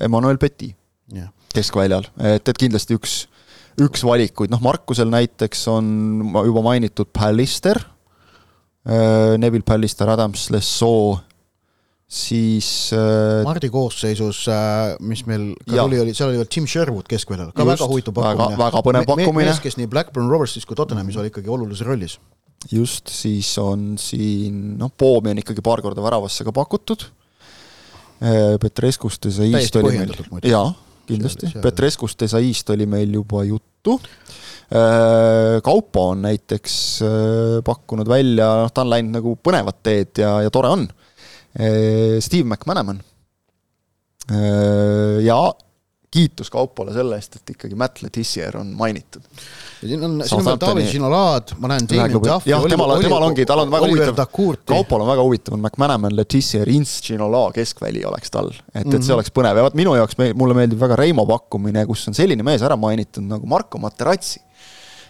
Emmanuel 0.03 0.41
Petit 0.43 0.73
yeah. 1.15 1.29
keskväljal, 1.55 2.09
et, 2.19 2.49
et 2.49 2.59
kindlasti 2.59 2.97
üks, 2.99 3.19
üks 3.83 4.03
valikuid, 4.07 4.51
noh 4.51 4.63
Markusel 4.65 5.13
näiteks 5.13 5.67
on 5.71 5.87
juba 6.49 6.65
mainitud 6.67 7.13
Pallister, 7.15 7.79
Neville 9.39 9.63
Pallister, 9.63 10.11
Adams, 10.11 10.49
Lessoo 10.51 11.21
siis 12.13 12.69
äh, 12.93 13.41
Mardi 13.47 13.71
koosseisus, 13.73 14.45
äh, 14.53 14.93
mis 15.01 15.25
meil 15.29 15.53
ka 15.65 15.79
ja. 15.79 15.87
tuli, 15.87 16.01
oli, 16.03 16.13
seal 16.17 16.29
oli 16.29 16.43
veel 16.43 16.51
Tim 16.53 16.69
Sherwood 16.69 17.09
keskväljal, 17.09 17.55
ka 17.57 17.65
Just, 17.65 17.73
väga 17.73 17.89
huvitav 17.89 18.17
pakkumine. 18.19 18.59
väga 18.61 18.83
põnev 18.85 19.09
pakkumine. 19.09 19.49
mees, 19.49 19.63
kes 19.65 19.79
nii 19.81 19.89
Blackburn 19.93 20.29
Roversis 20.29 20.69
kui 20.69 20.77
Tottenhamis 20.77 21.17
oli 21.21 21.33
ikkagi 21.33 21.53
olulises 21.53 21.87
rollis. 21.89 22.19
just, 22.71 23.09
siis 23.09 23.49
on 23.59 23.95
siin 23.99 24.77
noh, 24.81 24.93
Poomi 24.93 25.33
on 25.33 25.41
ikkagi 25.41 25.65
paar 25.65 25.81
korda 25.83 26.05
väravasse 26.05 26.45
ka 26.45 26.53
pakutud. 26.55 27.09
Äh, 28.23 28.59
Petreskust 28.61 29.31
ja 29.31 29.35
Saist 29.41 29.81
oli 29.81 29.97
meil, 29.97 30.17
jaa, 30.47 30.69
kindlasti, 31.09 31.55
Petreskust 31.65 32.21
ja 32.23 32.35
Saist 32.37 32.77
oli 32.77 32.87
meil 32.87 33.21
juba 33.23 33.47
juttu. 33.49 34.01
Kaupo 35.63 36.03
on 36.15 36.23
näiteks 36.25 36.75
pakkunud 37.65 38.09
välja, 38.09 38.47
noh 38.63 38.71
ta 38.73 38.87
on 38.87 38.93
läinud 38.93 39.19
nagu 39.19 39.35
põnevat 39.37 39.83
teed 39.85 40.23
ja, 40.23 40.39
ja 40.41 40.53
tore 40.55 40.71
on 40.73 40.87
Steve 41.53 42.47
McManaman. 42.49 43.03
Eh, 44.31 45.19
ja 45.27 45.39
kiitus 46.13 46.51
Kaupole 46.53 46.93
selle 46.93 47.17
eest, 47.17 47.39
et 47.41 47.53
ikkagi 47.55 47.77
Matt 47.79 48.03
Letizier 48.05 48.59
on 48.61 48.75
mainitud. 48.77 49.25
siin 49.81 50.03
on, 50.05 50.19
siin 50.27 50.39
on 50.39 50.45
veel 50.51 50.59
David 50.61 50.91
Ginolaad, 50.91 51.55
ma 51.63 51.71
näen 51.73 51.89
Damien 51.89 52.19
Duffy. 52.19 52.51
jah, 52.51 52.67
temal, 52.69 52.93
temal 53.01 53.25
ongi, 53.31 53.47
tal 53.49 53.63
on 53.65 53.73
väga 53.73 53.89
huvitav, 53.89 54.21
Kaupol 54.69 55.07
on 55.07 55.09
väga 55.09 55.25
huvitav, 55.25 55.57
on 55.57 55.63
McManaman, 55.65 56.15
Letizier, 56.17 56.69
Ints, 56.69 56.99
Ginola 57.07 57.47
keskväli 57.57 58.05
oleks 58.09 58.35
tal. 58.35 58.53
et, 58.53 58.85
et 58.85 58.93
see 58.93 59.01
mhm. 59.01 59.15
oleks 59.17 59.33
põnev 59.35 59.59
ja 59.59 59.65
vot 59.65 59.79
minu 59.81 59.97
jaoks, 59.97 60.21
mulle 60.37 60.59
meeldib 60.61 60.85
väga 60.85 61.01
Reimo 61.01 61.25
pakkumine, 61.33 61.87
kus 61.89 62.05
on 62.13 62.19
selline 62.19 62.45
mees 62.47 62.65
ära 62.69 62.77
mainitud 62.77 63.25
nagu 63.25 63.49
Marko 63.49 63.81
Materazzi. 63.81 64.45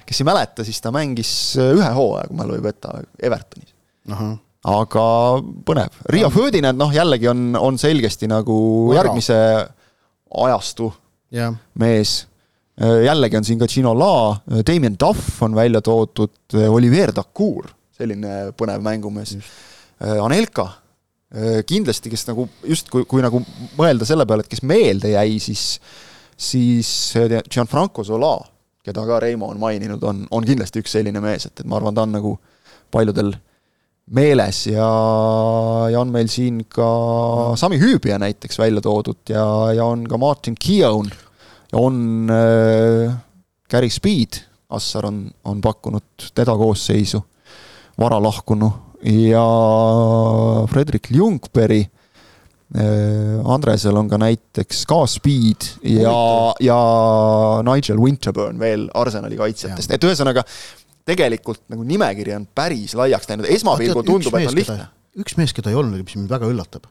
kes 0.07 0.23
ei 0.23 0.31
mäleta, 0.31 0.63
siis 0.67 0.81
ta 0.83 0.95
mängis 0.95 1.35
ühe 1.59 1.93
hooaja, 1.99 2.31
kui 2.31 2.39
mälu 2.39 2.61
ei 2.61 2.67
peta, 2.71 2.95
Evertonis 3.19 3.75
aga 4.69 5.05
põnev. 5.67 6.03
Riia 6.13 6.31
Ferdinand, 6.31 6.79
noh 6.79 6.93
jällegi 6.95 7.29
on, 7.31 7.53
on 7.59 7.79
selgesti 7.81 8.29
nagu 8.31 8.57
Väga. 8.91 9.01
järgmise 9.01 9.39
ajastu 10.43 10.93
yeah. 11.35 11.55
mees. 11.79 12.23
jällegi 12.79 13.37
on 13.37 13.45
siin 13.45 13.59
ka 13.61 13.69
Gino 13.69 13.93
La, 13.99 14.37
Damien 14.67 14.95
Duff 15.01 15.43
on 15.43 15.55
välja 15.55 15.83
toodud, 15.85 16.55
Olivier 16.69 17.13
Dacour, 17.15 17.69
selline 17.93 18.53
põnev 18.57 18.81
mängumees. 18.83 19.35
Anelka, 20.23 20.65
kindlasti, 21.69 22.11
kes 22.11 22.25
nagu 22.31 22.47
just 22.67 22.89
kui, 22.91 23.05
kui 23.09 23.23
nagu 23.23 23.43
mõelda 23.79 24.09
selle 24.09 24.27
peale, 24.27 24.47
et 24.47 24.51
kes 24.51 24.65
meelde 24.67 25.13
jäi, 25.13 25.37
siis 25.43 25.77
siis 26.43 26.89
Gianfranco 27.51 28.03
Zola, 28.05 28.35
keda 28.83 29.05
ka 29.07 29.21
Reimo 29.23 29.53
on 29.53 29.61
maininud, 29.63 30.03
on, 30.03 30.25
on 30.31 30.47
kindlasti 30.47 30.83
üks 30.83 30.97
selline 30.97 31.21
mees, 31.23 31.47
et, 31.47 31.61
et 31.61 31.69
ma 31.69 31.79
arvan, 31.79 31.95
ta 31.95 32.07
on 32.07 32.17
nagu 32.17 32.33
paljudel 32.93 33.35
äh, 33.37 33.41
meeles 34.11 34.67
ja, 34.67 34.89
ja 35.93 36.01
on 36.01 36.11
meil 36.13 36.29
siin 36.31 36.65
ka 36.71 36.87
Sami 37.57 37.79
Hüübija 37.81 38.19
näiteks 38.19 38.59
välja 38.59 38.83
toodud 38.83 39.31
ja, 39.31 39.45
ja 39.77 39.85
on 39.87 40.05
ka 40.09 40.19
Martin 40.19 40.57
Keown 40.59 41.11
ja 41.73 41.79
on 41.79 42.31
äh, 42.31 43.15
Gary 43.71 43.91
Speed, 43.91 44.43
Assar 44.71 45.07
on, 45.07 45.31
on 45.45 45.61
pakkunud 45.61 46.31
teda 46.35 46.57
koosseisu, 46.57 47.23
varalahkunu, 48.01 48.69
ja 49.03 49.47
Fredrik 50.71 51.11
Ljungberg 51.11 51.89
äh,, 52.77 53.41
Andresel 53.45 53.97
on 53.97 54.09
ka 54.09 54.19
näiteks 54.21 54.85
ka 54.89 55.07
Speed 55.11 55.71
ja, 55.89 56.15
ja 56.61 56.79
Nigel 57.67 58.01
Winterburn 58.01 58.61
veel 58.61 58.89
Arsenali 58.95 59.41
kaitsjatest, 59.41 59.97
et 59.97 60.05
ühesõnaga 60.05 60.45
tegelikult 61.09 61.65
nagu 61.73 61.87
nimekiri 61.87 62.35
on 62.37 62.47
päris 62.55 62.95
laiaks 62.99 63.31
läinud, 63.31 63.49
esmapilgul 63.51 64.07
tundub, 64.07 64.37
et 64.39 64.51
on 64.51 64.59
lihtne. 64.59 64.91
üks 65.23 65.39
mees, 65.39 65.55
keda 65.57 65.73
ei 65.73 65.79
olnud, 65.79 66.03
mis 66.03 66.19
mind 66.19 66.31
väga 66.33 66.51
üllatab, 66.51 66.87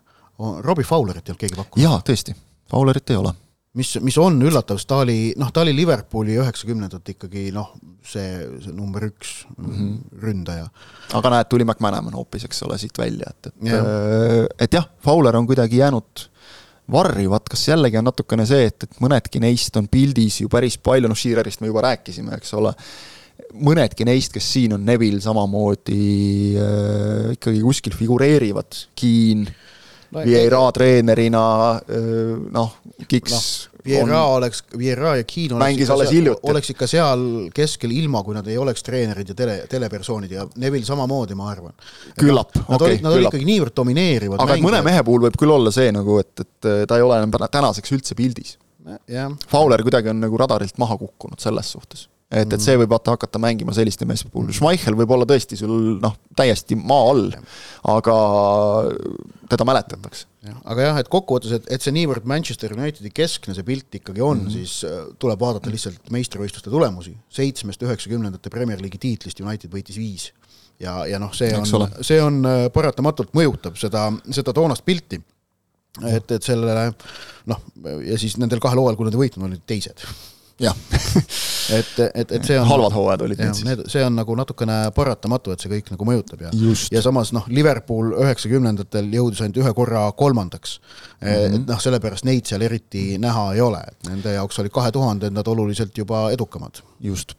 Robbie 0.65 0.87
Fowlerit 0.87 1.27
ei 1.27 1.33
olnud 1.33 1.43
keegi 1.43 1.59
pakkunud. 1.59 1.85
jaa, 1.85 2.01
tõesti, 2.07 2.35
Fowlerit 2.71 3.13
ei 3.13 3.19
ole. 3.19 3.33
mis, 3.79 3.93
mis 4.03 4.17
on 4.19 4.41
üllatav, 4.43 4.79
sest 4.81 4.89
ta 4.91 4.99
oli, 5.05 5.17
noh, 5.39 5.51
ta 5.55 5.63
oli 5.63 5.75
Liverpooli 5.75 6.35
üheksakümnendate 6.41 7.15
ikkagi 7.15 7.45
noh, 7.55 7.71
see, 8.03 8.41
see 8.63 8.73
number 8.75 9.05
üks 9.07 9.45
mm 9.55 9.69
-hmm. 9.71 10.19
ründaja. 10.25 10.67
aga 11.13 11.35
näed, 11.37 11.51
tuli 11.51 11.67
McManaman 11.67 12.17
hoopis, 12.19 12.45
eks 12.49 12.63
ole, 12.67 12.77
siit 12.77 12.97
välja, 12.97 13.31
et, 13.31 13.47
et 13.47 13.71
ja. 13.71 13.79
Äh, 13.79 14.45
et 14.59 14.73
jah, 14.73 14.89
Fowler 14.99 15.37
on 15.37 15.47
kuidagi 15.47 15.77
jäänud 15.77 16.27
varri, 16.91 17.29
vaat 17.29 17.47
kas 17.49 17.67
jällegi 17.67 17.97
on 17.97 18.09
natukene 18.09 18.45
see, 18.45 18.67
et, 18.67 18.83
et 18.83 18.99
mõnedki 19.03 19.39
neist 19.39 19.77
on 19.79 19.87
pildis 19.91 20.41
ju 20.41 20.51
päris 20.51 20.77
palju, 20.77 21.07
noh, 21.11 21.17
Shearerist 21.17 21.61
me 21.61 21.71
juba 21.71 21.85
rääkisime, 21.87 22.35
eks 22.35 22.53
ole, 22.59 22.73
mõnedki 23.53 24.05
neist, 24.07 24.33
kes 24.35 24.47
siin 24.57 24.75
on, 24.77 24.85
Neville 24.87 25.21
samamoodi 25.23 26.03
äh, 26.59 27.33
ikkagi 27.35 27.63
kuskil 27.63 27.97
figureerivad, 27.97 28.85
Keen 28.97 29.43
no,, 29.45 30.23
Vieira 30.25 30.63
treenerina 30.75 31.43
äh,, 31.81 32.31
noh, 32.53 32.77
Kiks 33.07 33.33
no. 33.33 33.41
Vieira 33.81 34.19
on, 34.27 34.37
oleks, 34.37 34.61
Vieira 34.77 35.15
ja 35.17 35.25
Keen 35.25 35.55
oleks 35.57 35.79
ikka, 35.81 36.05
seal, 36.05 36.29
oleks 36.51 36.73
ikka 36.75 36.89
seal 36.89 37.23
keskel, 37.55 37.93
ilma 37.97 38.21
kui 38.25 38.37
nad 38.37 38.45
ei 38.51 38.59
oleks 38.61 38.85
treenerid 38.85 39.33
ja 39.33 39.37
tele, 39.37 39.57
telepersoonid 39.71 40.35
ja 40.35 40.45
Neville 40.61 40.85
samamoodi, 40.85 41.37
ma 41.39 41.49
arvan. 41.49 41.73
küllap, 42.19 42.53
okei, 42.53 42.67
küllap. 42.77 43.05
Nad 43.07 43.15
olid 43.17 43.29
ikkagi 43.31 43.49
niivõrd 43.49 43.75
domineerivad 43.81 44.37
aga 44.37 44.53
mängijad. 44.53 44.67
mõne 44.69 44.83
mehe 44.85 45.03
puhul 45.07 45.25
võib 45.25 45.41
küll 45.41 45.55
olla 45.57 45.73
see 45.73 45.89
nagu, 45.95 46.19
et, 46.21 46.45
et 46.45 46.71
ta 46.85 46.99
ei 46.99 47.07
ole 47.07 47.17
enam 47.23 47.33
tänaseks 47.41 47.97
üldse 47.97 48.17
pildis. 48.17 48.57
Fowler 49.49 49.81
kuidagi 49.85 50.09
on 50.09 50.21
nagu 50.23 50.37
radarilt 50.41 50.77
maha 50.81 50.97
kukkunud 50.97 51.41
selles 51.41 51.73
suhtes 51.73 52.10
et, 52.31 52.53
et 52.55 52.63
see 52.63 52.77
võib 52.79 52.91
vaata 52.93 53.15
hakata 53.15 53.39
mängima 53.41 53.73
selliste 53.75 54.07
meeste 54.07 54.29
puhul, 54.31 54.51
Schmeichel 54.55 54.95
võib 54.97 55.11
olla 55.15 55.27
tõesti 55.27 55.57
sul 55.59 55.97
noh, 56.01 56.15
täiesti 56.37 56.77
maa 56.79 57.09
all, 57.11 57.25
aga 57.91 58.17
teda 59.51 59.67
mäletatakse. 59.67 60.27
aga 60.63 60.85
jah, 60.87 60.99
et 61.01 61.09
kokkuvõttes, 61.11 61.55
et, 61.57 61.67
et 61.75 61.83
see 61.83 61.93
niivõrd 61.95 62.27
Manchester 62.29 62.73
Unitedi 62.77 63.11
keskne 63.13 63.55
see 63.57 63.67
pilt 63.67 63.99
ikkagi 63.99 64.23
on 64.23 64.45
mm, 64.45 64.47
-hmm. 64.47 64.53
siis 64.55 64.85
äh, 64.87 65.01
tuleb 65.19 65.39
vaadata 65.39 65.73
lihtsalt 65.73 66.11
meistrivõistluste 66.13 66.71
tulemusi. 66.71 67.17
seitsmest 67.29 67.83
üheksakümnendate 67.83 68.49
Premier 68.49 68.79
League'i 68.79 69.01
tiitlist 69.09 69.43
United 69.43 69.71
võitis 69.73 69.99
viis. 69.99 70.31
ja, 70.79 71.05
ja 71.05 71.19
noh, 71.19 71.33
see 71.35 71.51
on, 71.57 71.87
see 72.01 72.21
on 72.23 72.45
äh, 72.45 72.65
paratamatult 72.73 73.35
mõjutab 73.37 73.75
seda, 73.77 74.07
seda 74.31 74.53
toonast 74.53 74.85
pilti 74.85 75.21
et, 76.07 76.31
et 76.31 76.43
sellele 76.43 76.93
noh, 77.51 77.59
ja 78.07 78.17
siis 78.17 78.37
nendel 78.39 78.63
kahel 78.63 78.79
hooajal, 78.79 78.95
kui 78.95 79.09
nad 79.09 79.17
ei 79.17 79.25
võitnud, 79.25 79.49
olid 79.49 79.67
teised 79.67 79.99
jah 80.61 80.77
et, 81.77 81.91
et, 82.13 82.31
et 82.37 82.45
see 82.45 82.59
on 82.59 82.67
halvad 82.69 82.95
hooajad 82.95 83.25
olid 83.25 83.41
need 83.41 83.57
siis. 83.57 83.83
see 83.93 84.05
on 84.05 84.15
nagu 84.19 84.35
natukene 84.37 84.77
paratamatu, 84.95 85.55
et 85.55 85.63
see 85.63 85.71
kõik 85.71 85.91
nagu 85.95 86.07
mõjutab 86.07 86.45
ja 86.45 86.53
ja 86.93 87.03
samas 87.03 87.33
noh, 87.35 87.47
Liverpool 87.49 88.13
üheksakümnendatel 88.21 89.09
jõudis 89.17 89.43
ainult 89.43 89.61
ühe 89.63 89.73
korra 89.77 90.05
kolmandaks 90.17 90.79
mm. 90.79 91.27
-hmm. 91.27 91.59
et 91.59 91.73
noh, 91.73 91.83
sellepärast 91.83 92.27
neid 92.29 92.49
seal 92.49 92.65
eriti 92.67 93.17
näha 93.21 93.51
ei 93.55 93.65
ole, 93.65 93.83
nende 94.09 94.37
jaoks 94.37 94.61
olid 94.63 94.73
kahe 94.75 94.91
tuhanded 94.95 95.33
nad 95.35 95.47
oluliselt 95.47 95.97
juba 95.97 96.29
edukamad. 96.31 96.83
just 97.01 97.33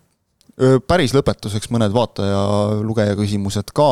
päris 0.60 1.14
lõpetuseks 1.16 1.70
mõned 1.72 1.94
vaataja-lugeja 1.94 3.14
küsimused 3.16 3.70
ka, 3.74 3.88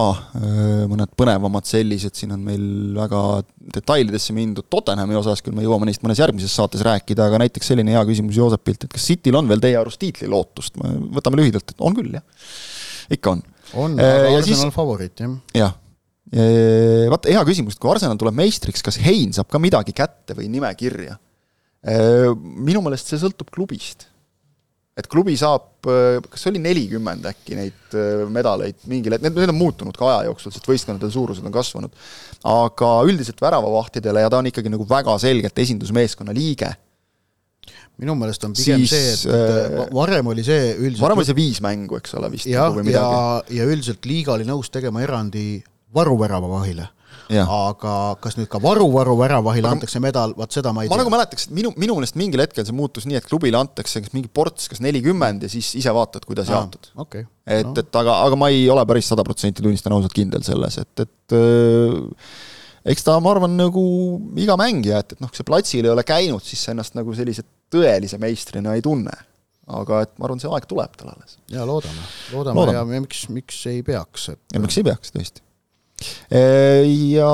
mõned 0.91 1.13
põnevamad 1.17 1.65
sellised, 1.69 2.13
siin 2.19 2.35
on 2.37 2.43
meil 2.45 2.65
väga 2.99 3.23
detailidesse 3.77 4.35
mindud 4.37 4.69
Tottenhami 4.73 5.17
osas, 5.17 5.41
küll 5.45 5.57
me 5.57 5.65
jõuame 5.65 5.89
neist 5.89 6.05
mõnes 6.05 6.21
järgmises 6.21 6.53
saates 6.57 6.85
rääkida, 6.85 7.31
aga 7.31 7.41
näiteks 7.45 7.73
selline 7.73 7.97
hea 7.97 8.03
küsimus 8.09 8.37
Joosepilt, 8.37 8.85
et 8.85 8.93
kas 8.93 9.09
Cityl 9.09 9.41
on 9.41 9.49
veel 9.49 9.63
teie 9.65 9.79
arust 9.81 10.03
tiitlilootust, 10.05 10.77
võtame 11.17 11.41
lühidalt, 11.41 11.73
et 11.73 11.81
on 11.81 11.97
küll, 11.97 12.13
jah. 12.19 12.53
ikka 13.17 13.37
on. 13.39 13.43
on, 13.87 13.97
aga 13.97 14.37
Arsenal 14.37 14.67
siis, 14.67 14.77
favoriit, 14.77 15.25
jah. 15.25 15.35
jah, 15.57 15.75
vaata 17.17 17.33
hea 17.33 17.49
küsimus, 17.49 17.79
et 17.79 17.83
kui 17.83 17.95
Arsenal 17.95 18.21
tuleb 18.21 18.37
meistriks, 18.37 18.85
kas 18.85 19.01
Hein 19.01 19.33
saab 19.33 19.49
ka 19.49 19.63
midagi 19.63 19.97
kätte 19.97 20.37
või 20.37 20.53
nimekirja? 20.53 21.17
Minu 22.37 22.85
meelest 22.85 23.09
see 23.09 23.17
sõltub 23.23 23.49
klubist 23.49 24.10
et 25.01 25.09
klubi 25.11 25.37
saab, 25.41 25.69
kas 25.81 26.43
see 26.43 26.51
oli 26.53 26.61
nelikümmend 26.63 27.25
äkki 27.31 27.57
neid 27.57 27.97
äh, 27.97 28.27
medaleid 28.33 28.83
mingil 28.91 29.17
hetkel, 29.17 29.33
need, 29.33 29.53
on 29.53 29.59
muutunud 29.59 29.97
ka 29.97 30.09
aja 30.11 30.29
jooksul, 30.29 30.53
sest 30.55 30.69
võistkondade 30.69 31.11
suurused 31.15 31.47
on 31.47 31.55
kasvanud. 31.55 31.97
aga 32.51 32.93
üldiselt 33.09 33.41
väravavahtidele 33.41 34.25
ja 34.25 34.31
ta 34.33 34.41
on 34.41 34.51
ikkagi 34.51 34.73
nagu 34.73 34.87
väga 34.89 35.17
selgelt 35.23 35.59
esindusmeeskonna 35.65 36.37
liige. 36.37 36.71
minu 38.01 38.15
meelest 38.17 38.45
on 38.49 38.55
pigem 38.57 38.85
siis, 38.85 39.25
see, 39.25 39.33
et, 39.33 39.81
äh, 39.81 39.91
varem 39.93 40.31
oli 40.33 40.45
see 40.45 40.71
üldiselt 40.77 41.05
varem 41.05 41.21
oli 41.21 41.29
see 41.29 41.41
viis 41.41 41.61
mängu, 41.65 41.99
eks 42.01 42.17
ole, 42.21 42.31
vist. 42.33 42.49
jah, 42.49 42.73
nagu 42.73 42.95
ja, 42.95 43.11
ja 43.49 43.69
üldiselt 43.69 44.07
liiga 44.09 44.37
oli 44.37 44.49
nõus 44.49 44.73
tegema 44.73 45.05
erandi 45.05 45.63
varuväravavahile 45.97 46.89
aga 47.39 47.95
kas 48.23 48.37
nüüd 48.39 48.49
ka 48.51 48.59
varu-varu 48.63 49.15
väravahile 49.21 49.69
aga... 49.69 49.79
antakse 49.79 50.03
medal, 50.03 50.35
vaat 50.39 50.57
seda 50.57 50.73
ma 50.75 50.83
ei 50.83 50.91
ma 50.91 50.95
tea. 50.95 50.99
ma 50.99 51.05
nagu 51.05 51.13
mäletaks, 51.15 51.47
et 51.49 51.55
minu, 51.57 51.73
minu 51.79 51.97
meelest 51.99 52.19
mingil 52.19 52.43
hetkel 52.43 52.67
see 52.67 52.77
muutus 52.77 53.07
nii, 53.07 53.19
et 53.21 53.29
klubile 53.29 53.61
antakse 53.61 54.03
kas 54.03 54.15
mingi 54.17 54.31
ports, 54.33 54.67
kas 54.73 54.83
nelikümmend 54.83 55.47
ja 55.47 55.51
siis 55.53 55.73
ise 55.79 55.95
vaatad, 55.95 56.27
kuidas 56.29 56.51
jaotud 56.51 56.91
okay.. 57.01 57.27
et 57.47 57.67
no., 57.69 57.77
et 57.79 58.01
aga, 58.03 58.21
aga 58.27 58.39
ma 58.41 58.51
ei 58.53 58.65
ole 58.73 58.85
päris 58.89 59.11
sada 59.13 59.25
protsenti, 59.27 59.63
tunnistan 59.63 59.95
ausalt, 59.95 60.15
kindel 60.17 60.43
selles, 60.47 60.81
et, 60.83 61.05
et 61.07 61.37
äh, 61.39 62.25
eks 62.95 63.07
ta, 63.07 63.19
ma 63.23 63.35
arvan, 63.35 63.55
nagu 63.59 63.85
iga 64.41 64.57
mängija, 64.61 65.03
et, 65.05 65.15
et 65.15 65.23
noh, 65.23 65.31
kui 65.31 65.41
sa 65.41 65.47
platsil 65.47 65.87
ei 65.87 65.93
ole 65.93 66.07
käinud, 66.07 66.45
siis 66.47 66.65
sa 66.65 66.75
ennast 66.75 66.97
nagu 66.99 67.15
sellise 67.17 67.45
tõelise 67.71 68.19
meistrina 68.23 68.75
ei 68.75 68.83
tunne. 68.85 69.15
aga 69.71 70.01
et 70.03 70.11
ma 70.19 70.27
arvan, 70.27 70.41
see 70.43 70.51
aeg 70.51 70.67
tuleb 70.67 70.97
tal 70.99 71.13
alles. 71.13 71.39
jaa, 71.53 71.63
loodame, 71.69 72.03
loodame, 72.33 72.59
loodame. 72.59 72.97
ja 72.97 73.05
miks, 73.05 73.29
miks 73.31 73.61
ei 73.71 73.85
peaks, 73.87 74.33
et 74.35 74.57
ja 74.57 74.63
miks 74.63 74.81
ei 74.81 74.89
peaks, 74.89 75.15
tõesti 75.15 75.45
ja 76.31 77.29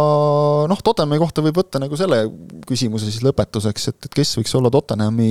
noh, 0.70 0.82
Tottenhami 0.82 1.20
kohta 1.22 1.44
võib 1.44 1.60
võtta 1.60 1.80
nagu 1.82 1.98
selle 1.98 2.24
küsimuse 2.66 3.10
siis 3.10 3.22
lõpetuseks, 3.26 3.90
et, 3.92 4.08
et 4.08 4.18
kes 4.20 4.36
võiks 4.40 4.56
olla 4.58 4.72
Tottenhami 4.74 5.30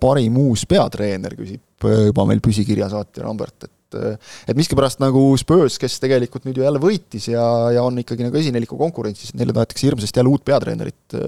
parim 0.00 0.38
uus 0.44 0.64
peatreener, 0.68 1.36
küsib 1.38 1.86
juba 2.08 2.26
meil 2.28 2.42
püsikirja 2.44 2.90
saatja 2.92 3.26
Rambert, 3.26 3.68
et 3.68 3.78
et 3.92 4.56
miskipärast 4.56 5.02
nagu 5.02 5.20
Spurs, 5.36 5.74
kes 5.76 5.98
tegelikult 6.00 6.46
nüüd 6.46 6.56
ju 6.56 6.64
jälle 6.64 6.80
võitis 6.80 7.26
ja, 7.28 7.42
ja 7.76 7.82
on 7.84 7.98
ikkagi 8.00 8.24
nagu 8.24 8.38
esineliku 8.40 8.78
konkurentsis, 8.80 9.34
neile 9.36 9.52
tahetakse 9.52 9.84
hirmsasti 9.84 10.22
jälle 10.22 10.32
uut 10.32 10.44
peatreenerit 10.48 11.18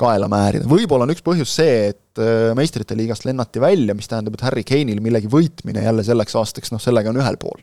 kaela 0.00 0.26
määrida, 0.26 0.66
võib-olla 0.66 1.06
on 1.06 1.14
üks 1.14 1.22
põhjus 1.22 1.52
see, 1.54 1.92
et 1.92 2.22
meistrite 2.58 2.96
liigast 2.98 3.28
lennati 3.28 3.62
välja, 3.62 3.94
mis 3.94 4.10
tähendab, 4.10 4.34
et 4.34 4.42
Harry 4.42 4.66
Kane'il 4.66 4.98
millegi 5.04 5.30
võitmine 5.30 5.86
jälle 5.86 6.02
selleks 6.02 6.34
aastaks, 6.40 6.74
noh 6.74 6.82
sellega 6.82 7.14
on 7.14 7.22
ühel 7.22 7.38
pool 7.38 7.62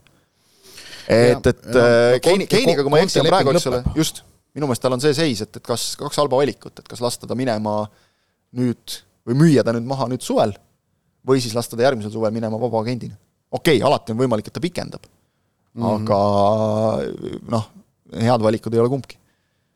et, 1.08 1.48
et 1.52 1.70
äh, 1.76 2.18
Keini, 2.24 2.48
Keiniga, 2.50 2.84
kui 2.86 2.94
ma 2.94 3.02
ei 3.02 3.08
eksi, 3.08 3.22
on 3.22 3.30
praegu, 3.30 3.54
eks 3.56 3.70
ole, 3.72 3.82
just, 3.98 4.24
minu 4.58 4.68
meelest 4.70 4.84
tal 4.84 4.98
on 4.98 5.04
see 5.04 5.16
seis, 5.18 5.44
et, 5.46 5.62
et 5.62 5.66
kas, 5.66 5.92
kaks 6.00 6.20
halba 6.22 6.42
valikut, 6.42 6.82
et 6.82 6.92
kas 6.92 7.04
lasta 7.04 7.30
ta 7.30 7.38
minema 7.38 7.86
nüüd 8.58 9.00
või 9.28 9.40
müüa 9.44 9.64
ta 9.66 9.76
nüüd 9.76 9.88
maha 9.88 10.10
nüüd 10.12 10.26
suvel 10.26 10.56
või 11.28 11.42
siis 11.44 11.56
lasta 11.56 11.78
ta 11.78 11.86
järgmisel 11.86 12.14
suvel 12.14 12.34
minema 12.36 12.60
vabaagendina. 12.60 13.16
okei 13.52 13.78
okay,, 13.78 13.88
alati 13.88 14.16
on 14.16 14.22
võimalik, 14.24 14.50
et 14.50 14.56
ta 14.58 14.64
pikendab. 14.64 15.06
Mm, 15.72 15.84
-hmm. 15.84 16.02
aga 16.02 17.52
noh, 17.54 17.68
head 18.20 18.44
valikud 18.44 18.74
ei 18.76 18.82
ole 18.84 18.92
kumbki 18.92 19.21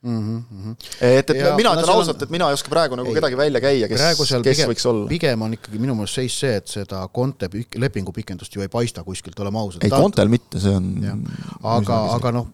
mm. 0.05 0.43
-hmm. 0.51 0.75
et, 1.01 1.29
et 1.29 1.37
ja, 1.39 1.53
mina 1.57 1.73
ütlen 1.75 1.89
no, 1.89 1.99
ausalt, 1.99 2.21
et 2.25 2.33
mina 2.33 2.49
ei 2.49 2.57
oska 2.57 2.71
praegu 2.71 2.97
nagu 2.99 3.11
ei, 3.11 3.17
kedagi 3.19 3.37
välja 3.37 3.61
käia, 3.63 3.89
kes, 3.91 4.03
kes 4.19 4.33
pigem, 4.45 4.71
võiks 4.71 4.89
olla. 4.89 5.07
pigem 5.09 5.47
on 5.47 5.55
ikkagi 5.57 5.81
minu 5.81 5.95
meelest 5.97 6.21
seis 6.21 6.39
see, 6.39 6.59
et 6.61 6.67
seda 6.71 7.01
Conte 7.15 7.49
pik-, 7.51 7.79
lepingu 7.81 8.13
pikendust 8.15 8.55
ju 8.55 8.65
ei 8.65 8.71
paista 8.71 9.03
kuskilt, 9.03 9.39
oleme 9.39 9.59
ausad. 9.59 9.83
ei, 9.83 9.93
Contel 9.93 10.31
mitte, 10.31 10.61
see 10.61 10.75
on 10.75 11.25
aga, 11.63 11.99
aga 12.19 12.35
noh, 12.39 12.53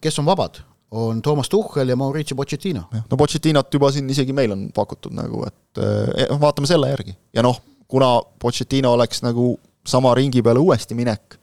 kes 0.00 0.22
on 0.22 0.30
vabad? 0.30 0.62
on 0.94 1.22
Toomas 1.22 1.48
Tuhhel 1.50 1.88
ja 1.88 1.96
Mauricio 1.96 2.36
Pochettino. 2.36 2.84
no 3.10 3.16
Pochettinot 3.16 3.74
juba 3.74 3.90
siin 3.92 4.10
isegi 4.10 4.32
meil 4.32 4.52
on 4.54 4.68
pakutud 4.74 5.14
nagu, 5.16 5.42
et 5.46 5.82
eh, 5.82 6.28
noh, 6.30 6.38
vaatame 6.40 6.70
selle 6.70 6.90
järgi. 6.92 7.16
ja 7.34 7.42
noh, 7.42 7.58
kuna 7.88 8.20
Pochettino 8.38 8.92
oleks 8.94 9.24
nagu 9.26 9.56
sama 9.86 10.14
ringi 10.14 10.42
peale 10.42 10.62
uuesti 10.62 10.94
minek 10.94 11.38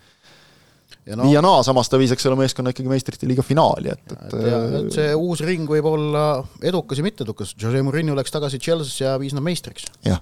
ja 1.08 1.18
no, 1.18 1.26
nii 1.26 1.36
ja 1.36 1.42
naa, 1.44 1.62
samas 1.66 1.90
ta 1.90 2.00
viis, 2.02 2.14
eks 2.14 2.28
ole, 2.30 2.38
meeskonna 2.44 2.74
ikkagi 2.74 2.92
meistrite 2.92 3.30
liiga 3.30 3.46
finaali, 3.46 3.94
et, 3.94 4.16
et 4.16 4.36
et 4.82 4.96
see 4.96 5.14
uus 5.18 5.42
ring 5.46 5.70
võib 5.70 5.88
olla 5.90 6.26
edukas 6.68 7.02
ja 7.02 7.06
mitteedukas, 7.06 7.56
Jose 7.62 7.82
Murillo 7.86 8.16
läks 8.18 8.34
tagasi 8.34 8.62
Chelsea'sse 8.62 9.08
ja 9.08 9.16
viis 9.22 9.36
nad 9.38 9.46
meistriks. 9.46 9.90
jah, 10.06 10.22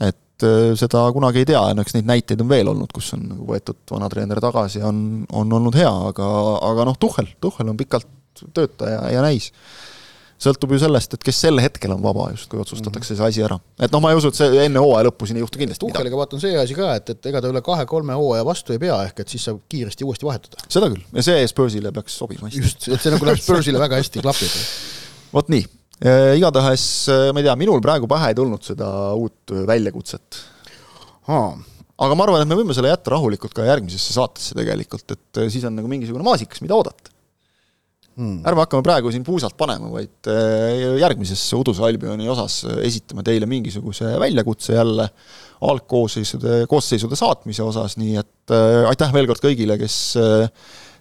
et 0.00 0.48
äh, 0.48 0.72
seda 0.80 1.04
kunagi 1.14 1.42
ei 1.42 1.50
tea, 1.52 1.62
no 1.76 1.84
eks 1.84 1.96
neid 1.98 2.08
näiteid 2.08 2.44
on 2.44 2.50
veel 2.52 2.72
olnud, 2.72 2.92
kus 2.94 3.12
on 3.18 3.28
nagu 3.34 3.46
võetud 3.52 3.82
vana 3.92 4.10
treener 4.12 4.40
tagasi 4.42 4.80
ja 4.82 4.88
on, 4.90 5.22
on 5.32 5.58
olnud 5.60 5.78
hea, 5.78 5.92
aga, 6.12 6.32
aga 6.72 6.88
noh, 6.88 6.98
Tuhhel, 7.00 7.30
Tuhhel 7.40 7.72
on 7.74 7.80
pikalt 7.80 8.08
töötaja 8.56 9.10
ja 9.12 9.22
näis 9.24 9.52
sõltub 10.42 10.74
ju 10.74 10.80
sellest, 10.82 11.14
et 11.16 11.24
kes 11.24 11.38
sel 11.44 11.60
hetkel 11.62 11.92
on 11.94 12.00
vaba 12.02 12.28
just, 12.32 12.48
kui 12.50 12.60
otsustatakse 12.62 13.14
-hmm. 13.14 13.18
see 13.20 13.28
asi 13.28 13.44
ära. 13.46 13.58
et 13.78 13.92
noh, 13.94 14.02
ma 14.02 14.10
ei 14.12 14.18
usu, 14.18 14.32
et 14.32 14.38
see 14.38 14.64
enne 14.64 14.82
hooaja 14.82 15.06
lõppu 15.08 15.28
siin 15.28 15.38
ei 15.38 15.44
juhtu 15.44 15.60
kindlasti 15.60 15.86
midagi. 15.86 15.98
Tuhheliga 15.98 16.20
vaata 16.20 16.36
on 16.36 16.42
see 16.44 16.56
asi 16.58 16.78
ka, 16.78 16.94
et, 16.98 17.12
et 17.14 17.30
ega 17.30 17.42
ta 17.42 17.52
üle 17.52 17.62
kahe-kolme 17.62 18.16
hooaja 18.18 18.46
vastu 18.48 18.74
ei 18.74 18.80
pea, 18.82 18.98
ehk 19.08 19.22
et 19.24 19.34
siis 19.34 19.44
saab 19.48 19.60
kiiresti 19.72 20.08
uuesti 20.08 20.26
vahetada. 20.26 20.66
seda 20.68 20.90
küll, 20.92 21.04
ja 21.12 21.26
see 21.28 21.46
Spursile 21.52 21.92
peaks 21.92 22.18
sobima 22.18 22.48
hästi. 22.48 22.64
just, 22.64 22.88
et 22.88 23.00
see 23.04 23.14
nagu 23.14 23.28
läheb 23.28 23.42
Spursile 23.42 23.82
väga 23.82 24.02
hästi 24.02 24.24
klapib. 24.24 24.58
vot 25.36 25.52
nii 25.52 25.62
e,, 25.62 26.10
igatahes 26.40 26.86
ma 27.32 27.42
ei 27.42 27.48
tea, 27.48 27.56
minul 27.62 27.84
praegu 27.84 28.10
pähe 28.10 28.32
ei 28.32 28.38
tulnud 28.38 28.66
seda 28.66 28.90
uut 29.14 29.54
väljakutset. 29.70 30.42
aga 31.28 32.14
ma 32.18 32.26
arvan, 32.26 32.42
et 32.42 32.50
me 32.50 32.58
võime 32.58 32.74
selle 32.74 32.90
jätta 32.90 33.14
rahulikult 33.14 33.54
ka 33.54 33.68
järgmisesse 33.68 34.18
saatesse 34.18 34.58
tegelikult, 34.58 35.06
et 35.14 35.44
siis 35.54 35.64
on 35.68 35.78
nagu 35.78 35.90
mingisugune 35.90 36.26
maasikas, 36.26 36.64
mida 36.64 36.74
oodata 36.74 37.12
hmm.. 38.16 38.42
ärme 38.48 38.64
hakkame 38.64 38.84
praegu 38.86 39.12
siin 39.12 39.24
puusalt 39.26 39.56
panema, 39.58 39.90
vaid 39.92 40.30
äh, 40.30 40.98
järgmises 41.00 41.42
Uduse 41.58 41.84
Albioni 41.86 42.28
osas 42.30 42.62
esitame 42.82 43.24
teile 43.26 43.48
mingisuguse 43.50 44.14
väljakutse 44.20 44.76
jälle 44.76 45.08
algkoosseisude, 45.62 46.62
koosseisude 46.70 47.18
saatmise 47.18 47.64
osas, 47.64 47.96
nii 48.00 48.16
et 48.20 48.54
äh, 48.54 48.90
aitäh 48.90 49.12
veel 49.14 49.28
kord 49.30 49.42
kõigile, 49.44 49.78
kes 49.80 49.98
äh, 50.20 50.46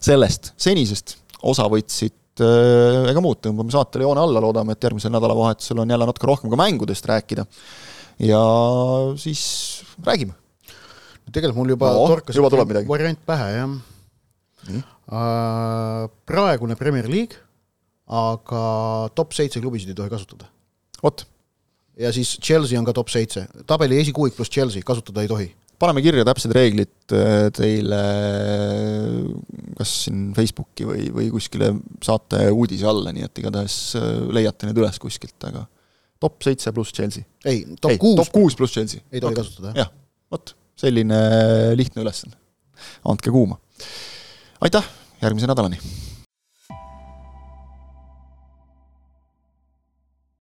sellest 0.01 0.53
senisest 0.62 1.18
osa 1.47 1.66
võtsid, 1.72 2.18
ega 2.41 3.22
muud, 3.22 3.41
tõmbame 3.43 3.74
saatele 3.74 4.05
joone 4.05 4.22
alla, 4.24 4.41
loodame, 4.41 4.74
et 4.74 4.86
järgmisel 4.86 5.12
nädalavahetusel 5.14 5.82
on 5.84 5.89
jälle 5.91 6.07
natuke 6.09 6.30
rohkem 6.30 6.53
ka 6.53 6.57
mängudest 6.57 7.05
rääkida. 7.09 7.45
ja 8.22 8.41
siis 9.20 9.43
räägime. 10.05 10.34
tegelikult 11.32 11.59
mul 11.59 11.74
juba 11.76 11.91
no, 11.93 12.07
torkas 12.14 12.38
juba 12.39 12.49
tuleb 12.53 12.72
midagi. 12.72 12.89
variant 12.89 13.20
pähe, 13.26 13.49
jah 13.57 13.76
mm.. 14.68 14.84
praegune 16.30 16.78
Premier 16.80 17.09
League, 17.12 17.39
aga 18.12 18.64
top 19.16 19.34
seitse 19.38 19.62
klubisid 19.64 19.93
ei 19.93 19.97
tohi 19.97 20.12
kasutada. 20.12 20.49
vot. 21.03 21.26
ja 21.99 22.12
siis 22.14 22.38
Chelsea 22.43 22.80
on 22.80 22.86
ka 22.88 22.93
top 22.93 23.09
seitse, 23.14 23.47
tabeli 23.68 23.99
esikuuik 24.01 24.36
pluss 24.38 24.51
Chelsea, 24.51 24.86
kasutada 24.86 25.26
ei 25.26 25.32
tohi 25.32 25.49
paneme 25.82 26.03
kirja 26.05 26.26
täpsed 26.28 26.53
reeglid 26.55 27.16
äh, 27.16 27.47
teile 27.55 28.01
kas 29.78 29.93
siin 30.05 30.30
Facebooki 30.38 30.86
või, 30.88 31.07
või 31.14 31.30
kuskile 31.34 31.72
saate 32.05 32.45
uudise 32.53 32.88
alla, 32.89 33.14
nii 33.16 33.26
et 33.26 33.41
igatahes 33.41 33.78
äh, 33.99 34.09
leiate 34.36 34.70
need 34.70 34.82
üles 34.82 35.01
kuskilt, 35.01 35.38
aga 35.49 35.66
top 36.22 36.45
seitse 36.45 36.74
pluss 36.76 36.93
Chelsea. 36.95 37.26
ei, 37.47 37.64
top 37.82 37.97
kuus. 38.01 38.20
top 38.22 38.34
kuus 38.36 38.57
pluss 38.57 38.78
Chelsea. 38.78 39.01
ei 39.09 39.24
tohi 39.24 39.34
okay. 39.34 39.41
kasutada, 39.41 39.74
jah. 39.74 39.89
jah, 39.89 39.93
vot, 40.34 40.53
selline 40.84 41.20
lihtne 41.80 42.05
ülesanne. 42.05 42.38
andke 43.09 43.34
kuuma 43.34 43.57
aitäh, 44.62 44.84
järgmise 45.22 45.47
nädalani! 45.47 45.80